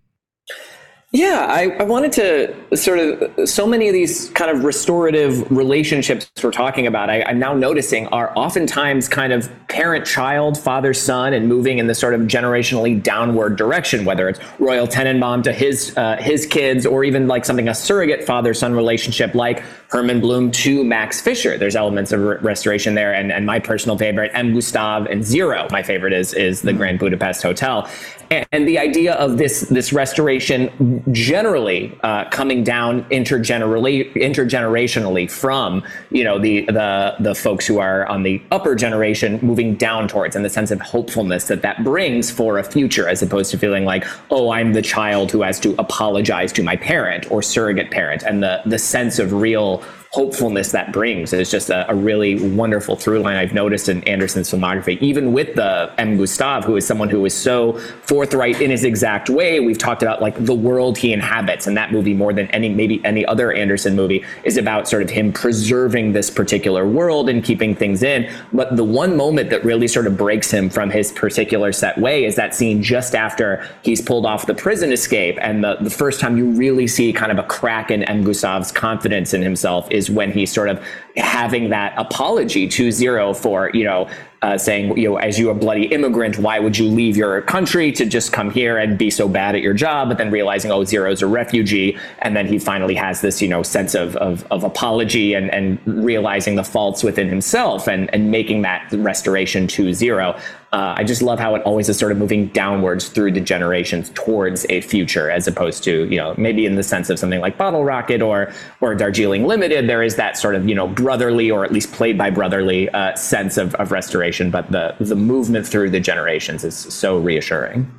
Yeah, 1.11 1.47
I, 1.49 1.75
I, 1.79 1.83
wanted 1.85 2.11
to 2.11 2.77
sort 2.77 2.99
of 2.99 3.49
so 3.49 3.65
many 3.65 3.87
of 3.87 3.93
these 3.93 4.29
kind 4.29 4.55
of 4.55 4.63
restorative 4.63 5.49
relationships 5.49 6.29
we're 6.43 6.51
talking 6.51 6.85
about, 6.85 7.09
I, 7.09 7.21
am 7.21 7.39
now 7.39 7.55
noticing 7.55 8.05
are 8.09 8.31
oftentimes 8.35 9.07
kind 9.07 9.33
of 9.33 9.49
parent 9.69 10.05
child, 10.05 10.55
father 10.55 10.93
son, 10.93 11.33
and 11.33 11.47
moving 11.47 11.79
in 11.79 11.87
the 11.87 11.95
sort 11.95 12.13
of 12.13 12.21
generationally 12.21 13.01
downward 13.01 13.55
direction, 13.55 14.05
whether 14.05 14.29
it's 14.29 14.39
Royal 14.59 14.85
Tenenbaum 14.85 15.41
to 15.45 15.51
his 15.51 15.97
uh, 15.97 16.17
his 16.17 16.45
kids, 16.45 16.85
or 16.85 17.03
even 17.03 17.27
like 17.27 17.43
something 17.43 17.67
a 17.67 17.73
surrogate 17.73 18.23
father 18.23 18.53
son 18.53 18.75
relationship 18.75 19.33
like 19.33 19.63
Herman 19.89 20.21
Blume 20.21 20.51
to 20.51 20.83
Max 20.83 21.19
Fischer. 21.19 21.57
There's 21.57 21.75
elements 21.75 22.11
of 22.11 22.21
re- 22.21 22.37
restoration 22.41 22.93
there, 22.93 23.15
and, 23.15 23.31
and 23.31 23.47
my 23.47 23.57
personal 23.57 23.97
favorite, 23.97 24.29
M. 24.35 24.53
Gustave 24.53 25.11
and 25.11 25.23
Zero. 25.23 25.67
My 25.71 25.81
favorite 25.81 26.13
is 26.13 26.35
is 26.35 26.61
the 26.61 26.73
Grand 26.73 26.99
Budapest 26.99 27.41
Hotel, 27.41 27.89
and 28.31 28.67
the 28.67 28.77
idea 28.77 29.13
of 29.13 29.37
this 29.37 29.61
this 29.61 29.91
restoration 29.91 31.03
generally 31.11 31.97
uh, 32.03 32.29
coming 32.29 32.63
down 32.63 33.03
intergenerationally 33.05 34.13
intergenerationally 34.13 35.29
from 35.29 35.83
you 36.11 36.23
know 36.23 36.39
the 36.39 36.65
the 36.65 37.15
the 37.19 37.35
folks 37.35 37.65
who 37.65 37.79
are 37.79 38.05
on 38.07 38.23
the 38.23 38.41
upper 38.51 38.75
generation 38.75 39.39
moving 39.41 39.75
down 39.75 40.07
towards 40.07 40.35
and 40.35 40.45
the 40.45 40.49
sense 40.49 40.71
of 40.71 40.79
hopefulness 40.81 41.45
that 41.45 41.61
that 41.61 41.83
brings 41.83 42.29
for 42.29 42.57
a 42.57 42.63
future 42.63 43.07
as 43.07 43.21
opposed 43.21 43.51
to 43.51 43.57
feeling 43.57 43.85
like 43.85 44.05
oh 44.31 44.51
I'm 44.51 44.73
the 44.73 44.81
child 44.81 45.31
who 45.31 45.41
has 45.41 45.59
to 45.61 45.75
apologize 45.79 46.51
to 46.53 46.63
my 46.63 46.75
parent 46.75 47.29
or 47.31 47.41
surrogate 47.41 47.91
parent. 47.91 48.23
And 48.23 48.43
the 48.43 48.61
the 48.65 48.79
sense 48.79 49.19
of 49.19 49.33
real 49.33 49.83
hopefulness 50.11 50.71
that 50.71 50.91
brings 50.91 51.33
is 51.33 51.51
just 51.51 51.69
a, 51.69 51.89
a, 51.91 51.93
really 51.93 52.49
wonderful 52.55 52.95
through 52.95 53.19
line 53.19 53.35
I've 53.35 53.53
noticed 53.53 53.89
in 53.89 54.03
Anderson's 54.05 54.49
filmography, 54.49 54.99
even 55.01 55.33
with 55.33 55.53
the 55.53 55.93
M. 55.99 56.17
Gustave, 56.17 56.65
who 56.65 56.75
is 56.77 56.87
someone 56.87 57.09
who 57.09 57.23
is 57.25 57.33
so 57.33 57.73
forthright 57.73 58.59
in 58.59 58.71
his 58.71 58.83
exact 58.83 59.29
way. 59.29 59.59
We've 59.59 59.77
talked 59.77 60.01
about 60.01 60.19
like 60.19 60.43
the 60.43 60.55
world 60.55 60.97
he 60.97 61.13
inhabits, 61.13 61.67
and 61.67 61.77
that 61.77 61.91
movie 61.91 62.15
more 62.15 62.33
than 62.33 62.47
any 62.47 62.69
maybe 62.69 63.03
any 63.05 63.23
other 63.27 63.51
Anderson 63.51 63.95
movie 63.95 64.25
is 64.43 64.57
about 64.57 64.87
sort 64.87 65.03
of 65.03 65.11
him 65.11 65.31
preserving 65.31 66.13
this 66.13 66.31
particular 66.31 66.87
world 66.87 67.29
and 67.29 67.43
keeping 67.43 67.75
things 67.75 68.01
in. 68.01 68.31
But 68.51 68.77
the 68.77 68.83
one 68.83 69.15
moment 69.15 69.51
that 69.51 69.63
really 69.63 69.87
sort 69.87 70.07
of 70.07 70.17
breaks 70.17 70.49
him 70.49 70.71
from 70.71 70.89
his 70.89 71.11
particular 71.11 71.71
set 71.71 71.99
way 71.99 72.25
is 72.25 72.35
that 72.35 72.55
scene 72.55 72.81
just 72.81 73.13
after 73.13 73.67
he's 73.83 74.01
pulled 74.01 74.25
off 74.25 74.47
the 74.47 74.55
prison 74.55 74.91
escape, 74.91 75.37
and 75.39 75.63
the, 75.63 75.75
the 75.81 75.91
first 75.91 76.19
time 76.19 76.35
you 76.35 76.49
really 76.49 76.87
see 76.87 77.13
kind 77.13 77.31
of 77.31 77.37
a 77.37 77.43
crack 77.43 77.91
in 77.91 78.01
M. 78.05 78.23
Gustave's 78.23 78.71
confidence 78.71 79.35
in 79.35 79.43
himself 79.43 79.87
is 79.91 79.98
when 80.07 80.31
he 80.31 80.45
sort 80.45 80.69
of 80.69 80.79
having 81.17 81.69
that 81.69 81.93
apology 81.97 82.67
to 82.67 82.91
Zero 82.91 83.33
for, 83.33 83.71
you 83.73 83.83
know, 83.83 84.09
uh, 84.41 84.57
saying, 84.57 84.97
you 84.97 85.09
know, 85.09 85.17
as 85.17 85.37
you 85.37 85.49
a 85.49 85.53
bloody 85.53 85.85
immigrant, 85.87 86.37
why 86.37 86.59
would 86.59 86.77
you 86.77 86.87
leave 86.87 87.17
your 87.17 87.41
country 87.41 87.91
to 87.91 88.05
just 88.05 88.31
come 88.31 88.49
here 88.49 88.77
and 88.77 88.97
be 88.97 89.09
so 89.09 89.27
bad 89.27 89.53
at 89.53 89.61
your 89.61 89.73
job? 89.73 90.07
But 90.07 90.17
then 90.17 90.31
realizing, 90.31 90.71
oh, 90.71 90.85
Zero's 90.85 91.21
a 91.21 91.27
refugee. 91.27 91.97
And 92.19 92.37
then 92.37 92.47
he 92.47 92.57
finally 92.57 92.95
has 92.95 93.19
this, 93.21 93.41
you 93.41 93.49
know, 93.49 93.63
sense 93.63 93.95
of, 93.95 94.15
of, 94.17 94.47
of 94.49 94.63
apology 94.63 95.33
and, 95.33 95.49
and 95.51 95.79
realizing 95.85 96.55
the 96.55 96.63
faults 96.63 97.03
within 97.03 97.27
himself 97.27 97.87
and, 97.87 98.13
and 98.13 98.31
making 98.31 98.61
that 98.61 98.89
restoration 98.93 99.67
to 99.67 99.93
Zero. 99.93 100.39
Uh, 100.71 100.93
I 100.97 101.03
just 101.03 101.23
love 101.23 101.39
how 101.39 101.55
it 101.55 101.63
always 101.63 101.89
is 101.89 101.97
sort 101.97 102.11
of 102.11 102.19
moving 102.19 102.47
downwards 102.49 103.09
through 103.09 103.31
the 103.31 103.41
generations 103.41 104.11
towards 104.13 104.67
a 104.69 104.81
future, 104.81 105.31
as 105.31 105.47
opposed 105.47 105.83
to 105.85 106.05
you 106.11 106.17
know 106.17 106.35
maybe 106.37 106.67
in 106.67 106.75
the 106.75 106.83
sense 106.83 107.09
of 107.09 107.17
something 107.17 107.39
like 107.39 107.57
Bottle 107.57 107.83
Rocket 107.83 108.21
or 108.21 108.53
or 108.79 108.93
Darjeeling 108.93 109.47
Limited, 109.47 109.89
there 109.89 110.03
is 110.03 110.15
that 110.17 110.37
sort 110.37 110.53
of 110.53 110.69
you 110.69 110.75
know 110.75 110.87
brotherly 110.99 111.49
or 111.49 111.65
at 111.65 111.71
least 111.71 111.91
played 111.91 112.17
by 112.17 112.29
brotherly 112.29 112.89
uh, 112.89 113.15
sense 113.15 113.57
of, 113.57 113.75
of 113.75 113.91
restoration, 113.91 114.51
but 114.51 114.71
the 114.71 114.95
the 114.99 115.15
movement 115.15 115.65
through 115.65 115.89
the 115.89 115.99
generations 115.99 116.63
is 116.63 116.75
so 116.75 117.17
reassuring. 117.17 117.91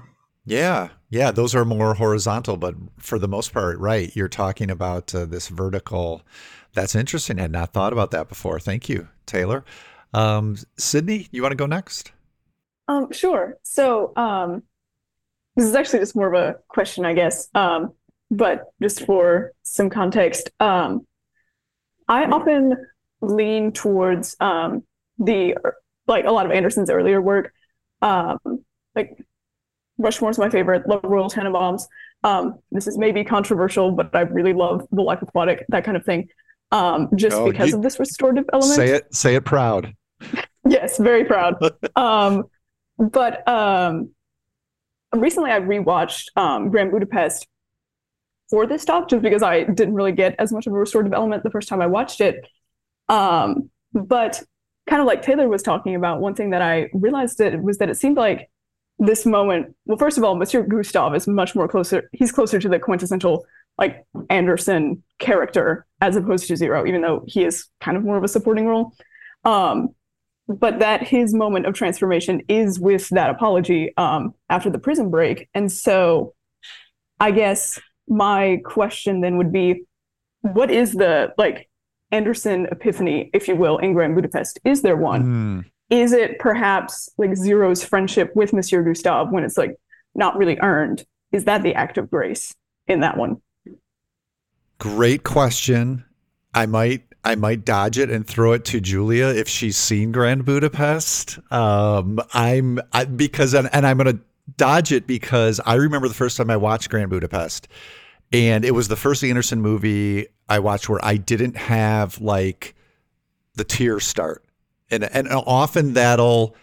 Yeah, 0.47 0.89
yeah, 1.11 1.31
those 1.31 1.55
are 1.55 1.65
more 1.65 1.95
horizontal, 1.95 2.57
but 2.57 2.75
for 2.99 3.19
the 3.19 3.29
most 3.29 3.53
part, 3.53 3.79
right? 3.79 4.15
You're 4.17 4.29
talking 4.29 4.71
about 4.71 5.15
uh, 5.15 5.25
this 5.27 5.49
vertical. 5.49 6.23
That's 6.73 6.95
interesting. 6.95 7.39
I 7.39 7.43
had 7.43 7.53
not 7.53 7.73
thought 7.73 7.93
about 7.93 8.11
that 8.13 8.29
before. 8.29 8.61
Thank 8.61 8.89
you, 8.89 9.09
Taylor. 9.27 9.65
Um, 10.15 10.57
Sydney, 10.77 11.29
you 11.31 11.43
want 11.43 11.53
to 11.53 11.57
go 11.57 11.67
next? 11.67 12.13
Um, 12.89 13.13
sure. 13.13 13.59
So, 13.63 14.13
um, 14.17 14.63
this 15.57 15.67
is 15.67 15.75
actually 15.75 16.01
just 16.01 16.17
more 16.17 16.33
of 16.33 16.35
a 16.35 16.59
question, 16.69 17.05
I 17.05 17.13
guess. 17.13 17.49
Um, 17.55 17.93
but 18.31 18.73
just 18.81 19.05
for 19.05 19.53
some 19.63 19.91
context, 19.91 20.51
um, 20.61 21.07
I 22.11 22.25
often 22.25 22.77
lean 23.21 23.71
towards 23.71 24.37
um, 24.41 24.83
the 25.19 25.55
like 26.09 26.25
a 26.25 26.31
lot 26.33 26.45
of 26.45 26.53
Anderson's 26.53 26.91
earlier 26.91 27.23
work. 27.23 27.53
Um, 28.03 28.39
like 28.97 29.17
Rushmore's 29.97 30.37
my 30.37 30.51
favorite. 30.51 30.89
Love 30.89 31.05
Royal 31.05 31.31
Tenenbaums. 31.31 31.85
Um, 32.25 32.59
this 32.73 32.89
is 32.89 32.99
maybe 32.99 33.23
controversial, 33.23 33.93
but 33.93 34.15
I 34.15 34.23
really 34.23 34.53
love 34.53 34.87
The 34.91 35.03
Life 35.03 35.23
Aquatic, 35.23 35.65
that 35.69 35.85
kind 35.85 35.97
of 35.97 36.05
thing. 36.05 36.29
Um, 36.73 37.09
just 37.15 37.37
oh, 37.37 37.51
because 37.51 37.71
you, 37.71 37.77
of 37.77 37.83
this 37.83 37.99
restorative 38.01 38.45
element. 38.53 38.75
Say 38.75 38.89
it. 38.89 39.15
Say 39.15 39.37
it 39.37 39.45
proud. 39.45 39.95
yes, 40.69 40.99
very 40.99 41.25
proud. 41.25 41.57
um, 41.97 42.45
but 42.99 43.47
um, 43.49 44.11
recently 45.15 45.53
I 45.53 45.61
rewatched 45.61 46.29
um, 46.37 46.71
Grand 46.71 46.91
Budapest 46.91 47.47
for 48.51 48.67
this 48.67 48.85
talk 48.85 49.09
just 49.09 49.23
because 49.23 49.43
I 49.43 49.65
didn't 49.65 49.95
really 49.95 50.13
get 50.13 50.35
as 50.39 50.53
much 50.53 50.67
of 50.67 50.73
a 50.73 50.77
restorative 50.77 51.13
element 51.13 51.45
the 51.45 51.51
first 51.51 51.69
time 51.69 51.81
I 51.81 51.87
watched 51.87 52.21
it. 52.21 52.47
Um, 53.09 53.71
but 53.93 54.43
kind 54.89 55.01
of 55.01 55.07
like 55.07 55.23
Taylor 55.23 55.49
was 55.49 55.63
talking 55.63 55.95
about, 55.95 56.21
one 56.21 56.35
thing 56.35 56.51
that 56.51 56.63
I 56.63 56.91
realized 56.93 57.39
that 57.39 57.63
was 57.63 57.79
that 57.79 57.89
it 57.89 57.97
seemed 57.97 58.17
like 58.17 58.51
this 58.99 59.25
moment. 59.25 59.75
Well, 59.87 59.99
first 59.99 60.19
of 60.19 60.25
all, 60.25 60.35
Monsieur 60.35 60.63
Gustave 60.63 61.17
is 61.17 61.27
much 61.27 61.55
more 61.55 61.69
closer. 61.69 62.11
He's 62.13 62.33
closer 62.33 62.59
to 62.59 62.69
the 62.69 62.79
quintessential 62.79 63.45
like 63.79 64.05
Anderson 64.29 65.03
character 65.19 65.87
as 66.01 66.17
opposed 66.17 66.49
to 66.49 66.57
Zero, 66.57 66.87
even 66.87 67.01
though 67.01 67.25
he 67.27 67.45
is 67.45 67.67
kind 67.81 67.97
of 67.97 68.05
more 68.05 68.19
of 68.19 68.25
a 68.25 68.29
supporting 68.29 68.67
role. 68.67 68.93
Um, 69.45 69.91
but 70.49 70.81
that 70.81 71.07
his 71.07 71.33
moment 71.33 71.67
of 71.67 71.75
transformation 71.75 72.43
is 72.49 72.81
with 72.81 73.09
that 73.11 73.31
apology 73.31 73.97
um, 73.97 74.35
after 74.49 74.69
the 74.69 74.79
prison 74.79 75.09
break. 75.09 75.49
And 75.55 75.71
so 75.71 76.35
I 77.21 77.31
guess 77.31 77.79
my 78.11 78.61
question 78.65 79.21
then 79.21 79.39
would 79.39 79.53
be 79.53 79.85
what 80.43 80.71
is 80.71 80.93
the 80.93 81.33
like 81.39 81.69
Anderson 82.11 82.67
epiphany, 82.67 83.31
if 83.33 83.47
you 83.47 83.55
will, 83.55 83.79
in 83.79 83.93
Grand 83.95 84.15
Budapest? 84.15 84.59
Is 84.65 84.83
there 84.83 84.97
one? 84.97 85.25
Mm. 85.25 85.71
Is 85.91 86.13
it 86.13 86.39
perhaps 86.39 87.09
like 87.19 87.37
Zero's 87.37 87.85
friendship 87.85 88.35
with 88.35 88.53
Monsieur 88.53 88.83
Gustave 88.83 89.31
when 89.31 89.45
it's 89.45 89.57
like 89.57 89.77
not 90.15 90.37
really 90.37 90.59
earned? 90.61 91.05
Is 91.33 91.45
that 91.45 91.63
the 91.63 91.75
act 91.75 91.99
of 91.99 92.11
grace 92.11 92.55
in 92.89 93.01
that 93.01 93.17
one? 93.17 93.41
Great 94.79 95.25
question. 95.25 96.05
I 96.53 96.67
might 96.67 97.05
I 97.23 97.35
might 97.35 97.65
dodge 97.65 97.99
it 97.99 98.11
and 98.11 98.27
throw 98.27 98.53
it 98.53 98.65
to 98.67 98.81
Julia 98.81 99.27
if 99.27 99.49
she's 99.49 99.77
seen 99.77 100.11
Grand 100.11 100.45
Budapest. 100.45 101.39
Um, 101.53 102.19
I'm 102.33 102.81
I, 102.93 103.05
because 103.05 103.55
and, 103.55 103.69
and 103.73 103.87
I'm 103.87 103.99
going 103.99 104.17
to 104.17 104.23
dodge 104.57 104.91
it 104.91 105.07
because 105.07 105.61
I 105.67 105.75
remember 105.75 106.09
the 106.09 106.15
first 106.15 106.37
time 106.37 106.51
I 106.51 106.57
watched 106.57 106.89
Grand 106.91 107.11
Budapest, 107.11 107.69
and 108.33 108.65
it 108.65 108.73
was 108.73 108.89
the 108.89 108.97
first 108.97 109.25
Anderson 109.25 109.61
movie 109.61 110.27
I 110.49 110.59
watched 110.59 110.89
where 110.89 111.05
I 111.05 111.17
didn't 111.17 111.57
have 111.57 112.21
like 112.21 112.75
the 113.55 113.65
tears 113.65 114.05
start, 114.05 114.45
and 114.91 115.05
and 115.05 115.29
often 115.29 115.95
that'll 115.95 116.55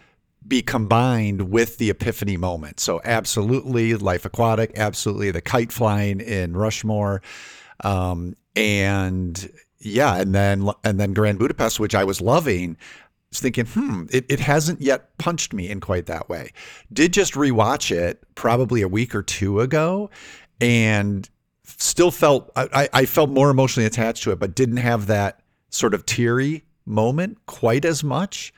be 0.48 0.62
combined 0.62 1.50
with 1.50 1.78
the 1.78 1.90
epiphany 1.90 2.38
moment. 2.38 2.80
So 2.80 3.02
absolutely, 3.04 3.96
Life 3.96 4.26
Aquatic, 4.26 4.78
absolutely 4.78 5.32
the 5.32 5.42
kite 5.42 5.72
flying 5.72 6.22
in 6.22 6.56
Rushmore, 6.56 7.22
um, 7.84 8.36
and 8.56 9.50
yeah, 9.80 10.16
and 10.16 10.34
then 10.34 10.70
and 10.84 11.00
then 11.00 11.14
Grand 11.14 11.40
Budapest, 11.40 11.80
which 11.80 11.96
I 11.96 12.04
was 12.04 12.22
loving, 12.22 12.78
was 13.30 13.40
thinking, 13.40 13.66
hmm, 13.66 14.06
it, 14.10 14.26
it 14.30 14.40
hasn't 14.40 14.82
yet 14.82 15.18
punched 15.18 15.54
me 15.54 15.70
in 15.70 15.80
quite 15.82 16.06
that 16.06 16.30
way. 16.30 16.52
Did 16.92 17.14
just 17.14 17.34
rewatch 17.34 17.92
it 17.92 18.24
probably 18.36 18.82
a 18.82 18.88
week 18.88 19.14
or 19.14 19.24
two 19.24 19.60
ago, 19.60 20.10
and 20.62 21.30
still 21.78 22.12
felt 22.12 22.52
I, 22.56 22.90
I 22.94 23.06
felt 23.06 23.30
more 23.30 23.50
emotionally 23.50 23.86
attached 23.86 24.24
to 24.24 24.32
it, 24.32 24.40
but 24.40 24.56
didn't 24.56 24.78
have 24.78 25.08
that 25.08 25.42
sort 25.70 25.94
of 25.94 26.06
teary 26.06 26.64
moment 26.86 27.46
quite 27.46 27.86
as 27.86 28.04
much. 28.04 28.54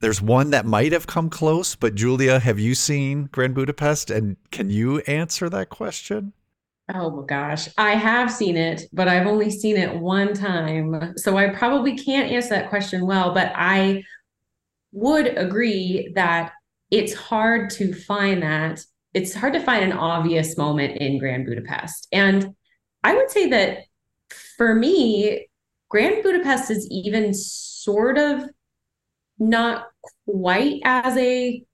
There's 0.00 0.20
one 0.20 0.50
that 0.50 0.66
might 0.66 0.92
have 0.92 1.06
come 1.06 1.30
close, 1.30 1.74
but 1.74 1.94
Julia, 1.94 2.38
have 2.38 2.58
you 2.58 2.74
seen 2.74 3.28
Grand 3.32 3.54
Budapest? 3.54 4.10
And 4.10 4.36
can 4.50 4.68
you 4.68 4.98
answer 5.00 5.48
that 5.48 5.70
question? 5.70 6.32
Oh 6.94 7.10
my 7.10 7.26
gosh, 7.26 7.68
I 7.78 7.92
have 7.92 8.30
seen 8.30 8.56
it, 8.56 8.82
but 8.92 9.08
I've 9.08 9.26
only 9.26 9.50
seen 9.50 9.76
it 9.76 9.96
one 9.96 10.34
time. 10.34 11.14
So 11.16 11.36
I 11.36 11.48
probably 11.48 11.96
can't 11.96 12.30
answer 12.30 12.50
that 12.50 12.68
question 12.68 13.06
well, 13.06 13.34
but 13.34 13.52
I 13.56 14.04
would 14.92 15.36
agree 15.36 16.12
that 16.14 16.52
it's 16.90 17.14
hard 17.14 17.70
to 17.70 17.92
find 17.92 18.42
that. 18.42 18.84
It's 19.16 19.32
hard 19.34 19.54
to 19.54 19.60
find 19.60 19.82
an 19.82 19.96
obvious 19.96 20.58
moment 20.58 20.98
in 20.98 21.18
Grand 21.18 21.46
Budapest. 21.46 22.06
And 22.12 22.54
I 23.02 23.14
would 23.16 23.30
say 23.30 23.48
that 23.48 23.78
for 24.58 24.74
me, 24.74 25.48
Grand 25.88 26.22
Budapest 26.22 26.70
is 26.70 26.86
even 26.90 27.32
sort 27.32 28.18
of 28.18 28.42
not 29.38 29.86
quite 30.28 30.80
as 30.84 31.16
a 31.16 31.64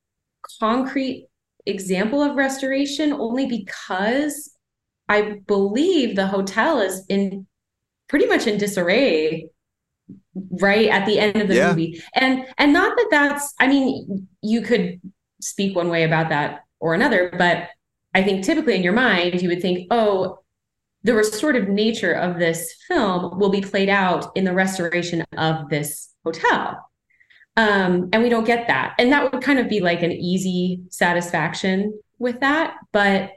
concrete 0.61 1.26
example 1.66 2.22
of 2.22 2.36
restoration, 2.36 3.12
only 3.12 3.47
because 3.47 4.55
I 5.09 5.40
believe 5.45 6.14
the 6.14 6.28
hotel 6.28 6.78
is 6.78 7.05
in 7.09 7.47
pretty 8.09 8.26
much 8.26 8.47
in 8.47 8.57
disarray 8.57 9.49
right 10.61 10.88
at 10.90 11.07
the 11.07 11.18
end 11.18 11.36
of 11.43 11.49
the 11.49 11.57
Yeah. 11.57 11.70
movie 11.70 12.03
and 12.14 12.47
and 12.59 12.72
not 12.72 12.97
that 12.97 13.09
that's 13.11 13.55
i 13.61 13.66
mean 13.66 14.28
you 14.43 14.61
could 14.62 15.01
speak 15.40 15.74
one 15.76 15.88
way 15.88 16.03
about 16.05 16.28
that 16.30 16.61
or 16.83 16.93
another 16.93 17.33
but 17.39 17.68
i 18.14 18.22
think 18.22 18.45
typically 18.45 18.74
in 18.74 18.83
your 18.83 18.93
mind 18.93 19.41
you 19.41 19.49
would 19.49 19.62
think 19.62 19.87
oh 19.91 20.39
the 21.05 21.14
restorative 21.14 21.68
nature 21.68 22.12
of 22.12 22.39
this 22.39 22.74
film 22.87 23.39
will 23.39 23.49
be 23.49 23.61
played 23.61 23.89
out 23.89 24.30
in 24.37 24.45
the 24.45 24.53
restoration 24.53 25.24
of 25.37 25.68
this 25.68 26.11
hotel. 26.24 26.78
Um 27.57 28.09
and 28.12 28.22
we 28.22 28.28
don't 28.28 28.45
get 28.45 28.68
that. 28.68 28.95
And 28.99 29.12
that 29.12 29.33
would 29.33 29.43
kind 29.43 29.59
of 29.59 29.68
be 29.68 29.80
like 29.80 30.03
an 30.03 30.12
easy 30.12 30.80
satisfaction 30.91 31.99
with 32.18 32.39
that. 32.41 32.76
But 32.93 33.33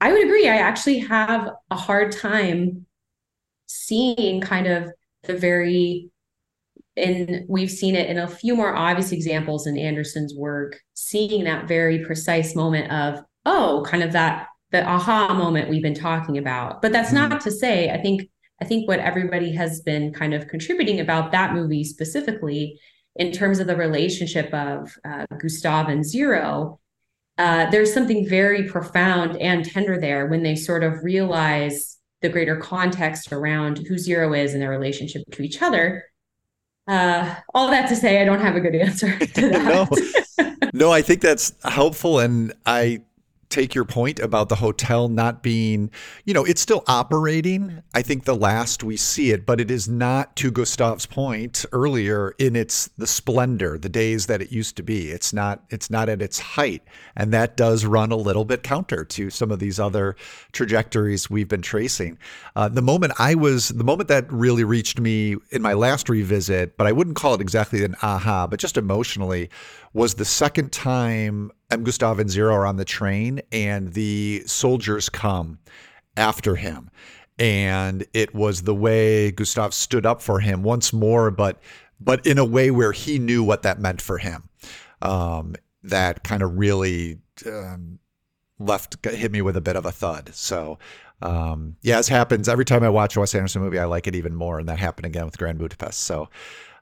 i 0.00 0.12
would 0.12 0.24
agree 0.24 0.48
i 0.48 0.56
actually 0.56 0.98
have 0.98 1.48
a 1.70 1.76
hard 1.76 2.12
time 2.12 2.84
seeing 3.66 4.40
kind 4.40 4.66
of 4.66 4.90
the 5.24 5.36
very 5.36 6.10
and 6.96 7.44
we've 7.48 7.70
seen 7.70 7.94
it 7.94 8.08
in 8.08 8.18
a 8.18 8.28
few 8.28 8.56
more 8.56 8.74
obvious 8.74 9.12
examples 9.12 9.66
in 9.66 9.78
Anderson's 9.78 10.34
work, 10.34 10.80
seeing 10.94 11.44
that 11.44 11.68
very 11.68 12.04
precise 12.04 12.54
moment 12.54 12.90
of, 12.90 13.22
oh, 13.44 13.84
kind 13.86 14.02
of 14.02 14.12
that 14.12 14.48
the 14.72 14.84
aha 14.84 15.32
moment 15.34 15.68
we've 15.68 15.82
been 15.82 15.94
talking 15.94 16.38
about. 16.38 16.82
But 16.82 16.92
that's 16.92 17.12
not 17.12 17.40
to 17.42 17.50
say, 17.50 17.90
I 17.90 18.00
think, 18.00 18.28
I 18.60 18.64
think 18.64 18.88
what 18.88 18.98
everybody 18.98 19.52
has 19.52 19.80
been 19.80 20.12
kind 20.12 20.34
of 20.34 20.48
contributing 20.48 21.00
about 21.00 21.32
that 21.32 21.54
movie 21.54 21.84
specifically 21.84 22.80
in 23.14 23.32
terms 23.32 23.58
of 23.58 23.66
the 23.66 23.76
relationship 23.76 24.52
of 24.52 24.92
uh, 25.04 25.26
Gustave 25.38 25.92
and 25.92 26.04
Zero, 26.04 26.80
uh, 27.38 27.70
there's 27.70 27.92
something 27.92 28.26
very 28.28 28.64
profound 28.64 29.36
and 29.36 29.64
tender 29.64 30.00
there 30.00 30.26
when 30.26 30.42
they 30.42 30.56
sort 30.56 30.82
of 30.82 31.04
realize 31.04 31.98
the 32.22 32.28
greater 32.28 32.56
context 32.56 33.32
around 33.32 33.78
who 33.86 33.98
Zero 33.98 34.32
is 34.32 34.54
and 34.54 34.62
their 34.62 34.70
relationship 34.70 35.22
to 35.32 35.42
each 35.42 35.60
other. 35.62 36.04
Uh, 36.88 37.34
all 37.52 37.68
that 37.68 37.88
to 37.88 37.96
say, 37.96 38.22
I 38.22 38.24
don't 38.24 38.40
have 38.40 38.54
a 38.54 38.60
good 38.60 38.74
answer 38.76 39.18
no, 39.36 39.88
no, 40.72 40.92
I 40.92 41.02
think 41.02 41.20
that's 41.20 41.52
helpful, 41.64 42.20
and 42.20 42.52
I 42.64 43.00
take 43.48 43.74
your 43.74 43.84
point 43.84 44.18
about 44.18 44.48
the 44.48 44.56
hotel 44.56 45.08
not 45.08 45.42
being, 45.42 45.90
you 46.24 46.34
know, 46.34 46.44
it's 46.44 46.60
still 46.60 46.84
operating. 46.86 47.82
I 47.94 48.02
think 48.02 48.24
the 48.24 48.34
last 48.34 48.82
we 48.82 48.96
see 48.96 49.30
it, 49.30 49.46
but 49.46 49.60
it 49.60 49.70
is 49.70 49.88
not 49.88 50.36
to 50.36 50.50
Gustave's 50.50 51.06
point 51.06 51.64
earlier 51.72 52.34
in 52.38 52.56
its 52.56 52.88
the 52.98 53.06
splendor, 53.06 53.78
the 53.78 53.88
days 53.88 54.26
that 54.26 54.42
it 54.42 54.52
used 54.52 54.76
to 54.76 54.82
be. 54.82 55.10
It's 55.10 55.32
not 55.32 55.64
it's 55.70 55.90
not 55.90 56.08
at 56.08 56.22
its 56.22 56.38
height. 56.38 56.82
And 57.16 57.32
that 57.32 57.56
does 57.56 57.84
run 57.84 58.12
a 58.12 58.16
little 58.16 58.44
bit 58.44 58.62
counter 58.62 59.04
to 59.04 59.30
some 59.30 59.50
of 59.50 59.58
these 59.58 59.78
other 59.78 60.16
trajectories 60.52 61.30
we've 61.30 61.48
been 61.48 61.62
tracing. 61.62 62.18
Uh, 62.54 62.68
the 62.68 62.82
moment 62.82 63.12
I 63.18 63.34
was 63.34 63.68
the 63.68 63.84
moment 63.84 64.08
that 64.08 64.30
really 64.32 64.64
reached 64.64 65.00
me 65.00 65.36
in 65.50 65.62
my 65.62 65.72
last 65.72 66.08
revisit, 66.08 66.76
but 66.76 66.86
I 66.86 66.92
wouldn't 66.92 67.16
call 67.16 67.34
it 67.34 67.40
exactly 67.40 67.84
an 67.84 67.94
aha, 68.02 68.46
but 68.46 68.60
just 68.60 68.76
emotionally, 68.76 69.50
was 69.96 70.12
the 70.16 70.26
second 70.26 70.70
time 70.72 71.50
M. 71.70 71.82
Gustave 71.82 72.20
and 72.20 72.28
Zero 72.28 72.52
are 72.52 72.66
on 72.66 72.76
the 72.76 72.84
train 72.84 73.40
and 73.50 73.94
the 73.94 74.42
soldiers 74.44 75.08
come 75.08 75.58
after 76.18 76.54
him. 76.54 76.90
And 77.38 78.06
it 78.12 78.34
was 78.34 78.62
the 78.62 78.74
way 78.74 79.30
Gustave 79.30 79.72
stood 79.72 80.04
up 80.04 80.20
for 80.20 80.40
him 80.40 80.62
once 80.62 80.92
more, 80.92 81.30
but 81.30 81.62
but 81.98 82.26
in 82.26 82.36
a 82.36 82.44
way 82.44 82.70
where 82.70 82.92
he 82.92 83.18
knew 83.18 83.42
what 83.42 83.62
that 83.62 83.80
meant 83.80 84.02
for 84.02 84.18
him. 84.18 84.50
Um, 85.00 85.56
that 85.82 86.22
kind 86.24 86.42
of 86.42 86.58
really 86.58 87.16
um, 87.46 87.98
left 88.58 89.02
hit 89.02 89.32
me 89.32 89.40
with 89.40 89.56
a 89.56 89.62
bit 89.62 89.76
of 89.76 89.86
a 89.86 89.92
thud. 89.92 90.34
So 90.34 90.78
um, 91.22 91.76
yeah, 91.80 91.96
as 91.96 92.08
happens 92.08 92.50
every 92.50 92.66
time 92.66 92.82
I 92.82 92.90
watch 92.90 93.16
a 93.16 93.20
Wes 93.20 93.34
Anderson 93.34 93.62
movie, 93.62 93.78
I 93.78 93.86
like 93.86 94.06
it 94.06 94.14
even 94.14 94.34
more, 94.34 94.58
and 94.58 94.68
that 94.68 94.78
happened 94.78 95.06
again 95.06 95.24
with 95.24 95.38
Grand 95.38 95.58
Budapest. 95.58 96.00
So 96.00 96.28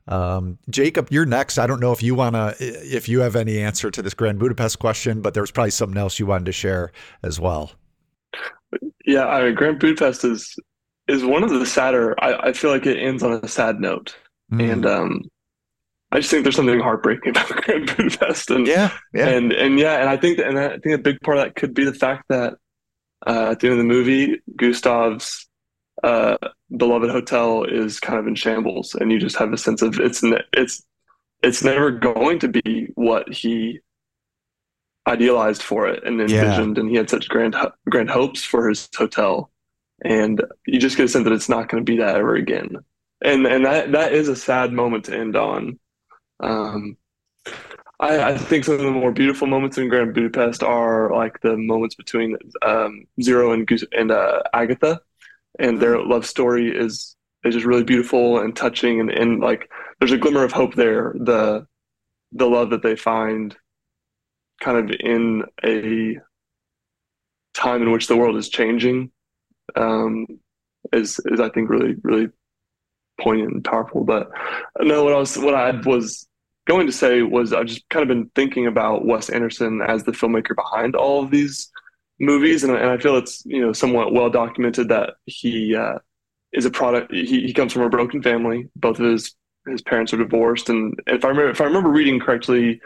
um, 0.08 0.58
Jacob, 0.70 1.08
you're 1.10 1.26
next. 1.26 1.58
I 1.58 1.66
don't 1.66 1.80
know 1.80 1.92
if 1.92 2.02
you 2.02 2.14
want 2.14 2.34
to, 2.34 2.54
if 2.60 3.08
you 3.08 3.20
have 3.20 3.36
any 3.36 3.58
answer 3.60 3.90
to 3.90 4.02
this 4.02 4.14
Grand 4.14 4.38
Budapest 4.38 4.78
question, 4.78 5.20
but 5.22 5.34
there's 5.34 5.50
probably 5.50 5.70
something 5.70 5.96
else 5.98 6.18
you 6.18 6.26
wanted 6.26 6.46
to 6.46 6.52
share 6.52 6.92
as 7.22 7.40
well. 7.40 7.72
Yeah, 9.06 9.26
I 9.26 9.44
mean, 9.44 9.54
Grand 9.54 9.78
Budapest 9.78 10.24
is 10.24 10.56
is 11.06 11.24
one 11.24 11.42
of 11.44 11.50
the 11.50 11.66
sadder. 11.66 12.14
I, 12.22 12.48
I 12.48 12.52
feel 12.52 12.70
like 12.70 12.86
it 12.86 12.98
ends 12.98 13.22
on 13.22 13.32
a 13.32 13.48
sad 13.48 13.80
note, 13.80 14.16
Mm. 14.52 14.72
and 14.72 14.86
um, 14.86 15.22
I 16.12 16.18
just 16.18 16.30
think 16.30 16.42
there's 16.44 16.56
something 16.56 16.80
heartbreaking 16.80 17.30
about 17.36 17.48
Grand 17.64 17.86
Budapest, 17.96 18.50
and 18.50 18.66
yeah, 18.66 18.90
yeah, 19.14 19.28
and 19.28 19.52
and 19.52 19.78
yeah, 19.78 20.00
and 20.00 20.08
I 20.08 20.16
think 20.16 20.36
that, 20.38 20.48
and 20.48 20.58
I 20.58 20.78
think 20.78 20.94
a 20.94 20.98
big 20.98 21.20
part 21.22 21.38
of 21.38 21.44
that 21.44 21.54
could 21.54 21.72
be 21.74 21.84
the 21.84 21.94
fact 21.94 22.24
that 22.28 22.54
uh, 23.26 23.48
at 23.52 23.60
the 23.60 23.68
end 23.68 23.72
of 23.72 23.78
the 23.78 23.84
movie, 23.84 24.42
Gustave's 24.56 25.46
uh, 26.04 26.36
beloved 26.76 27.10
hotel 27.10 27.64
is 27.64 28.00
kind 28.00 28.18
of 28.18 28.26
in 28.26 28.34
shambles, 28.34 28.94
and 28.94 29.10
you 29.12 29.18
just 29.18 29.36
have 29.38 29.52
a 29.52 29.58
sense 29.58 29.82
of 29.82 29.98
it's 30.00 30.22
ne- 30.22 30.48
it's 30.52 30.84
it's 31.42 31.64
never 31.64 31.90
going 31.90 32.38
to 32.40 32.48
be 32.48 32.88
what 32.94 33.32
he 33.32 33.80
idealized 35.06 35.62
for 35.62 35.86
it 35.88 36.04
and 36.04 36.18
Yeah. 36.20 36.42
envisioned, 36.42 36.78
and 36.78 36.88
he 36.90 36.96
had 36.96 37.10
such 37.10 37.28
grand 37.28 37.56
grand 37.88 38.10
hopes 38.10 38.44
for 38.44 38.68
his 38.68 38.88
hotel, 38.96 39.50
and 40.04 40.42
you 40.66 40.78
just 40.80 40.96
get 40.96 41.06
a 41.06 41.08
sense 41.08 41.24
that 41.24 41.32
it's 41.32 41.48
not 41.48 41.68
going 41.68 41.84
to 41.84 41.92
be 41.92 41.98
that 41.98 42.16
ever 42.16 42.34
again, 42.36 42.78
and 43.22 43.46
and 43.46 43.64
that 43.66 43.92
that 43.92 44.12
is 44.12 44.28
a 44.28 44.36
sad 44.36 44.72
moment 44.72 45.04
to 45.06 45.16
end 45.16 45.36
on. 45.36 45.78
Um, 46.40 46.96
I, 48.00 48.32
I 48.32 48.38
think 48.38 48.64
some 48.64 48.74
of 48.74 48.80
the 48.80 48.90
more 48.90 49.12
beautiful 49.12 49.46
moments 49.46 49.78
in 49.78 49.88
Grand 49.88 50.14
Budapest 50.14 50.62
are 50.62 51.10
like 51.14 51.40
the 51.40 51.56
moments 51.56 51.94
between 51.94 52.36
um, 52.62 53.04
Zero 53.22 53.52
and 53.52 53.68
and 53.92 54.10
uh, 54.10 54.42
Agatha, 54.52 55.00
and 55.58 55.80
their 55.80 56.02
love 56.02 56.26
story 56.26 56.74
is 56.74 57.16
is 57.44 57.54
just 57.54 57.66
really 57.66 57.84
beautiful 57.84 58.38
and 58.40 58.56
touching, 58.56 59.00
and, 59.00 59.10
and 59.10 59.40
like 59.40 59.70
there's 59.98 60.12
a 60.12 60.18
glimmer 60.18 60.44
of 60.44 60.52
hope 60.52 60.74
there. 60.74 61.14
The 61.18 61.66
the 62.32 62.46
love 62.46 62.70
that 62.70 62.82
they 62.82 62.96
find, 62.96 63.56
kind 64.60 64.78
of 64.78 64.96
in 65.00 65.44
a 65.64 66.18
time 67.54 67.82
in 67.82 67.92
which 67.92 68.08
the 68.08 68.16
world 68.16 68.36
is 68.36 68.48
changing, 68.48 69.10
um, 69.76 70.26
is 70.92 71.20
is 71.26 71.40
I 71.40 71.48
think 71.50 71.70
really 71.70 71.96
really 72.02 72.30
poignant 73.20 73.52
and 73.52 73.64
powerful. 73.64 74.04
But 74.04 74.30
no, 74.80 75.04
what 75.04 75.12
I 75.12 75.18
was 75.18 75.38
what 75.38 75.54
I 75.54 75.70
was 75.84 76.26
going 76.66 76.86
to 76.86 76.92
say 76.92 77.22
was 77.22 77.52
I've 77.52 77.66
just 77.66 77.88
kind 77.90 78.02
of 78.02 78.08
been 78.08 78.30
thinking 78.34 78.66
about 78.66 79.04
Wes 79.04 79.28
Anderson 79.28 79.82
as 79.86 80.04
the 80.04 80.12
filmmaker 80.12 80.56
behind 80.56 80.96
all 80.96 81.22
of 81.22 81.30
these 81.30 81.70
movies, 82.18 82.64
and, 82.64 82.74
and 82.74 82.90
I 82.90 82.98
feel 82.98 83.16
it's 83.16 83.44
you 83.44 83.60
know 83.60 83.72
somewhat 83.72 84.12
well 84.12 84.30
documented 84.30 84.88
that 84.88 85.14
he 85.26 85.74
uh, 85.74 85.98
is 86.52 86.64
a 86.64 86.70
product. 86.70 87.12
He, 87.12 87.42
he 87.46 87.52
comes 87.52 87.72
from 87.72 87.82
a 87.82 87.88
broken 87.88 88.22
family. 88.22 88.68
Both 88.76 88.98
of 89.00 89.10
his 89.10 89.34
his 89.66 89.82
parents 89.82 90.12
are 90.12 90.18
divorced, 90.18 90.68
and 90.68 91.00
if 91.06 91.24
I 91.24 91.28
remember 91.28 91.50
if 91.50 91.60
I 91.60 91.64
remember 91.64 91.90
reading 91.90 92.20
correctly, 92.20 92.80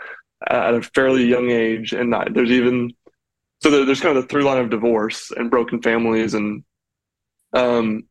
at 0.46 0.74
a 0.74 0.82
fairly 0.82 1.24
young 1.24 1.50
age, 1.50 1.92
and 1.92 2.10
not, 2.10 2.32
there's 2.34 2.50
even 2.50 2.92
so 3.60 3.70
there, 3.70 3.84
there's 3.84 4.00
kind 4.00 4.16
of 4.16 4.22
the 4.22 4.28
through 4.28 4.44
line 4.44 4.58
of 4.58 4.70
divorce 4.70 5.30
and 5.36 5.50
broken 5.50 5.82
families, 5.82 6.34
and 6.34 6.64
um, 7.52 8.04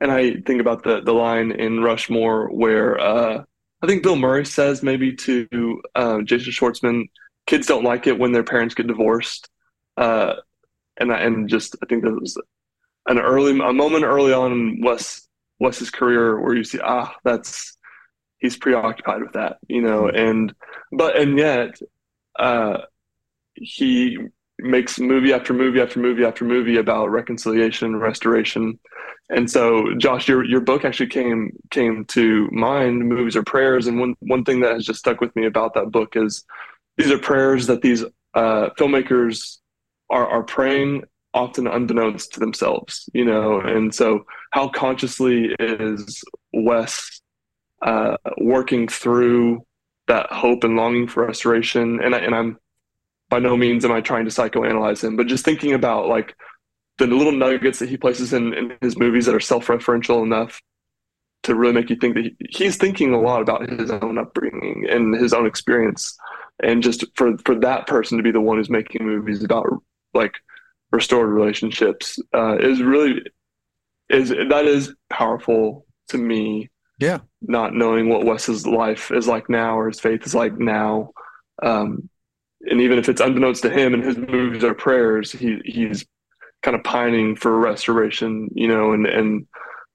and 0.00 0.10
I 0.10 0.36
think 0.46 0.60
about 0.60 0.82
the 0.82 1.00
the 1.00 1.12
line 1.12 1.52
in 1.52 1.82
Rushmore 1.82 2.48
where 2.48 3.00
uh, 3.00 3.42
I 3.82 3.86
think 3.86 4.02
Bill 4.02 4.16
Murray 4.16 4.44
says 4.44 4.82
maybe 4.82 5.14
to 5.16 5.82
uh, 5.94 6.20
Jason 6.22 6.52
Schwartzman, 6.52 7.08
kids 7.46 7.66
don't 7.66 7.84
like 7.84 8.06
it 8.06 8.18
when 8.18 8.32
their 8.32 8.44
parents 8.44 8.74
get 8.74 8.86
divorced, 8.86 9.48
uh, 9.96 10.34
and 11.00 11.12
I, 11.12 11.20
and 11.20 11.48
just 11.48 11.76
I 11.82 11.86
think 11.86 12.04
that 12.04 12.12
was 12.12 12.40
an 13.08 13.18
early 13.18 13.52
a 13.52 13.72
moment 13.72 14.04
early 14.04 14.32
on 14.32 14.52
in 14.52 14.80
Wes 14.82 15.26
Wes's 15.58 15.90
career 15.90 16.40
where 16.40 16.54
you 16.54 16.64
see 16.64 16.78
ah 16.82 17.14
that's 17.24 17.76
he's 18.38 18.56
preoccupied 18.56 19.22
with 19.22 19.32
that 19.32 19.58
you 19.68 19.82
know 19.82 20.08
and 20.08 20.54
but 20.92 21.16
and 21.16 21.36
yet 21.38 21.78
uh, 22.38 22.78
he 23.54 24.16
makes 24.58 24.98
movie 24.98 25.32
after 25.32 25.52
movie 25.54 25.80
after 25.80 25.98
movie 25.98 26.24
after 26.24 26.44
movie 26.44 26.76
about 26.76 27.10
reconciliation 27.10 27.96
restoration. 27.96 28.78
And 29.30 29.50
so 29.50 29.94
josh 29.96 30.28
your 30.28 30.44
your 30.44 30.60
book 30.60 30.84
actually 30.84 31.08
came 31.08 31.52
came 31.70 32.04
to 32.06 32.48
mind 32.50 33.08
movies 33.08 33.36
are 33.36 33.42
prayers. 33.42 33.86
And 33.86 33.98
one 33.98 34.14
one 34.20 34.44
thing 34.44 34.60
that 34.60 34.74
has 34.74 34.84
just 34.84 34.98
stuck 34.98 35.20
with 35.20 35.34
me 35.36 35.46
about 35.46 35.74
that 35.74 35.90
book 35.90 36.16
is 36.16 36.44
these 36.96 37.10
are 37.10 37.18
prayers 37.18 37.66
that 37.66 37.82
these 37.82 38.04
uh, 38.34 38.70
filmmakers 38.78 39.58
are 40.10 40.26
are 40.26 40.42
praying 40.42 41.02
often 41.32 41.66
unbeknownst 41.66 42.32
to 42.32 42.40
themselves 42.40 43.08
you 43.14 43.24
know 43.24 43.60
and 43.60 43.94
so 43.94 44.24
how 44.52 44.68
consciously 44.68 45.54
is 45.58 46.22
wes 46.52 47.20
uh, 47.82 48.16
working 48.38 48.86
through 48.88 49.64
that 50.06 50.30
hope 50.30 50.64
and 50.64 50.76
longing 50.76 51.06
for 51.06 51.24
restoration 51.24 52.00
and, 52.02 52.14
I, 52.14 52.18
and 52.18 52.34
i'm 52.34 52.58
by 53.30 53.38
no 53.38 53.56
means 53.56 53.84
am 53.84 53.92
I 53.92 54.02
trying 54.02 54.26
to 54.26 54.30
psychoanalyze 54.30 55.02
him, 55.02 55.16
but 55.16 55.28
just 55.28 55.44
thinking 55.44 55.72
about 55.72 56.08
like 56.08 56.36
the 56.98 57.06
little 57.06 57.32
nuggets 57.32 57.78
that 57.78 57.88
he 57.88 57.96
places 57.96 58.34
in, 58.34 58.52
in 58.52 58.76
his 58.82 58.98
movies 58.98 59.24
that 59.24 59.34
are 59.34 59.40
self-referential 59.40 60.22
enough 60.22 60.60
to 61.44 61.54
really 61.54 61.72
make 61.72 61.88
you 61.88 61.96
think 61.96 62.16
that 62.16 62.24
he, 62.24 62.36
he's 62.50 62.76
thinking 62.76 63.14
a 63.14 63.20
lot 63.20 63.40
about 63.40 63.66
his 63.70 63.90
own 63.90 64.18
upbringing 64.18 64.86
and 64.90 65.14
his 65.14 65.32
own 65.32 65.46
experience. 65.46 66.14
And 66.62 66.82
just 66.82 67.04
for, 67.14 67.38
for 67.46 67.54
that 67.60 67.86
person 67.86 68.18
to 68.18 68.22
be 68.22 68.32
the 68.32 68.40
one 68.40 68.58
who's 68.58 68.68
making 68.68 69.06
movies 69.06 69.42
about 69.42 69.66
like 70.14 70.34
restored 70.92 71.30
relationships 71.30 72.18
uh, 72.34 72.58
is 72.58 72.82
really 72.82 73.22
is 74.08 74.30
that 74.30 74.64
is 74.66 74.94
powerful 75.08 75.86
to 76.08 76.18
me. 76.18 76.68
Yeah. 76.98 77.20
Not 77.40 77.74
knowing 77.74 78.08
what 78.08 78.24
Wes's 78.24 78.66
life 78.66 79.10
is 79.10 79.26
like 79.26 79.48
now 79.48 79.78
or 79.78 79.88
his 79.88 80.00
faith 80.00 80.26
is 80.26 80.34
like 80.34 80.58
now. 80.58 81.12
Um, 81.62 82.10
and 82.62 82.80
even 82.80 82.98
if 82.98 83.08
it's 83.08 83.20
unbeknownst 83.20 83.62
to 83.62 83.70
him 83.70 83.94
and 83.94 84.04
his 84.04 84.18
moves 84.18 84.64
are 84.64 84.74
prayers, 84.74 85.32
he 85.32 85.60
he's 85.64 86.04
kind 86.62 86.76
of 86.76 86.84
pining 86.84 87.36
for 87.36 87.58
restoration, 87.58 88.50
you 88.54 88.68
know, 88.68 88.92
and 88.92 89.06
and 89.06 89.46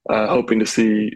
uh, 0.09 0.27
hoping 0.27 0.59
to 0.59 0.65
see 0.65 1.11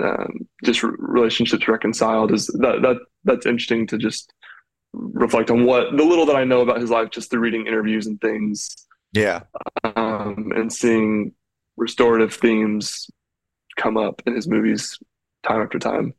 um, 0.00 0.46
just 0.64 0.82
relationships 0.82 1.66
reconciled. 1.66 2.32
Is 2.32 2.46
that 2.46 2.82
that 2.82 2.98
that's 3.24 3.46
interesting 3.46 3.86
to 3.88 3.98
just 3.98 4.32
reflect 4.92 5.50
on 5.50 5.64
what 5.64 5.96
the 5.96 6.04
little 6.04 6.26
that 6.26 6.36
I 6.36 6.44
know 6.44 6.60
about 6.60 6.80
his 6.80 6.90
life 6.90 7.10
just 7.10 7.30
through 7.30 7.40
reading 7.40 7.66
interviews 7.66 8.06
and 8.06 8.20
things. 8.20 8.74
Yeah, 9.12 9.40
um, 9.84 10.52
and 10.54 10.72
seeing 10.72 11.32
restorative 11.76 12.34
themes 12.34 13.10
come 13.76 13.96
up 13.96 14.22
in 14.26 14.34
his 14.34 14.48
movies 14.48 14.98
time 15.46 15.60
after 15.60 15.78
time. 15.78 16.14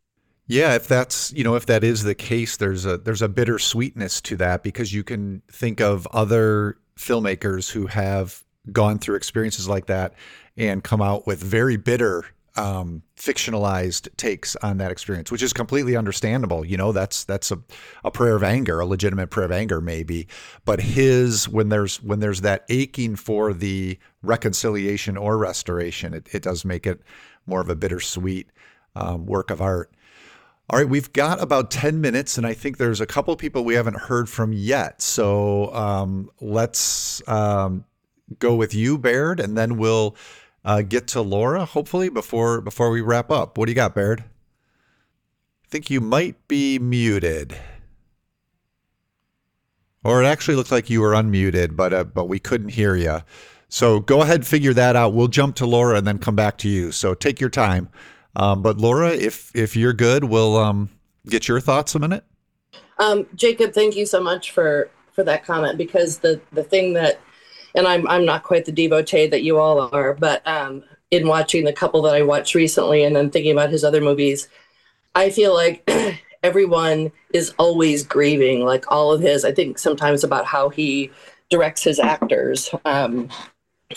Yeah, 0.47 0.76
if 0.76 0.88
that's 0.88 1.32
you 1.34 1.43
know 1.43 1.55
if 1.55 1.65
that 1.67 1.84
is 1.84 2.03
the 2.03 2.15
case, 2.15 2.57
there's 2.57 2.86
a 2.86 2.97
there's 2.97 3.21
a 3.21 3.30
bittersweetness 3.30 4.21
to 4.24 4.36
that 4.38 4.63
because 4.63 4.93
you 4.93 5.03
can 5.03 5.41
think 5.51 5.80
of 5.80 6.07
other 6.07 6.78
filmmakers 6.97 7.71
who 7.71 7.88
have 7.88 8.43
gone 8.71 8.99
through 8.99 9.15
experiences 9.15 9.67
like 9.67 9.88
that 9.88 10.13
and 10.55 10.84
come 10.84 11.01
out 11.01 11.26
with 11.26 11.41
very 11.41 11.76
bitter 11.76 12.26
um, 12.55 13.01
fictionalized 13.17 14.15
takes 14.17 14.55
on 14.57 14.77
that 14.77 14.91
experience, 14.91 15.31
which 15.31 15.41
is 15.41 15.53
completely 15.53 15.95
understandable. 15.95 16.65
You 16.65 16.77
know, 16.77 16.91
that's 16.91 17.23
that's 17.23 17.51
a, 17.51 17.59
a 18.03 18.11
prayer 18.11 18.35
of 18.35 18.43
anger, 18.43 18.79
a 18.79 18.85
legitimate 18.85 19.27
prayer 19.27 19.45
of 19.45 19.51
anger, 19.51 19.81
maybe. 19.81 20.27
But 20.65 20.81
his 20.81 21.49
when 21.49 21.69
there's 21.69 22.01
when 22.01 22.19
there's 22.19 22.41
that 22.41 22.65
aching 22.69 23.15
for 23.15 23.53
the 23.53 23.97
reconciliation 24.21 25.17
or 25.17 25.37
restoration, 25.37 26.13
it, 26.13 26.27
it 26.33 26.43
does 26.43 26.63
make 26.63 26.85
it 26.85 27.01
more 27.45 27.61
of 27.61 27.69
a 27.69 27.75
bittersweet 27.75 28.49
um, 28.95 29.25
work 29.25 29.49
of 29.49 29.61
art. 29.61 29.91
All 30.69 30.79
right, 30.79 30.87
we've 30.87 31.11
got 31.11 31.41
about 31.41 31.71
10 31.71 31.99
minutes, 31.99 32.37
and 32.37 32.47
I 32.47 32.53
think 32.53 32.77
there's 32.77 33.01
a 33.01 33.05
couple 33.05 33.35
people 33.35 33.65
we 33.65 33.73
haven't 33.73 33.97
heard 33.97 34.29
from 34.29 34.53
yet. 34.53 35.01
So 35.01 35.73
um, 35.75 36.29
let's 36.39 37.21
um, 37.27 37.83
go 38.39 38.55
with 38.55 38.73
you, 38.73 38.97
Baird, 38.97 39.41
and 39.41 39.57
then 39.57 39.77
we'll 39.77 40.15
uh, 40.66 40.82
get 40.82 41.07
to 41.09 41.22
Laura, 41.22 41.66
hopefully, 41.66 42.09
before 42.09 42.61
before 42.61 42.89
we 42.89 43.01
wrap 43.01 43.30
up. 43.32 43.57
What 43.57 43.66
do 43.66 43.72
you 43.72 43.76
got, 43.76 43.95
Baird? 43.95 44.22
I 44.22 45.68
think 45.70 45.89
you 45.89 46.01
might 46.01 46.47
be 46.47 46.80
muted. 46.80 47.57
Or 50.03 50.22
it 50.22 50.26
actually 50.26 50.55
looks 50.55 50.72
like 50.72 50.89
you 50.89 51.01
were 51.01 51.11
unmuted, 51.11 51.76
but 51.76 51.93
uh, 51.93 52.03
but 52.03 52.26
we 52.26 52.39
couldn't 52.39 52.70
hear 52.70 52.95
you. 52.95 53.22
So 53.70 53.99
go 53.99 54.22
ahead, 54.22 54.45
figure 54.45 54.74
that 54.74 54.95
out. 54.95 55.14
We'll 55.14 55.30
jump 55.30 55.55
to 55.55 55.66
Laura 55.66 55.97
and 55.97 56.05
then 56.05 56.20
come 56.20 56.36
back 56.36 56.57
to 56.59 56.70
you. 56.70 56.91
So 56.91 57.14
take 57.14 57.39
your 57.39 57.49
time. 57.49 57.89
Um, 58.36 58.61
but 58.61 58.78
Laura, 58.78 59.09
if 59.09 59.55
if 59.55 59.76
you're 59.76 59.93
good, 59.93 60.26
we'll 60.26 60.57
um, 60.57 60.89
get 61.28 61.47
your 61.47 61.59
thoughts 61.59 61.95
a 61.95 61.99
minute. 61.99 62.24
Um, 62.99 63.26
Jacob, 63.36 63.74
thank 63.74 63.95
you 63.95 64.05
so 64.05 64.22
much 64.22 64.51
for 64.51 64.89
for 65.11 65.24
that 65.24 65.45
comment 65.45 65.78
because 65.78 66.20
the 66.20 66.39
the 66.51 66.64
thing 66.64 66.93
that 66.93 67.20
and 67.76 67.88
I'm 67.88 68.07
I'm 68.07 68.26
not 68.26 68.43
quite 68.43 68.65
the 68.65 68.71
devotee 68.71 69.28
that 69.28 69.43
you 69.43 69.57
all 69.57 69.89
are, 69.93 70.13
but 70.13 70.45
um, 70.47 70.84
in 71.11 71.28
watching 71.28 71.65
the 71.65 71.74
couple 71.74 72.01
that 72.03 72.15
I 72.15 72.21
watched 72.21 72.55
recently 72.55 73.03
and 73.03 73.15
then 73.15 73.30
thinking 73.30 73.51
about 73.51 73.69
his 73.69 73.84
other 73.84 74.01
movies, 74.01 74.47
I 75.15 75.30
feel 75.30 75.53
like 75.53 75.89
everyone 76.43 77.11
is 77.34 77.53
always 77.57 78.05
grieving, 78.05 78.65
like 78.65 78.91
all 78.91 79.11
of 79.11 79.21
his. 79.21 79.45
I 79.45 79.51
think 79.51 79.78
sometimes 79.80 80.24
about 80.24 80.45
how 80.45 80.69
he 80.69 81.11
directs 81.49 81.84
his 81.84 81.99
actors 81.99 82.69
um, 82.86 83.30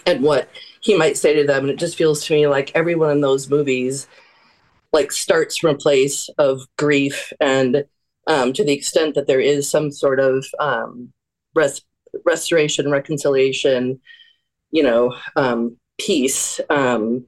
and 0.06 0.22
what 0.22 0.48
he 0.80 0.96
might 0.96 1.16
say 1.16 1.34
to 1.34 1.46
them, 1.46 1.64
and 1.64 1.70
it 1.70 1.78
just 1.78 1.96
feels 1.96 2.24
to 2.24 2.34
me 2.34 2.46
like 2.46 2.72
everyone 2.74 3.10
in 3.10 3.20
those 3.20 3.50
movies 3.50 4.06
like 4.92 5.12
starts 5.12 5.58
from 5.58 5.74
a 5.74 5.78
place 5.78 6.28
of 6.38 6.62
grief 6.78 7.32
and 7.40 7.84
um, 8.26 8.52
to 8.52 8.64
the 8.64 8.72
extent 8.72 9.14
that 9.14 9.26
there 9.26 9.40
is 9.40 9.68
some 9.68 9.90
sort 9.90 10.18
of 10.18 10.46
um, 10.58 11.12
res- 11.54 11.82
restoration, 12.24 12.90
reconciliation, 12.90 14.00
you 14.70 14.82
know, 14.82 15.14
um, 15.36 15.76
peace. 15.98 16.60
Um, 16.70 17.26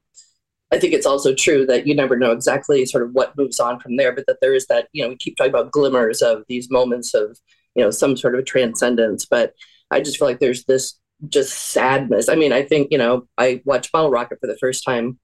I 0.71 0.77
think 0.79 0.93
it's 0.93 1.05
also 1.05 1.33
true 1.33 1.65
that 1.65 1.87
you 1.87 1.95
never 1.95 2.15
know 2.15 2.31
exactly 2.31 2.85
sort 2.85 3.03
of 3.03 3.11
what 3.13 3.37
moves 3.37 3.59
on 3.59 3.79
from 3.79 3.97
there, 3.97 4.11
but 4.11 4.25
that 4.27 4.37
there 4.41 4.53
is 4.53 4.67
that, 4.67 4.87
you 4.91 5.03
know, 5.03 5.09
we 5.09 5.15
keep 5.15 5.35
talking 5.35 5.53
about 5.53 5.71
glimmers 5.71 6.21
of 6.21 6.43
these 6.47 6.69
moments 6.69 7.13
of, 7.13 7.37
you 7.75 7.83
know, 7.83 7.89
some 7.89 8.15
sort 8.15 8.35
of 8.35 8.45
transcendence. 8.45 9.25
But 9.25 9.53
I 9.89 10.01
just 10.01 10.17
feel 10.17 10.27
like 10.27 10.39
there's 10.39 10.65
this 10.65 10.95
just 11.27 11.53
sadness. 11.71 12.29
I 12.29 12.35
mean, 12.35 12.53
I 12.53 12.63
think, 12.63 12.89
you 12.91 12.97
know, 12.97 13.27
I 13.37 13.61
watched 13.65 13.91
Bottle 13.91 14.11
Rocket 14.11 14.39
for 14.39 14.47
the 14.47 14.57
first 14.57 14.83
time 14.85 15.19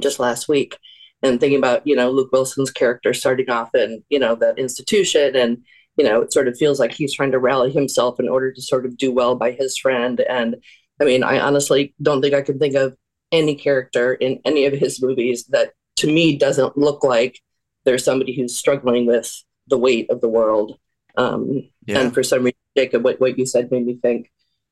just 0.00 0.20
last 0.20 0.48
week 0.48 0.76
and 1.22 1.40
thinking 1.40 1.58
about, 1.58 1.86
you 1.86 1.96
know, 1.96 2.10
Luke 2.10 2.30
Wilson's 2.30 2.70
character 2.70 3.14
starting 3.14 3.48
off 3.48 3.74
in, 3.74 4.04
you 4.10 4.18
know, 4.18 4.34
that 4.36 4.58
institution 4.58 5.34
and 5.34 5.64
you 5.96 6.04
know, 6.04 6.20
it 6.22 6.32
sort 6.32 6.48
of 6.48 6.56
feels 6.56 6.78
like 6.78 6.92
he's 6.92 7.14
trying 7.14 7.32
to 7.32 7.38
rally 7.38 7.72
himself 7.72 8.20
in 8.20 8.28
order 8.28 8.52
to 8.52 8.62
sort 8.62 8.86
of 8.86 8.96
do 8.96 9.10
well 9.12 9.34
by 9.34 9.52
his 9.52 9.76
friend. 9.76 10.20
And 10.20 10.56
I 11.00 11.04
mean, 11.04 11.22
I 11.22 11.40
honestly 11.40 11.94
don't 12.00 12.20
think 12.20 12.34
I 12.34 12.42
can 12.42 12.58
think 12.58 12.74
of 12.74 12.96
any 13.32 13.54
character 13.54 14.14
in 14.14 14.40
any 14.44 14.66
of 14.66 14.74
his 14.74 15.02
movies 15.02 15.46
that 15.46 15.72
to 15.96 16.06
me 16.06 16.36
doesn't 16.36 16.76
look 16.76 17.02
like 17.02 17.40
there's 17.84 18.04
somebody 18.04 18.34
who's 18.34 18.56
struggling 18.56 19.06
with 19.06 19.42
the 19.66 19.78
weight 19.78 20.10
of 20.10 20.20
the 20.20 20.28
world. 20.28 20.78
Um, 21.16 21.70
yeah. 21.86 22.00
And 22.00 22.14
for 22.14 22.22
some 22.22 22.44
reason, 22.44 22.58
Jacob, 22.76 23.02
what, 23.04 23.20
what 23.20 23.38
you 23.38 23.46
said 23.46 23.70
made 23.70 23.86
me 23.86 23.98
think. 24.00 24.30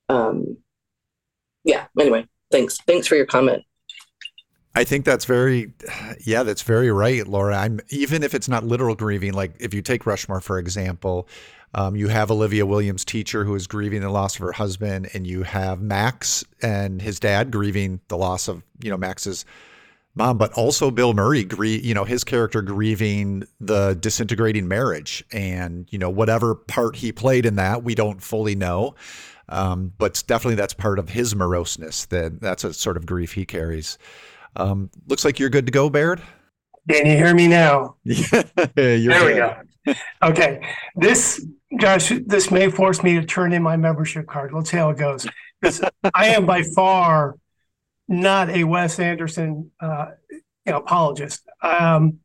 Um, 0.09 0.59
yeah, 1.65 1.87
anyway, 1.99 2.27
thanks. 2.51 2.79
Thanks 2.87 3.07
for 3.07 3.17
your 3.17 3.27
comment. 3.27 3.65
I 4.75 4.85
think 4.85 5.05
that's 5.05 5.25
very, 5.25 5.73
yeah, 6.25 6.43
that's 6.43 6.63
very 6.63 6.91
right, 6.91 7.27
Laura. 7.27 7.57
I'm 7.57 7.81
even 7.91 8.23
if 8.23 8.35
it's 8.35 8.49
not 8.49 8.65
literal 8.65 8.97
grieving, 8.97 9.33
like 9.33 9.55
if 9.61 9.73
you 9.73 9.83
take 9.83 10.05
Rushmore 10.07 10.41
for 10.41 10.59
example, 10.59 11.29
um, 11.75 11.97
you 11.97 12.09
have 12.09 12.31
Olivia 12.31 12.67
Williams' 12.67 13.05
teacher 13.05 13.45
who 13.45 13.55
is 13.55 13.67
grieving 13.67 14.01
the 14.01 14.11
loss 14.11 14.37
of 14.37 14.43
her 14.43 14.53
husband, 14.53 15.11
and 15.15 15.27
you 15.27 15.43
have 15.43 15.81
Max 15.81 16.45
and 16.63 17.03
his 17.03 17.19
dad 17.21 17.51
grieving 17.51 18.01
the 18.09 18.17
loss 18.17 18.49
of 18.49 18.63
you 18.83 18.91
know 18.91 18.97
Max's 18.97 19.45
mom, 20.15 20.39
but 20.39 20.53
also 20.53 20.91
Bill 20.91 21.15
Murray, 21.15 21.45
grie- 21.45 21.81
you 21.81 21.95
know, 21.95 22.05
his 22.05 22.25
character 22.25 22.63
grieving 22.63 23.45
the 23.61 23.95
disintegrating 23.95 24.69
marriage, 24.69 25.25
and 25.33 25.89
you 25.91 25.99
know 25.99 26.11
whatever 26.11 26.55
part 26.55 26.97
he 26.97 27.13
played 27.13 27.47
in 27.47 27.57
that, 27.57 27.83
we 27.83 27.95
don't 27.95 28.23
fully 28.23 28.55
know. 28.55 28.95
Um, 29.49 29.93
but 29.99 30.23
definitely 30.27 30.55
that's 30.55 30.75
part 30.75 30.99
of 30.99 31.11
his 31.11 31.35
moroseness. 31.35 32.07
That 32.09 32.41
that's 32.41 32.65
a 32.65 32.73
sort 32.73 32.97
of 32.97 33.07
grief 33.07 33.33
he 33.33 33.45
carries. 33.45 33.99
Um, 34.57 34.91
looks 35.07 35.25
like 35.25 35.39
you're 35.39 35.51
good 35.51 35.67
to 35.67 35.73
go, 35.73 35.91
Baird. 35.91 36.23
Can 36.89 37.07
you 37.07 37.17
hear 37.17 37.35
me 37.35 37.49
now? 37.49 37.97
yeah, 38.05 38.43
there 38.75 38.99
good. 38.99 39.27
we 39.27 39.35
go. 39.35 39.95
Okay, 40.23 40.67
this 40.97 41.45
Josh, 41.79 42.13
this 42.27 42.51
may 42.51 42.71
force 42.71 43.03
me 43.03 43.15
to 43.15 43.25
turn 43.25 43.53
in 43.53 43.63
my 43.63 43.77
membership 43.77 44.27
card. 44.27 44.53
Let's 44.53 44.71
see 44.71 44.77
how 44.77 44.91
it 44.91 44.99
goes. 44.99 45.27
Because 45.61 45.83
I 46.15 46.29
am 46.29 46.47
by 46.47 46.63
far 46.63 47.37
not 48.09 48.51
a 48.51 48.65
Wes 48.65 48.99
Anderson, 48.99 49.71
uh, 49.81 50.09
you 50.31 50.73
know, 50.73 50.79
apologist. 50.79 51.43
Um, 51.63 52.19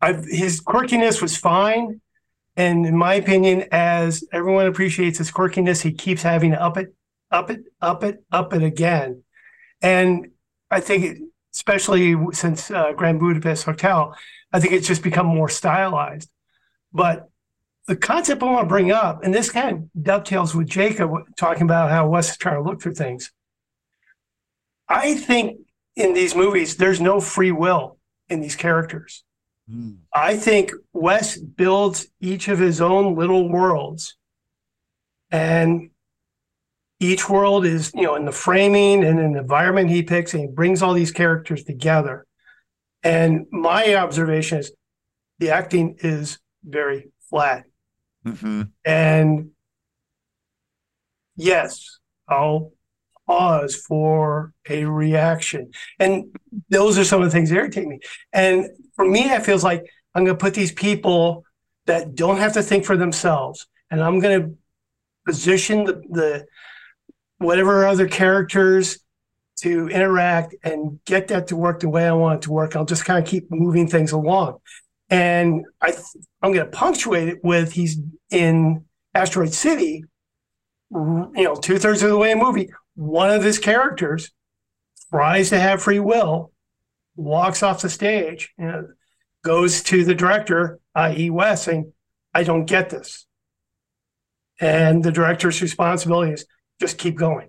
I've, 0.00 0.24
his 0.24 0.60
quirkiness 0.60 1.20
was 1.20 1.36
fine, 1.36 2.00
and 2.56 2.86
in 2.86 2.96
my 2.96 3.14
opinion, 3.14 3.64
as 3.72 4.24
everyone 4.32 4.66
appreciates 4.66 5.18
his 5.18 5.30
quirkiness, 5.32 5.82
he 5.82 5.92
keeps 5.92 6.22
having 6.22 6.52
to 6.52 6.62
up 6.62 6.76
it, 6.76 6.94
up 7.30 7.50
it, 7.50 7.64
up 7.80 8.04
it, 8.04 8.22
up 8.30 8.52
it 8.52 8.62
again. 8.62 9.22
And 9.82 10.28
I 10.70 10.80
think 10.80 11.18
especially 11.54 12.16
since 12.32 12.70
uh, 12.70 12.92
Grand 12.92 13.20
Budapest 13.20 13.64
Hotel, 13.64 14.16
I 14.52 14.60
think 14.60 14.72
it's 14.72 14.86
just 14.86 15.02
become 15.02 15.26
more 15.26 15.48
stylized. 15.48 16.30
But 16.92 17.28
the 17.86 17.96
concept 17.96 18.42
I 18.42 18.46
want 18.46 18.64
to 18.64 18.68
bring 18.68 18.90
up, 18.90 19.22
and 19.22 19.34
this 19.34 19.50
kind 19.50 19.76
of 19.76 20.02
dovetails 20.02 20.54
with 20.54 20.68
Jacob 20.68 21.10
talking 21.36 21.62
about 21.62 21.90
how 21.90 22.08
Wes 22.08 22.30
is 22.30 22.36
trying 22.36 22.62
to 22.62 22.68
look 22.68 22.80
for 22.80 22.92
things. 22.92 23.30
I 24.88 25.14
think 25.14 25.58
in 25.96 26.14
these 26.14 26.34
movies, 26.34 26.76
there's 26.76 27.00
no 27.00 27.20
free 27.20 27.52
will 27.52 27.98
in 28.28 28.40
these 28.40 28.56
characters. 28.56 29.24
Mm. 29.70 29.98
I 30.12 30.36
think 30.36 30.72
Wes 30.92 31.36
builds 31.36 32.06
each 32.20 32.48
of 32.48 32.58
his 32.58 32.80
own 32.80 33.16
little 33.16 33.48
worlds. 33.48 34.16
And 35.30 35.90
each 37.12 37.28
world 37.28 37.66
is 37.66 37.92
you 37.94 38.02
know 38.02 38.14
in 38.14 38.24
the 38.24 38.32
framing 38.32 39.04
and 39.04 39.18
in 39.18 39.32
the 39.32 39.40
environment 39.40 39.90
he 39.90 40.02
picks 40.02 40.34
and 40.34 40.42
he 40.42 40.48
brings 40.48 40.82
all 40.82 40.94
these 40.94 41.12
characters 41.12 41.64
together. 41.64 42.26
And 43.02 43.46
my 43.50 43.94
observation 43.96 44.58
is 44.58 44.72
the 45.38 45.50
acting 45.50 45.96
is 46.00 46.38
very 46.64 47.10
flat. 47.30 47.64
Mm-hmm. 48.26 48.62
and 48.86 49.50
yes 51.36 51.98
i'll 52.26 52.72
pause 53.26 53.76
for 53.76 54.54
a 54.68 54.84
reaction. 54.84 55.72
And 55.98 56.34
those 56.70 56.96
are 56.96 57.04
some 57.04 57.20
of 57.20 57.26
the 57.26 57.32
things 57.32 57.50
that 57.50 57.56
irritate 57.56 57.86
me. 57.86 58.00
And 58.32 58.70
for 58.96 59.04
me 59.04 59.24
it 59.24 59.44
feels 59.44 59.64
like 59.64 59.84
i'm 60.14 60.24
going 60.24 60.36
to 60.36 60.40
put 60.40 60.54
these 60.54 60.72
people 60.72 61.44
that 61.86 62.14
don't 62.14 62.38
have 62.38 62.54
to 62.54 62.62
think 62.62 62.84
for 62.84 62.96
themselves 62.96 63.66
and 63.90 64.02
i'm 64.02 64.20
going 64.20 64.42
to 64.42 64.56
position 65.26 65.84
the, 65.84 66.02
the 66.10 66.46
whatever 67.38 67.86
other 67.86 68.08
characters 68.08 68.98
to 69.56 69.88
interact 69.88 70.54
and 70.62 70.98
get 71.04 71.28
that 71.28 71.48
to 71.48 71.56
work 71.56 71.80
the 71.80 71.88
way 71.88 72.06
I 72.06 72.12
want 72.12 72.36
it 72.36 72.42
to 72.42 72.52
work. 72.52 72.74
I'll 72.74 72.84
just 72.84 73.04
kind 73.04 73.22
of 73.22 73.28
keep 73.28 73.50
moving 73.50 73.86
things 73.86 74.12
along. 74.12 74.58
And 75.10 75.64
I, 75.80 75.94
I'm 76.42 76.52
going 76.52 76.64
to 76.64 76.70
punctuate 76.72 77.28
it 77.28 77.44
with 77.44 77.72
he's 77.72 77.98
in 78.30 78.84
Asteroid 79.14 79.52
City, 79.52 80.04
you 80.90 81.30
know, 81.34 81.54
two 81.54 81.78
thirds 81.78 82.02
of 82.02 82.10
the 82.10 82.16
way 82.16 82.30
in 82.30 82.38
the 82.38 82.44
movie. 82.44 82.70
One 82.94 83.30
of 83.30 83.42
his 83.42 83.58
characters 83.58 84.30
tries 85.10 85.50
to 85.50 85.60
have 85.60 85.82
free 85.82 86.00
will, 86.00 86.52
walks 87.16 87.62
off 87.62 87.82
the 87.82 87.90
stage, 87.90 88.52
know, 88.58 88.88
goes 89.44 89.82
to 89.84 90.04
the 90.04 90.14
director, 90.14 90.80
i.e., 90.94 91.30
Wes, 91.30 91.64
saying, 91.64 91.92
I 92.32 92.42
don't 92.42 92.64
get 92.64 92.90
this. 92.90 93.26
And 94.60 95.04
the 95.04 95.12
director's 95.12 95.60
responsibility 95.62 96.32
is 96.32 96.46
just 96.80 96.98
keep 96.98 97.16
going. 97.16 97.48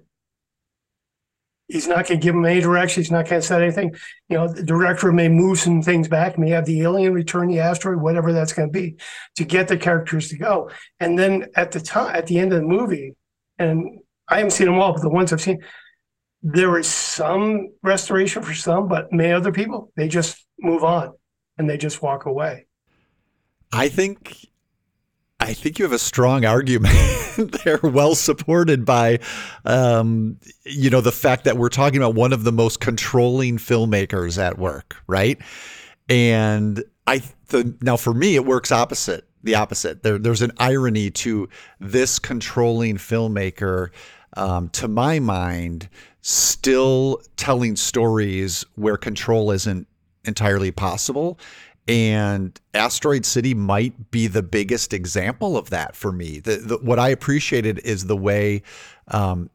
He's 1.67 1.87
not 1.87 2.07
going 2.07 2.19
to 2.19 2.23
give 2.23 2.35
him 2.35 2.45
any 2.45 2.61
direction. 2.61 3.01
He's 3.01 3.11
not 3.11 3.27
going 3.27 3.41
to 3.41 3.47
set 3.47 3.61
anything. 3.61 3.95
You 4.29 4.37
know, 4.37 4.47
the 4.47 4.61
director 4.61 5.11
may 5.11 5.27
move 5.27 5.59
some 5.59 5.81
things 5.81 6.07
back, 6.07 6.37
may 6.37 6.51
have 6.51 6.65
the 6.65 6.81
alien 6.81 7.13
return 7.13 7.47
the 7.47 7.59
asteroid, 7.59 8.01
whatever 8.01 8.31
that's 8.31 8.53
going 8.53 8.67
to 8.67 8.71
be, 8.71 8.97
to 9.37 9.43
get 9.43 9.67
the 9.67 9.77
characters 9.77 10.29
to 10.29 10.37
go. 10.37 10.69
And 10.99 11.17
then 11.17 11.47
at 11.55 11.71
the 11.71 11.79
time, 11.79 12.15
at 12.15 12.27
the 12.27 12.37
end 12.37 12.53
of 12.53 12.61
the 12.61 12.67
movie, 12.67 13.15
and 13.57 13.99
I 14.27 14.37
haven't 14.37 14.51
seen 14.51 14.67
them 14.67 14.79
all, 14.79 14.93
but 14.93 15.01
the 15.01 15.09
ones 15.09 15.33
I've 15.33 15.41
seen, 15.41 15.63
there 16.43 16.77
is 16.77 16.87
some 16.87 17.69
restoration 17.81 18.43
for 18.43 18.53
some, 18.53 18.87
but 18.87 19.11
many 19.11 19.31
other 19.31 19.51
people, 19.51 19.91
they 19.95 20.07
just 20.07 20.45
move 20.59 20.83
on 20.83 21.13
and 21.57 21.67
they 21.67 21.77
just 21.77 22.03
walk 22.03 22.27
away. 22.27 22.67
I 23.73 23.89
think 23.89 24.37
I 25.45 25.53
think 25.53 25.77
you 25.77 25.85
have 25.85 25.91
a 25.91 25.99
strong 25.99 26.43
argument. 26.43 26.95
They're 27.63 27.79
well 27.83 28.15
supported 28.15 28.83
by, 28.83 29.19
um, 29.63 30.39
you 30.63 30.89
know, 30.89 31.01
the 31.01 31.11
fact 31.11 31.43
that 31.43 31.55
we're 31.55 31.69
talking 31.69 31.97
about 31.97 32.15
one 32.15 32.33
of 32.33 32.43
the 32.43 32.51
most 32.51 32.79
controlling 32.79 33.57
filmmakers 33.57 34.41
at 34.41 34.57
work, 34.57 34.95
right? 35.05 35.39
And 36.09 36.83
I 37.05 37.21
the, 37.49 37.77
now 37.81 37.95
for 37.95 38.11
me 38.11 38.35
it 38.35 38.45
works 38.45 38.71
opposite. 38.71 39.27
The 39.43 39.53
opposite. 39.53 40.01
There, 40.01 40.17
there's 40.17 40.41
an 40.41 40.51
irony 40.57 41.11
to 41.11 41.47
this 41.79 42.17
controlling 42.17 42.97
filmmaker. 42.97 43.89
Um, 44.37 44.69
to 44.69 44.87
my 44.87 45.19
mind, 45.19 45.89
still 46.21 47.21
telling 47.37 47.75
stories 47.75 48.65
where 48.73 48.97
control 48.97 49.51
isn't 49.51 49.87
entirely 50.23 50.71
possible 50.71 51.37
and 51.87 52.59
Asteroid 52.73 53.25
City 53.25 53.53
might 53.53 54.11
be 54.11 54.27
the 54.27 54.41
biggest 54.41 54.93
example 54.93 55.55
of 55.57 55.69
that 55.69 55.95
for 55.95 56.11
me. 56.11 56.39
The, 56.39 56.57
the, 56.57 56.77
what 56.77 56.97
I 56.97 57.09
appreciated 57.09 57.79
is 57.79 58.05
the 58.05 58.17
way 58.17 58.63
um, 59.09 59.49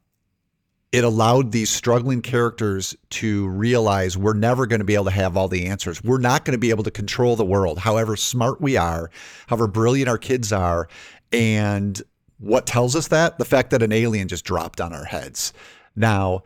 it 0.93 1.05
allowed 1.05 1.53
these 1.53 1.71
struggling 1.71 2.23
characters 2.23 2.97
to 3.11 3.49
realize 3.49 4.17
we're 4.17 4.35
never 4.35 4.67
going 4.67 4.81
to 4.81 4.85
be 4.85 4.95
able 4.95 5.05
to 5.07 5.11
have 5.11 5.37
all 5.37 5.49
the 5.49 5.67
answers. 5.67 6.03
We're 6.03 6.19
not 6.19 6.45
going 6.45 6.53
to 6.53 6.59
be 6.59 6.71
able 6.71 6.85
to 6.85 6.91
control 6.91 7.37
the 7.37 7.45
world, 7.45 7.79
however 7.79 8.17
smart 8.17 8.61
we 8.61 8.77
are, 8.77 9.11
however 9.49 9.67
brilliant 9.67 10.09
our 10.09 10.19
kids 10.19 10.53
are. 10.53 10.89
And 11.33 12.01
what 12.39 12.67
tells 12.67 12.97
us 12.97 13.09
that? 13.09 13.39
The 13.39 13.45
fact 13.45 13.71
that 13.71 13.83
an 13.83 13.93
alien 13.93 14.29
just 14.29 14.45
dropped 14.45 14.81
on 14.81 14.93
our 14.93 15.05
heads. 15.05 15.53
Now, 15.95 16.43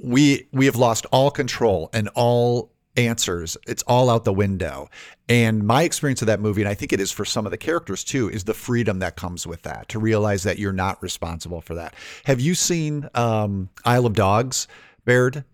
we 0.00 0.46
we 0.52 0.66
have 0.66 0.76
lost 0.76 1.06
all 1.10 1.30
control 1.30 1.90
and 1.92 2.08
all 2.14 2.70
answers. 2.98 3.56
It's 3.66 3.82
all 3.84 4.10
out 4.10 4.24
the 4.24 4.32
window. 4.32 4.90
And 5.28 5.66
my 5.66 5.82
experience 5.84 6.20
of 6.20 6.26
that 6.26 6.40
movie, 6.40 6.62
and 6.62 6.68
I 6.68 6.74
think 6.74 6.92
it 6.92 7.00
is 7.00 7.12
for 7.12 7.24
some 7.24 7.46
of 7.46 7.50
the 7.50 7.56
characters 7.56 8.02
too, 8.02 8.28
is 8.28 8.44
the 8.44 8.54
freedom 8.54 8.98
that 8.98 9.16
comes 9.16 9.46
with 9.46 9.62
that 9.62 9.88
to 9.90 9.98
realize 9.98 10.42
that 10.42 10.58
you're 10.58 10.72
not 10.72 11.02
responsible 11.02 11.60
for 11.60 11.74
that. 11.74 11.94
Have 12.24 12.40
you 12.40 12.54
seen 12.54 13.08
um, 13.14 13.68
Isle 13.84 14.06
of 14.06 14.14
Dogs, 14.14 14.66
Baird? 15.04 15.44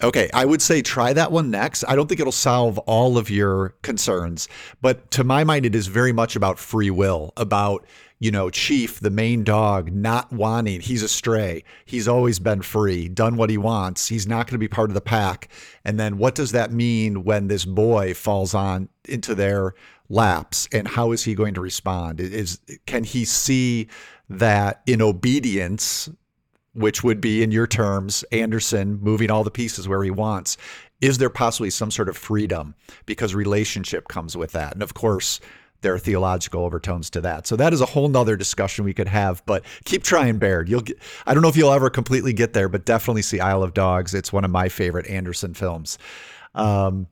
Okay, 0.00 0.30
I 0.32 0.44
would 0.44 0.62
say 0.62 0.80
try 0.80 1.12
that 1.12 1.32
one 1.32 1.50
next. 1.50 1.82
I 1.88 1.96
don't 1.96 2.06
think 2.06 2.20
it'll 2.20 2.30
solve 2.30 2.78
all 2.78 3.18
of 3.18 3.30
your 3.30 3.70
concerns, 3.82 4.48
but 4.80 5.10
to 5.12 5.24
my 5.24 5.42
mind, 5.42 5.66
it 5.66 5.74
is 5.74 5.88
very 5.88 6.12
much 6.12 6.36
about 6.36 6.56
free 6.58 6.90
will, 6.90 7.32
about 7.36 7.84
you 8.20 8.30
know, 8.30 8.50
Chief, 8.50 8.98
the 8.98 9.10
main 9.10 9.44
dog, 9.44 9.92
not 9.92 10.32
wanting, 10.32 10.80
he's 10.80 11.02
a 11.02 11.08
stray. 11.08 11.62
He's 11.84 12.08
always 12.08 12.38
been 12.38 12.62
free, 12.62 13.08
done 13.08 13.36
what 13.36 13.50
he 13.50 13.58
wants. 13.58 14.08
He's 14.08 14.26
not 14.26 14.46
going 14.46 14.54
to 14.54 14.58
be 14.58 14.68
part 14.68 14.90
of 14.90 14.94
the 14.94 15.00
pack. 15.00 15.48
And 15.84 16.00
then 16.00 16.18
what 16.18 16.34
does 16.34 16.52
that 16.52 16.72
mean 16.72 17.22
when 17.24 17.46
this 17.46 17.64
boy 17.64 18.14
falls 18.14 18.54
on 18.54 18.88
into 19.04 19.34
their 19.34 19.74
laps 20.08 20.68
and 20.72 20.88
how 20.88 21.12
is 21.12 21.24
he 21.24 21.34
going 21.34 21.54
to 21.54 21.60
respond? 21.60 22.20
Is 22.20 22.58
can 22.86 23.04
he 23.04 23.24
see 23.24 23.88
that 24.28 24.82
in 24.86 25.00
obedience, 25.00 26.08
which 26.74 27.04
would 27.04 27.20
be 27.20 27.42
in 27.42 27.52
your 27.52 27.66
terms, 27.66 28.24
Anderson 28.32 28.98
moving 29.00 29.30
all 29.30 29.44
the 29.44 29.50
pieces 29.50 29.86
where 29.86 30.02
he 30.02 30.10
wants, 30.10 30.56
is 31.00 31.18
there 31.18 31.30
possibly 31.30 31.70
some 31.70 31.92
sort 31.92 32.08
of 32.08 32.16
freedom 32.16 32.74
because 33.06 33.34
relationship 33.34 34.08
comes 34.08 34.36
with 34.36 34.52
that? 34.52 34.72
And 34.74 34.82
of 34.82 34.94
course, 34.94 35.40
there 35.80 35.94
are 35.94 35.98
theological 35.98 36.64
overtones 36.64 37.08
to 37.10 37.20
that. 37.20 37.46
So 37.46 37.56
that 37.56 37.72
is 37.72 37.80
a 37.80 37.86
whole 37.86 38.08
nother 38.08 38.36
discussion 38.36 38.84
we 38.84 38.94
could 38.94 39.08
have, 39.08 39.44
but 39.46 39.64
keep 39.84 40.02
trying, 40.02 40.38
Baird. 40.38 40.68
You'll 40.68 40.80
get, 40.80 40.98
I 41.26 41.34
don't 41.34 41.42
know 41.42 41.48
if 41.48 41.56
you'll 41.56 41.72
ever 41.72 41.90
completely 41.90 42.32
get 42.32 42.52
there, 42.52 42.68
but 42.68 42.84
definitely 42.84 43.22
see 43.22 43.40
Isle 43.40 43.62
of 43.62 43.74
Dogs. 43.74 44.14
It's 44.14 44.32
one 44.32 44.44
of 44.44 44.50
my 44.50 44.68
favorite 44.68 45.06
Anderson 45.06 45.54
films. 45.54 45.98
Um, 46.54 47.06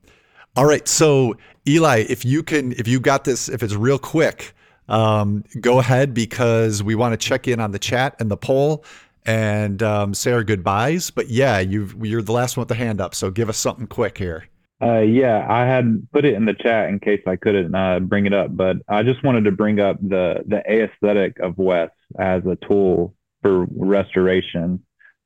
all 0.55 0.65
right. 0.65 0.87
So 0.87 1.37
Eli, 1.67 2.05
if 2.09 2.25
you 2.25 2.43
can, 2.43 2.73
if 2.73 2.87
you 2.87 2.99
got 2.99 3.23
this, 3.23 3.47
if 3.47 3.63
it's 3.63 3.75
real 3.75 3.99
quick, 3.99 4.53
um, 4.89 5.43
go 5.61 5.79
ahead 5.79 6.13
because 6.13 6.81
we 6.81 6.95
want 6.95 7.13
to 7.13 7.17
check 7.17 7.47
in 7.47 7.59
on 7.59 7.71
the 7.71 7.79
chat 7.79 8.15
and 8.19 8.31
the 8.31 8.37
poll 8.37 8.83
and 9.25 9.83
um, 9.83 10.13
say 10.13 10.31
our 10.31 10.43
goodbyes. 10.43 11.11
But 11.11 11.29
yeah, 11.29 11.59
you 11.59 11.89
you're 12.01 12.21
the 12.21 12.31
last 12.31 12.57
one 12.57 12.61
with 12.61 12.69
the 12.69 12.75
hand 12.75 13.01
up. 13.01 13.13
So 13.13 13.29
give 13.29 13.49
us 13.49 13.57
something 13.57 13.87
quick 13.87 14.17
here. 14.17 14.47
Uh, 14.81 14.99
yeah, 14.99 15.45
I 15.49 15.65
had 15.65 16.07
put 16.13 16.25
it 16.25 16.35
in 16.35 16.45
the 16.45 16.53
chat 16.53 16.89
in 16.89 16.99
case 16.99 17.21
I 17.25 17.35
couldn't 17.35 17.73
uh, 17.73 17.99
bring 17.99 18.27
it 18.27 18.33
up, 18.33 18.55
but 18.55 18.77
I 18.87 19.01
just 19.01 19.23
wanted 19.23 19.45
to 19.45 19.51
bring 19.51 19.79
up 19.79 19.97
the 20.01 20.43
the 20.45 20.59
aesthetic 20.59 21.39
of 21.39 21.57
Wes 21.57 21.89
as 22.19 22.45
a 22.45 22.57
tool 22.67 23.15
for 23.41 23.65
restoration. 23.71 24.83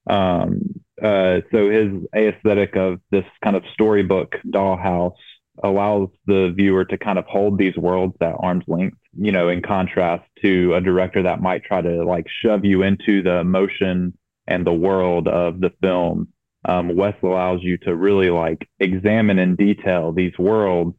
Um, 0.09 0.61
uh, 1.01 1.41
so 1.51 1.69
his 1.69 1.91
aesthetic 2.15 2.75
of 2.75 3.01
this 3.11 3.25
kind 3.43 3.55
of 3.55 3.63
storybook 3.73 4.35
dollhouse 4.47 5.15
allows 5.63 6.09
the 6.27 6.53
viewer 6.55 6.85
to 6.85 6.97
kind 6.97 7.19
of 7.19 7.25
hold 7.25 7.57
these 7.57 7.75
worlds 7.75 8.15
at 8.21 8.35
arm's 8.39 8.63
length, 8.67 8.97
you 9.17 9.31
know, 9.31 9.49
in 9.49 9.61
contrast 9.61 10.23
to 10.41 10.73
a 10.75 10.81
director 10.81 11.23
that 11.23 11.41
might 11.41 11.63
try 11.63 11.81
to 11.81 12.03
like 12.03 12.27
shove 12.41 12.63
you 12.63 12.83
into 12.83 13.21
the 13.21 13.39
emotion 13.39 14.17
and 14.47 14.65
the 14.65 14.73
world 14.73 15.27
of 15.27 15.59
the 15.59 15.71
film 15.81 16.29
um, 16.65 16.95
Wes 16.95 17.15
allows 17.23 17.61
you 17.63 17.77
to 17.79 17.95
really 17.95 18.29
like 18.29 18.67
examine 18.79 19.39
in 19.39 19.55
detail 19.55 20.11
these 20.11 20.37
worlds. 20.37 20.97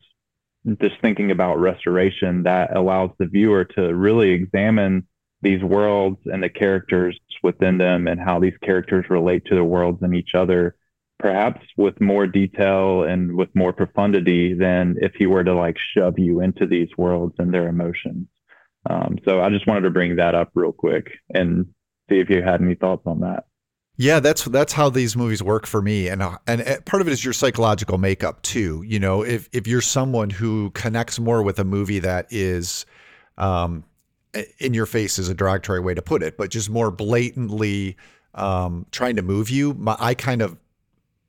Just 0.81 1.01
thinking 1.01 1.31
about 1.31 1.59
restoration, 1.59 2.45
that 2.45 2.77
allows 2.77 3.11
the 3.19 3.27
viewer 3.27 3.65
to 3.65 3.95
really 3.95 4.31
examine 4.31 5.07
these 5.43 5.63
worlds 5.63 6.19
and 6.27 6.43
the 6.43 6.49
characters 6.49 7.19
within 7.43 7.79
them 7.79 8.07
and 8.07 8.21
how 8.21 8.39
these 8.39 8.57
characters 8.63 9.05
relate 9.11 9.45
to 9.47 9.57
the 9.57 9.65
worlds 9.65 10.01
and 10.03 10.15
each 10.15 10.35
other, 10.35 10.77
perhaps 11.19 11.67
with 11.77 12.01
more 12.01 12.29
detail 12.29 13.03
and 13.03 13.37
with 13.37 13.49
more 13.55 13.73
profundity 13.73 14.55
than 14.55 14.97
if 15.01 15.13
he 15.15 15.27
were 15.27 15.43
to 15.43 15.55
like 15.55 15.77
shove 15.79 16.19
you 16.19 16.41
into 16.41 16.67
these 16.67 16.89
worlds 16.97 17.35
and 17.39 17.53
their 17.53 17.69
emotions. 17.69 18.29
Um, 18.89 19.19
so 19.25 19.41
I 19.41 19.51
just 19.51 19.67
wanted 19.67 19.83
to 19.83 19.91
bring 19.91 20.17
that 20.17 20.35
up 20.35 20.51
real 20.55 20.73
quick 20.73 21.11
and 21.35 21.67
see 22.09 22.19
if 22.19 22.31
you 22.31 22.43
had 22.43 22.61
any 22.61 22.75
thoughts 22.75 23.03
on 23.07 23.21
that. 23.21 23.45
Yeah, 23.97 24.21
that's 24.21 24.45
that's 24.47 24.73
how 24.73 24.89
these 24.89 25.17
movies 25.17 25.43
work 25.43 25.67
for 25.67 25.83
me, 25.83 26.09
and 26.09 26.23
uh, 26.23 26.39
and 26.47 26.63
uh, 26.63 26.81
part 26.87 27.03
of 27.03 27.09
it 27.09 27.13
is 27.13 27.23
your 27.25 27.35
psychological 27.35 27.99
makeup 27.99 28.41
too. 28.43 28.83
You 28.87 28.99
know, 28.99 29.23
if 29.23 29.49
if 29.53 29.67
you're 29.67 29.83
someone 29.83 30.31
who 30.31 30.71
connects 30.71 31.19
more 31.21 31.43
with 31.43 31.59
a 31.59 31.65
movie 31.65 31.99
that 31.99 32.27
is, 32.31 32.87
um, 33.37 33.85
in 34.59 34.73
your 34.73 34.87
face 34.87 35.19
is 35.19 35.29
a 35.29 35.35
derogatory 35.35 35.81
way 35.81 35.93
to 35.93 36.01
put 36.01 36.23
it, 36.23 36.39
but 36.39 36.51
just 36.51 36.71
more 36.71 36.91
blatantly 36.91 37.97
um, 38.35 38.87
trying 38.93 39.17
to 39.17 39.23
move 39.23 39.51
you, 39.51 39.75
my, 39.75 39.95
I 40.01 40.15
kind 40.15 40.41
of 40.41 40.57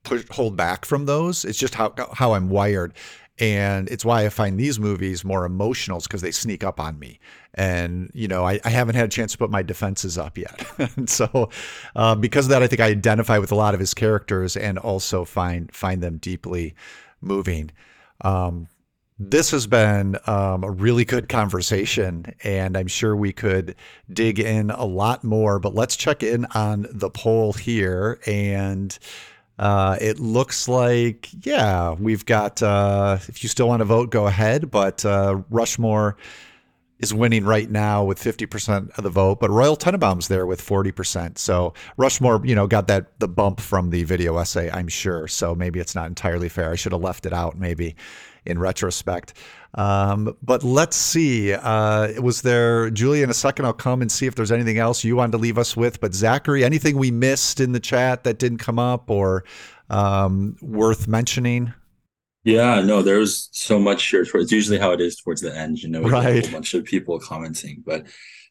push 0.02 0.24
hold 0.30 0.56
back 0.56 0.86
from 0.86 1.04
those. 1.04 1.44
It's 1.44 1.58
just 1.58 1.74
how 1.74 1.92
how 2.14 2.32
I'm 2.32 2.48
wired, 2.48 2.94
and 3.38 3.88
it's 3.88 4.04
why 4.04 4.24
I 4.24 4.28
find 4.28 4.58
these 4.58 4.78
movies 4.78 5.24
more 5.24 5.44
emotional 5.44 6.00
because 6.00 6.22
they 6.22 6.30
sneak 6.30 6.62
up 6.62 6.78
on 6.78 6.98
me. 6.98 7.18
And, 7.54 8.10
you 8.14 8.28
know, 8.28 8.44
I, 8.44 8.60
I, 8.64 8.70
haven't 8.70 8.94
had 8.94 9.06
a 9.06 9.08
chance 9.08 9.32
to 9.32 9.38
put 9.38 9.50
my 9.50 9.62
defenses 9.62 10.18
up 10.18 10.38
yet. 10.38 10.66
and 10.96 11.08
so 11.08 11.50
uh, 11.96 12.14
because 12.14 12.46
of 12.46 12.50
that, 12.50 12.62
I 12.62 12.68
think 12.68 12.80
I 12.80 12.86
identify 12.86 13.38
with 13.38 13.52
a 13.52 13.56
lot 13.56 13.74
of 13.74 13.80
his 13.80 13.94
characters 13.94 14.56
and 14.56 14.78
also 14.78 15.24
find, 15.24 15.72
find 15.74 16.02
them 16.02 16.18
deeply 16.18 16.74
moving. 17.20 17.70
Um, 18.20 18.68
this 19.18 19.52
has 19.52 19.66
been 19.68 20.16
um, 20.26 20.64
a 20.64 20.70
really 20.70 21.04
good 21.04 21.28
conversation, 21.28 22.34
and 22.42 22.76
I'm 22.76 22.88
sure 22.88 23.14
we 23.14 23.32
could 23.32 23.76
dig 24.12 24.40
in 24.40 24.70
a 24.70 24.84
lot 24.84 25.22
more. 25.22 25.60
But 25.60 25.74
let's 25.74 25.94
check 25.94 26.24
in 26.24 26.46
on 26.46 26.86
the 26.90 27.10
poll 27.10 27.52
here. 27.52 28.18
And 28.26 28.96
uh, 29.58 29.96
it 30.00 30.18
looks 30.18 30.68
like, 30.68 31.28
yeah, 31.44 31.92
we've 31.92 32.26
got, 32.26 32.62
uh, 32.62 33.18
if 33.28 33.42
you 33.42 33.48
still 33.48 33.68
want 33.68 33.80
to 33.80 33.84
vote, 33.84 34.10
go 34.10 34.26
ahead. 34.26 34.70
But 34.70 35.04
uh, 35.04 35.42
Rushmore 35.50 36.16
is 36.98 37.12
winning 37.12 37.44
right 37.44 37.70
now 37.70 38.04
with 38.04 38.18
50% 38.18 38.96
of 38.96 39.04
the 39.04 39.10
vote, 39.10 39.40
but 39.40 39.50
Royal 39.50 39.76
Tenenbaum's 39.76 40.28
there 40.28 40.46
with 40.46 40.64
40%. 40.64 41.38
So 41.38 41.74
Rushmore, 41.96 42.40
you 42.44 42.54
know, 42.54 42.66
got 42.66 42.88
that 42.88 43.18
the 43.20 43.28
bump 43.28 43.60
from 43.60 43.90
the 43.90 44.04
video 44.04 44.36
essay, 44.38 44.70
I'm 44.70 44.88
sure. 44.88 45.28
So 45.28 45.54
maybe 45.54 45.80
it's 45.80 45.94
not 45.94 46.06
entirely 46.06 46.48
fair. 46.48 46.70
I 46.70 46.76
should 46.76 46.92
have 46.92 47.02
left 47.02 47.26
it 47.26 47.32
out 47.32 47.58
maybe 47.58 47.96
in 48.46 48.58
retrospect. 48.58 49.34
Um, 49.74 50.36
but 50.42 50.62
let's 50.62 50.96
see. 50.96 51.52
Uh, 51.52 52.20
was 52.22 52.42
there, 52.42 52.90
Julie, 52.90 53.22
in 53.22 53.30
a 53.30 53.34
second, 53.34 53.64
I'll 53.64 53.72
come 53.72 54.02
and 54.02 54.10
see 54.10 54.26
if 54.26 54.34
there's 54.34 54.52
anything 54.52 54.78
else 54.78 55.02
you 55.02 55.16
wanted 55.16 55.32
to 55.32 55.38
leave 55.38 55.58
us 55.58 55.76
with. 55.76 56.00
But 56.00 56.14
Zachary, 56.14 56.64
anything 56.64 56.96
we 56.96 57.10
missed 57.10 57.60
in 57.60 57.72
the 57.72 57.80
chat 57.80 58.24
that 58.24 58.38
didn't 58.38 58.58
come 58.58 58.78
up 58.78 59.10
or 59.10 59.44
um, 59.90 60.56
worth 60.62 61.08
mentioning? 61.08 61.74
Yeah, 62.44 62.82
no, 62.82 63.02
there's 63.02 63.48
so 63.52 63.78
much 63.78 64.06
here. 64.10 64.24
It's 64.34 64.52
usually 64.52 64.78
how 64.78 64.92
it 64.92 65.00
is 65.00 65.16
towards 65.16 65.40
the 65.40 65.56
end, 65.56 65.82
you 65.82 65.88
know, 65.88 66.02
Right. 66.02 66.36
a 66.36 66.40
whole 66.42 66.52
bunch 66.52 66.74
of 66.74 66.84
people 66.84 67.18
commenting. 67.18 67.82
But 67.84 68.06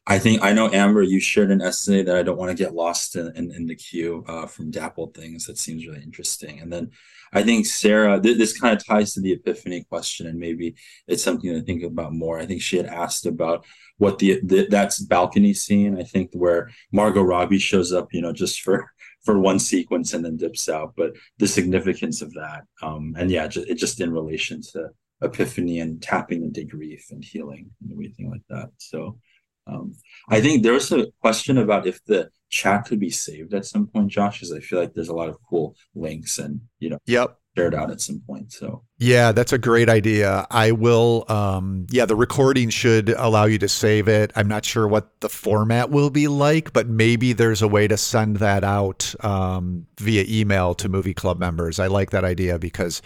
I 0.06 0.18
think 0.18 0.42
I 0.42 0.52
know 0.52 0.70
Amber, 0.70 1.02
you 1.02 1.20
shared 1.20 1.50
an 1.50 1.62
essay 1.62 2.02
that 2.02 2.16
I 2.16 2.22
don't 2.22 2.36
want 2.36 2.50
to 2.50 2.62
get 2.62 2.74
lost 2.74 3.16
in 3.16 3.32
in, 3.36 3.50
in 3.52 3.66
the 3.66 3.76
queue 3.76 4.24
uh, 4.28 4.46
from 4.46 4.70
Dappled 4.70 5.14
Things. 5.14 5.46
That 5.46 5.58
seems 5.58 5.86
really 5.86 6.02
interesting. 6.02 6.60
And 6.60 6.70
then 6.72 6.90
I 7.34 7.42
think 7.42 7.66
Sarah, 7.66 8.20
th- 8.20 8.38
this 8.38 8.58
kind 8.58 8.76
of 8.76 8.86
ties 8.86 9.12
to 9.14 9.20
the 9.20 9.32
epiphany 9.32 9.84
question, 9.84 10.26
and 10.28 10.38
maybe 10.38 10.76
it's 11.08 11.22
something 11.22 11.52
to 11.52 11.62
think 11.62 11.82
about 11.82 12.12
more. 12.12 12.38
I 12.38 12.46
think 12.46 12.62
she 12.62 12.76
had 12.76 12.86
asked 12.86 13.26
about 13.26 13.66
what 13.98 14.18
the, 14.18 14.40
the 14.44 14.66
that's 14.70 15.00
balcony 15.00 15.52
scene. 15.52 15.98
I 15.98 16.04
think 16.04 16.30
where 16.32 16.70
Margot 16.92 17.22
Robbie 17.22 17.58
shows 17.58 17.92
up, 17.92 18.08
you 18.12 18.22
know, 18.22 18.32
just 18.32 18.60
for 18.62 18.88
for 19.24 19.38
one 19.38 19.58
sequence 19.58 20.14
and 20.14 20.24
then 20.24 20.36
dips 20.36 20.68
out, 20.68 20.94
but 20.96 21.12
the 21.38 21.48
significance 21.48 22.22
of 22.22 22.32
that, 22.34 22.62
um, 22.82 23.14
and 23.18 23.30
yeah, 23.30 23.48
it 23.52 23.74
just 23.76 24.00
in 24.00 24.12
relation 24.12 24.60
to 24.72 24.90
epiphany 25.22 25.80
and 25.80 26.02
tapping 26.02 26.44
into 26.44 26.64
grief 26.64 27.06
and 27.10 27.24
healing 27.24 27.70
and 27.82 27.92
everything 27.92 28.30
like 28.30 28.42
that. 28.48 28.70
So. 28.78 29.18
Um, 29.66 29.94
I 30.28 30.40
think 30.40 30.62
there 30.62 30.72
was 30.74 30.90
a 30.92 31.06
question 31.20 31.58
about 31.58 31.86
if 31.86 32.04
the 32.04 32.30
chat 32.50 32.86
could 32.86 33.00
be 33.00 33.10
saved 33.10 33.54
at 33.54 33.66
some 33.66 33.86
point, 33.86 34.08
Josh, 34.10 34.38
because 34.40 34.52
I 34.52 34.60
feel 34.60 34.78
like 34.78 34.94
there's 34.94 35.08
a 35.08 35.14
lot 35.14 35.28
of 35.28 35.38
cool 35.48 35.74
links 35.94 36.38
and 36.38 36.60
you 36.78 36.90
know, 36.90 36.98
Yep. 37.06 37.38
shared 37.56 37.74
out 37.74 37.90
at 37.90 38.00
some 38.00 38.20
point. 38.26 38.52
So 38.52 38.84
Yeah, 38.98 39.32
that's 39.32 39.52
a 39.52 39.58
great 39.58 39.88
idea. 39.88 40.46
I 40.50 40.72
will 40.72 41.24
um 41.28 41.86
yeah, 41.90 42.04
the 42.06 42.16
recording 42.16 42.70
should 42.70 43.10
allow 43.10 43.44
you 43.46 43.58
to 43.58 43.68
save 43.68 44.08
it. 44.08 44.32
I'm 44.36 44.48
not 44.48 44.64
sure 44.64 44.86
what 44.86 45.20
the 45.20 45.28
format 45.28 45.90
will 45.90 46.10
be 46.10 46.28
like, 46.28 46.72
but 46.72 46.88
maybe 46.88 47.32
there's 47.32 47.62
a 47.62 47.68
way 47.68 47.88
to 47.88 47.96
send 47.96 48.36
that 48.36 48.64
out 48.64 49.14
um 49.24 49.86
via 49.98 50.24
email 50.28 50.74
to 50.74 50.88
movie 50.88 51.14
club 51.14 51.38
members. 51.38 51.78
I 51.80 51.86
like 51.88 52.10
that 52.10 52.24
idea 52.24 52.58
because 52.58 53.02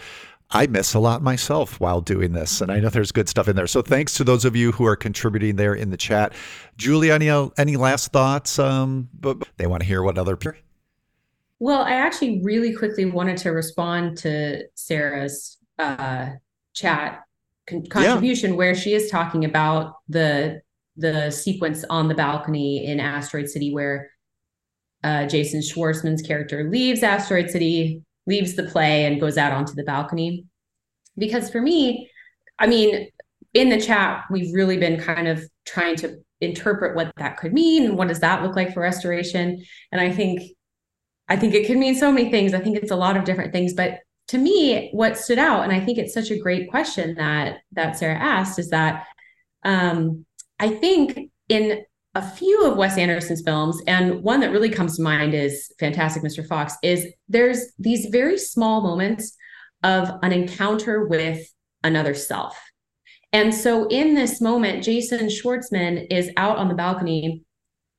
I 0.51 0.65
miss 0.67 0.95
a 0.95 0.99
lot 0.99 1.21
myself 1.21 1.79
while 1.79 2.01
doing 2.01 2.33
this, 2.33 2.59
and 2.61 2.71
I 2.71 2.79
know 2.79 2.89
there's 2.89 3.11
good 3.11 3.29
stuff 3.29 3.47
in 3.47 3.55
there. 3.55 3.67
So 3.67 3.81
thanks 3.81 4.15
to 4.15 4.23
those 4.23 4.45
of 4.45 4.55
you 4.55 4.71
who 4.71 4.85
are 4.85 4.95
contributing 4.95 5.57
there 5.57 5.75
in 5.75 5.91
the 5.91 5.97
chat. 5.97 6.33
Julie, 6.75 7.11
any 7.11 7.29
any 7.57 7.75
last 7.75 8.11
thoughts? 8.11 8.57
Um, 8.57 9.09
but 9.13 9.47
they 9.57 9.67
want 9.67 9.81
to 9.81 9.87
hear 9.87 10.01
what 10.01 10.17
other 10.17 10.35
people. 10.35 10.59
Well, 11.59 11.81
I 11.81 11.91
actually 11.91 12.41
really 12.41 12.73
quickly 12.73 13.05
wanted 13.05 13.37
to 13.37 13.49
respond 13.49 14.17
to 14.19 14.63
Sarah's 14.75 15.57
uh, 15.77 16.29
chat 16.73 17.23
con- 17.67 17.85
contribution 17.85 18.55
where 18.55 18.73
she 18.73 18.93
is 18.93 19.11
talking 19.11 19.45
about 19.45 19.95
the 20.07 20.61
the 20.97 21.29
sequence 21.31 21.85
on 21.89 22.07
the 22.07 22.15
balcony 22.15 22.85
in 22.85 22.99
Asteroid 22.99 23.49
City 23.49 23.73
where 23.73 24.09
uh, 25.03 25.25
Jason 25.27 25.61
Schwartzman's 25.61 26.21
character 26.21 26.69
leaves 26.69 27.03
Asteroid 27.03 27.49
City, 27.49 28.03
leaves 28.29 28.55
the 28.55 28.63
play, 28.63 29.05
and 29.05 29.19
goes 29.19 29.37
out 29.37 29.51
onto 29.51 29.73
the 29.73 29.83
balcony. 29.83 30.45
Because 31.17 31.49
for 31.49 31.61
me, 31.61 32.09
I 32.57 32.67
mean, 32.67 33.09
in 33.53 33.69
the 33.69 33.81
chat, 33.81 34.23
we've 34.31 34.53
really 34.53 34.77
been 34.77 34.99
kind 35.01 35.27
of 35.27 35.43
trying 35.65 35.95
to 35.97 36.17
interpret 36.39 36.95
what 36.95 37.11
that 37.17 37.37
could 37.37 37.53
mean 37.53 37.85
and 37.85 37.97
what 37.97 38.07
does 38.07 38.21
that 38.21 38.43
look 38.43 38.55
like 38.55 38.73
for 38.73 38.81
restoration. 38.81 39.61
And 39.91 39.99
I 39.99 40.11
think 40.11 40.41
I 41.27 41.35
think 41.35 41.53
it 41.53 41.67
could 41.67 41.77
mean 41.77 41.95
so 41.95 42.11
many 42.11 42.31
things. 42.31 42.53
I 42.53 42.59
think 42.59 42.77
it's 42.77 42.91
a 42.91 42.95
lot 42.95 43.17
of 43.17 43.23
different 43.23 43.53
things, 43.53 43.73
but 43.73 43.99
to 44.29 44.37
me, 44.37 44.89
what 44.93 45.17
stood 45.17 45.39
out, 45.39 45.63
and 45.63 45.73
I 45.73 45.79
think 45.79 45.97
it's 45.97 46.13
such 46.13 46.29
a 46.29 46.39
great 46.39 46.69
question 46.69 47.15
that 47.15 47.57
that 47.73 47.97
Sarah 47.97 48.17
asked, 48.17 48.59
is 48.59 48.69
that 48.69 49.05
um, 49.63 50.25
I 50.59 50.69
think 50.69 51.31
in 51.49 51.83
a 52.19 52.29
few 52.31 52.65
of 52.65 52.75
Wes 52.75 52.97
Anderson's 52.97 53.41
films, 53.41 53.81
and 53.87 54.21
one 54.21 54.41
that 54.41 54.51
really 54.51 54.69
comes 54.69 54.97
to 54.97 55.01
mind 55.01 55.33
is 55.33 55.71
Fantastic 55.79 56.21
Mr. 56.21 56.45
Fox, 56.45 56.73
is 56.83 57.07
there's 57.29 57.71
these 57.79 58.07
very 58.07 58.37
small 58.37 58.81
moments 58.81 59.37
of 59.83 60.11
an 60.21 60.33
encounter 60.33 61.07
with 61.07 61.47
another 61.81 62.13
self. 62.13 62.59
And 63.31 63.55
so 63.55 63.87
in 63.87 64.15
this 64.15 64.41
moment, 64.41 64.83
Jason 64.83 65.27
Schwartzman 65.27 66.07
is 66.11 66.29
out 66.35 66.57
on 66.57 66.67
the 66.67 66.73
balcony 66.73 67.45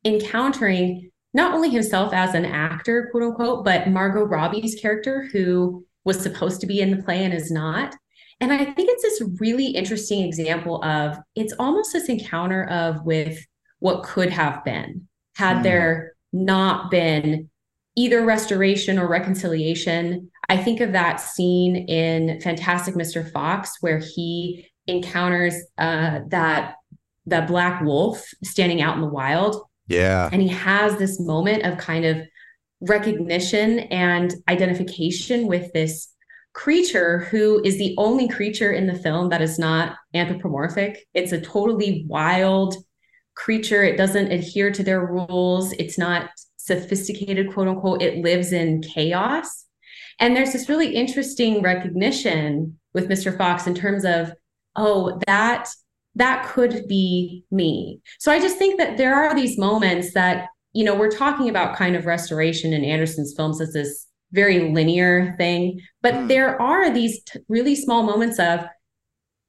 encountering 0.04 1.10
not 1.32 1.54
only 1.54 1.70
himself 1.70 2.12
as 2.12 2.34
an 2.34 2.44
actor, 2.44 3.08
quote 3.10 3.22
unquote, 3.22 3.64
but 3.64 3.88
Margot 3.88 4.24
Robbie's 4.24 4.74
character, 4.74 5.30
who 5.32 5.86
was 6.04 6.20
supposed 6.20 6.60
to 6.60 6.66
be 6.66 6.80
in 6.80 6.90
the 6.90 7.02
play 7.02 7.24
and 7.24 7.32
is 7.32 7.50
not. 7.50 7.94
And 8.40 8.52
I 8.52 8.66
think 8.66 8.90
it's 8.90 9.02
this 9.02 9.22
really 9.38 9.68
interesting 9.68 10.26
example 10.26 10.84
of 10.84 11.16
it's 11.36 11.54
almost 11.58 11.94
this 11.94 12.10
encounter 12.10 12.64
of 12.64 13.02
with 13.06 13.38
what 13.80 14.02
could 14.04 14.30
have 14.30 14.64
been 14.64 15.08
had 15.36 15.58
Hmm. 15.58 15.62
there 15.62 16.12
not 16.32 16.90
been 16.90 17.50
either 17.96 18.24
restoration 18.24 18.98
or 18.98 19.08
reconciliation. 19.08 20.30
I 20.48 20.56
think 20.56 20.80
of 20.80 20.92
that 20.92 21.16
scene 21.20 21.76
in 21.88 22.40
Fantastic 22.40 22.94
Mr. 22.94 23.28
Fox 23.32 23.72
where 23.80 23.98
he 23.98 24.66
encounters 24.86 25.54
uh, 25.76 26.20
that 26.28 26.76
that 27.26 27.46
black 27.46 27.82
wolf 27.82 28.24
standing 28.42 28.80
out 28.80 28.94
in 28.94 29.00
the 29.02 29.06
wild 29.08 29.62
Yeah. 29.88 30.28
and 30.32 30.40
he 30.40 30.48
has 30.48 30.96
this 30.96 31.20
moment 31.20 31.64
of 31.64 31.78
kind 31.78 32.04
of 32.04 32.22
recognition 32.80 33.80
and 33.80 34.34
identification 34.48 35.46
with 35.46 35.72
this 35.72 36.08
creature 36.54 37.20
who 37.30 37.62
is 37.64 37.78
the 37.78 37.94
only 37.98 38.26
creature 38.26 38.72
in 38.72 38.86
the 38.86 38.94
film 38.98 39.28
that 39.28 39.42
is 39.42 39.58
not 39.58 39.96
anthropomorphic. 40.14 41.06
It's 41.14 41.32
a 41.32 41.40
totally 41.40 42.04
wild 42.08 42.74
creature. 43.34 43.82
It 43.82 43.96
doesn't 43.96 44.32
adhere 44.32 44.70
to 44.70 44.82
their 44.82 45.04
rules. 45.04 45.72
It's 45.74 45.98
not 45.98 46.30
sophisticated, 46.56 47.52
quote 47.52 47.68
unquote. 47.68 48.02
It 48.02 48.22
lives 48.22 48.52
in 48.52 48.82
chaos. 48.82 49.66
And 50.18 50.36
there's 50.36 50.52
this 50.52 50.68
really 50.68 50.94
interesting 50.94 51.62
recognition 51.62 52.78
with 52.92 53.08
Mr. 53.08 53.36
Fox 53.36 53.66
in 53.66 53.74
terms 53.74 54.04
of, 54.04 54.32
oh, 54.76 55.18
that 55.26 55.68
that 56.16 56.46
could 56.46 56.86
be 56.88 57.44
me. 57.50 58.00
So 58.18 58.32
I 58.32 58.40
just 58.40 58.58
think 58.58 58.78
that 58.78 58.96
there 58.96 59.14
are 59.14 59.34
these 59.34 59.56
moments 59.56 60.12
that, 60.14 60.48
you 60.72 60.84
know, 60.84 60.94
we're 60.94 61.10
talking 61.10 61.48
about 61.48 61.76
kind 61.76 61.96
of 61.96 62.04
restoration 62.04 62.72
in 62.72 62.84
Anderson's 62.84 63.32
films 63.34 63.60
as 63.60 63.72
this 63.72 64.06
very 64.32 64.72
linear 64.72 65.34
thing, 65.38 65.80
but 66.02 66.14
hmm. 66.14 66.26
there 66.28 66.60
are 66.60 66.92
these 66.92 67.22
t- 67.24 67.40
really 67.48 67.74
small 67.74 68.02
moments 68.02 68.38
of 68.38 68.64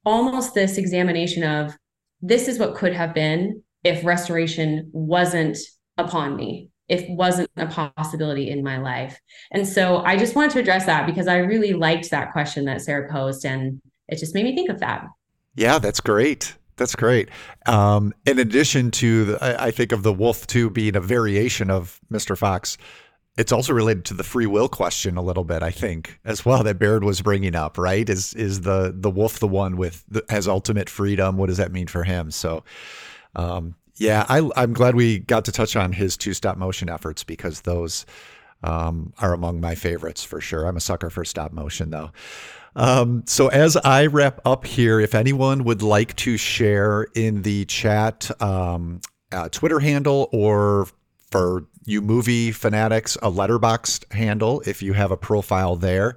almost 0.04 0.54
this 0.54 0.78
examination 0.78 1.44
of 1.44 1.76
this 2.20 2.48
is 2.48 2.58
what 2.58 2.74
could 2.74 2.92
have 2.92 3.14
been 3.14 3.62
if 3.84 4.04
restoration 4.04 4.90
wasn't 4.92 5.58
upon 5.98 6.36
me, 6.36 6.70
if 6.88 7.08
wasn't 7.08 7.50
a 7.56 7.66
possibility 7.66 8.50
in 8.50 8.62
my 8.62 8.78
life. 8.78 9.18
And 9.50 9.66
so 9.66 9.98
I 9.98 10.16
just 10.16 10.34
wanted 10.34 10.52
to 10.52 10.60
address 10.60 10.86
that 10.86 11.06
because 11.06 11.26
I 11.26 11.38
really 11.38 11.72
liked 11.72 12.10
that 12.10 12.32
question 12.32 12.64
that 12.66 12.82
Sarah 12.82 13.10
posed 13.10 13.44
and 13.44 13.80
it 14.08 14.18
just 14.18 14.34
made 14.34 14.44
me 14.44 14.54
think 14.54 14.70
of 14.70 14.80
that. 14.80 15.06
Yeah, 15.54 15.78
that's 15.78 16.00
great. 16.00 16.56
That's 16.76 16.94
great. 16.94 17.28
Um, 17.66 18.14
in 18.26 18.38
addition 18.38 18.90
to, 18.92 19.24
the, 19.24 19.62
I, 19.62 19.70
think 19.70 19.92
of 19.92 20.02
the 20.02 20.12
wolf 20.12 20.46
too 20.46 20.70
being 20.70 20.96
a 20.96 21.00
variation 21.00 21.70
of 21.70 22.00
Mr. 22.10 22.36
Fox. 22.36 22.78
It's 23.38 23.52
also 23.52 23.72
related 23.72 24.04
to 24.06 24.14
the 24.14 24.24
free 24.24 24.46
will 24.46 24.68
question 24.68 25.16
a 25.16 25.22
little 25.22 25.44
bit, 25.44 25.62
I 25.62 25.70
think, 25.70 26.18
as 26.24 26.44
well. 26.44 26.62
That 26.62 26.78
Baird 26.78 27.04
was 27.04 27.22
bringing 27.22 27.54
up, 27.54 27.78
right? 27.78 28.06
Is 28.06 28.34
is 28.34 28.60
the 28.60 28.92
the 28.94 29.08
wolf 29.08 29.38
the 29.38 29.48
one 29.48 29.78
with 29.78 30.04
the, 30.06 30.22
has 30.28 30.46
ultimate 30.46 30.90
freedom? 30.90 31.38
What 31.38 31.46
does 31.46 31.56
that 31.56 31.72
mean 31.72 31.86
for 31.86 32.04
him? 32.04 32.30
So, 32.30 32.62
um, 33.34 33.74
yeah, 33.96 34.24
I, 34.28 34.48
I'm 34.56 34.72
glad 34.72 34.94
we 34.94 35.20
got 35.20 35.44
to 35.46 35.52
touch 35.52 35.76
on 35.76 35.92
his 35.92 36.16
two 36.16 36.34
stop 36.34 36.56
motion 36.56 36.88
efforts 36.88 37.24
because 37.24 37.62
those 37.62 38.06
um, 38.62 39.12
are 39.18 39.32
among 39.32 39.60
my 39.60 39.74
favorites 39.74 40.24
for 40.24 40.40
sure. 40.40 40.66
I'm 40.66 40.76
a 40.76 40.80
sucker 40.80 41.10
for 41.10 41.24
stop 41.24 41.52
motion 41.52 41.90
though. 41.90 42.10
Um, 42.74 43.24
so 43.26 43.48
as 43.48 43.76
I 43.76 44.06
wrap 44.06 44.40
up 44.46 44.64
here, 44.64 44.98
if 44.98 45.14
anyone 45.14 45.64
would 45.64 45.82
like 45.82 46.16
to 46.16 46.36
share 46.36 47.06
in 47.14 47.42
the 47.42 47.66
chat 47.66 48.30
um, 48.40 49.00
uh, 49.30 49.48
Twitter 49.50 49.80
handle 49.80 50.28
or 50.32 50.88
for 51.30 51.66
you 51.84 52.00
movie 52.00 52.52
fanatics, 52.52 53.16
a 53.16 53.30
Letterboxd 53.30 54.12
handle 54.12 54.62
if 54.66 54.82
you 54.82 54.92
have 54.92 55.10
a 55.10 55.16
profile 55.16 55.76
there. 55.76 56.16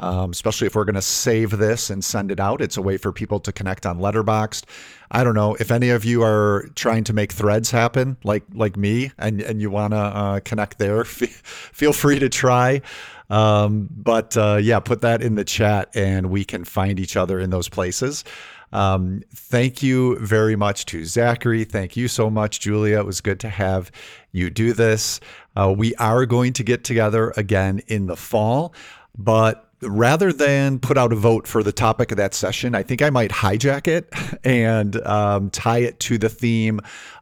Um, 0.00 0.32
especially 0.32 0.66
if 0.66 0.74
we're 0.74 0.84
going 0.84 0.96
to 0.96 1.02
save 1.02 1.50
this 1.50 1.88
and 1.88 2.04
send 2.04 2.32
it 2.32 2.40
out, 2.40 2.60
it's 2.60 2.76
a 2.76 2.82
way 2.82 2.96
for 2.96 3.12
people 3.12 3.38
to 3.40 3.52
connect 3.52 3.86
on 3.86 3.98
Letterboxd. 3.98 4.64
I 5.10 5.22
don't 5.22 5.34
know 5.34 5.54
if 5.60 5.70
any 5.70 5.90
of 5.90 6.04
you 6.04 6.22
are 6.24 6.68
trying 6.74 7.04
to 7.04 7.12
make 7.12 7.32
threads 7.32 7.70
happen, 7.70 8.16
like 8.24 8.42
like 8.52 8.76
me, 8.76 9.12
and 9.18 9.40
and 9.40 9.60
you 9.60 9.70
want 9.70 9.92
to 9.92 9.98
uh, 9.98 10.40
connect 10.40 10.78
there. 10.78 11.04
Feel 11.04 11.92
free 11.92 12.18
to 12.18 12.28
try. 12.28 12.82
Um, 13.30 13.88
but 13.90 14.36
uh, 14.36 14.58
yeah, 14.60 14.80
put 14.80 15.00
that 15.02 15.22
in 15.22 15.36
the 15.36 15.44
chat, 15.44 15.90
and 15.94 16.30
we 16.30 16.44
can 16.44 16.64
find 16.64 16.98
each 16.98 17.16
other 17.16 17.38
in 17.38 17.50
those 17.50 17.68
places. 17.68 18.24
Um, 18.72 19.22
thank 19.32 19.84
you 19.84 20.18
very 20.18 20.56
much 20.56 20.86
to 20.86 21.04
Zachary. 21.04 21.62
Thank 21.62 21.96
you 21.96 22.08
so 22.08 22.28
much, 22.28 22.58
Julia. 22.58 22.98
It 22.98 23.06
was 23.06 23.20
good 23.20 23.38
to 23.40 23.48
have 23.48 23.92
you 24.32 24.50
do 24.50 24.72
this. 24.72 25.20
Uh, 25.56 25.72
we 25.76 25.94
are 25.94 26.26
going 26.26 26.52
to 26.54 26.64
get 26.64 26.82
together 26.82 27.32
again 27.36 27.82
in 27.86 28.06
the 28.06 28.16
fall, 28.16 28.74
but 29.16 29.70
rather 29.86 30.32
than 30.32 30.78
put 30.78 30.98
out 30.98 31.12
a 31.12 31.16
vote 31.16 31.46
for 31.46 31.62
the 31.62 31.72
topic 31.72 32.10
of 32.10 32.16
that 32.16 32.34
session, 32.34 32.74
I 32.74 32.82
think 32.82 33.02
I 33.02 33.10
might 33.10 33.30
hijack 33.30 33.88
it 33.88 34.08
and 34.44 34.96
um, 35.06 35.50
tie 35.50 35.78
it 35.78 36.00
to 36.00 36.18
the 36.18 36.28
theme 36.28 36.80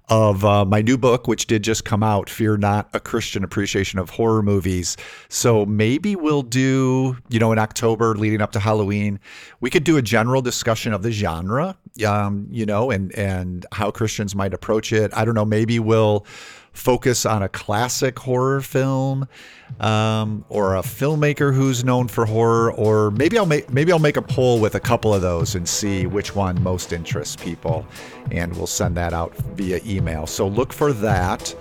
of 0.09 0.45
uh, 0.45 0.65
my 0.65 0.83
new 0.83 0.99
book, 0.99 1.27
which 1.27 1.47
did 1.47 1.63
just 1.63 1.85
come 1.85 2.03
out, 2.03 2.29
Fear 2.29 2.59
Not, 2.59 2.89
a 2.93 3.01
Christian 3.01 3.45
Appreciation 3.45 3.99
of 3.99 4.11
Horror 4.11 4.43
Movies. 4.43 4.97
So 5.29 5.65
maybe 5.65 6.17
we'll 6.17 6.43
do, 6.43 7.17
you 7.29 7.39
know, 7.39 7.53
in 7.53 7.59
October 7.59 8.15
leading 8.15 8.43
up 8.43 8.53
to 8.53 8.61
Halloween, 8.61 9.21
we 9.61 9.71
could 9.71 9.85
do 9.85 9.97
a 9.97 10.03
general 10.03 10.43
discussion 10.43 10.93
of 10.93 11.03
the 11.03 11.13
genre, 11.13 11.77
um, 12.07 12.47
you 12.51 12.67
know, 12.67 12.91
and, 12.91 13.15
and 13.15 13.65
how 13.73 13.91
Christians 13.91 14.35
might 14.35 14.53
approach 14.53 14.93
it. 14.93 15.11
I 15.15 15.25
don't 15.25 15.35
know, 15.35 15.47
maybe 15.47 15.79
we'll 15.79 16.27
focus 16.73 17.27
on 17.27 17.43
a 17.43 17.49
classic 17.49 18.19
horror 18.19 18.61
film 18.61 19.29
um, 19.81 20.45
or 20.49 20.77
a 20.77 20.83
filmmaker 20.83 21.55
who's 21.55 21.85
known 21.85 22.09
for 22.09 22.27
horror, 22.27 22.73
or 22.73 23.11
maybe 23.11 23.39
I'll 23.39 23.47
make 23.47 23.71
maybe 23.71 23.93
I'll 23.93 23.99
make 23.99 24.17
a 24.17 24.23
poll 24.23 24.61
with 24.61 24.75
a 24.75 24.81
couple 24.81 25.15
of 25.15 25.23
those 25.23 25.55
and 25.55 25.69
see 25.69 26.07
which 26.07 26.35
one 26.35 26.63
most 26.63 26.93
interests 26.93 27.37
people, 27.37 27.87
and 28.31 28.55
we'll 28.57 28.67
send 28.67 28.97
that 28.97 29.13
out 29.13 29.35
via 29.57 29.81
email. 29.87 30.27
So 30.27 30.47
look 30.47 30.73
for 30.73 30.93
that. 30.95 31.55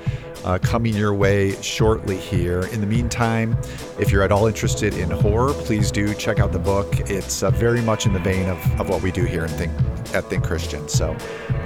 Uh, 0.44 0.58
coming 0.58 0.96
your 0.96 1.14
way 1.14 1.52
shortly 1.62 2.18
here. 2.18 2.62
In 2.74 2.82
the 2.82 2.88
meantime, 2.88 3.56
if 4.00 4.12
you're 4.12 4.24
at 4.24 4.32
all 4.32 4.48
interested 4.48 4.96
in 4.96 5.10
horror, 5.12 5.54
please 5.54 5.92
do 5.92 6.16
check 6.16 6.40
out 6.40 6.52
the 6.52 6.58
book. 6.58 7.00
It's 7.12 7.44
uh, 7.44 7.52
very 7.52 7.82
much 7.82 8.08
in 8.08 8.14
the 8.14 8.20
vein 8.20 8.50
of, 8.50 8.58
of 8.80 8.90
what 8.90 9.04
we 9.04 9.12
do 9.12 9.24
here 9.24 9.44
in 9.44 9.50
Think, 9.50 9.72
at 10.16 10.26
Think 10.26 10.44
Christian. 10.44 10.90
So 10.90 11.16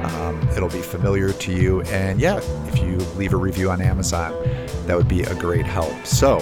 um, 0.03 0.45
it'll 0.57 0.67
be 0.67 0.81
familiar 0.81 1.31
to 1.31 1.53
you. 1.53 1.83
And 1.83 2.19
yeah, 2.19 2.41
if 2.67 2.79
you 2.79 2.97
leave 3.15 3.33
a 3.33 3.37
review 3.37 3.71
on 3.71 3.79
Amazon, 3.79 4.33
that 4.87 4.97
would 4.97 5.07
be 5.07 5.21
a 5.21 5.35
great 5.35 5.65
help. 5.65 6.05
So 6.05 6.39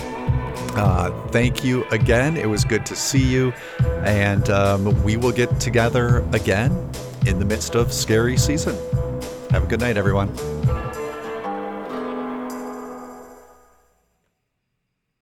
uh, 0.75 1.27
thank 1.27 1.63
you 1.63 1.85
again. 1.91 2.35
It 2.35 2.49
was 2.49 2.65
good 2.65 2.83
to 2.87 2.95
see 2.95 3.23
you. 3.23 3.53
And 4.05 4.49
um, 4.49 5.03
we 5.03 5.17
will 5.17 5.31
get 5.31 5.59
together 5.59 6.25
again 6.33 6.71
in 7.27 7.37
the 7.37 7.45
midst 7.45 7.75
of 7.75 7.93
scary 7.93 8.37
season. 8.37 8.75
Have 9.51 9.65
a 9.65 9.67
good 9.67 9.81
night, 9.81 9.97
everyone. 9.97 10.35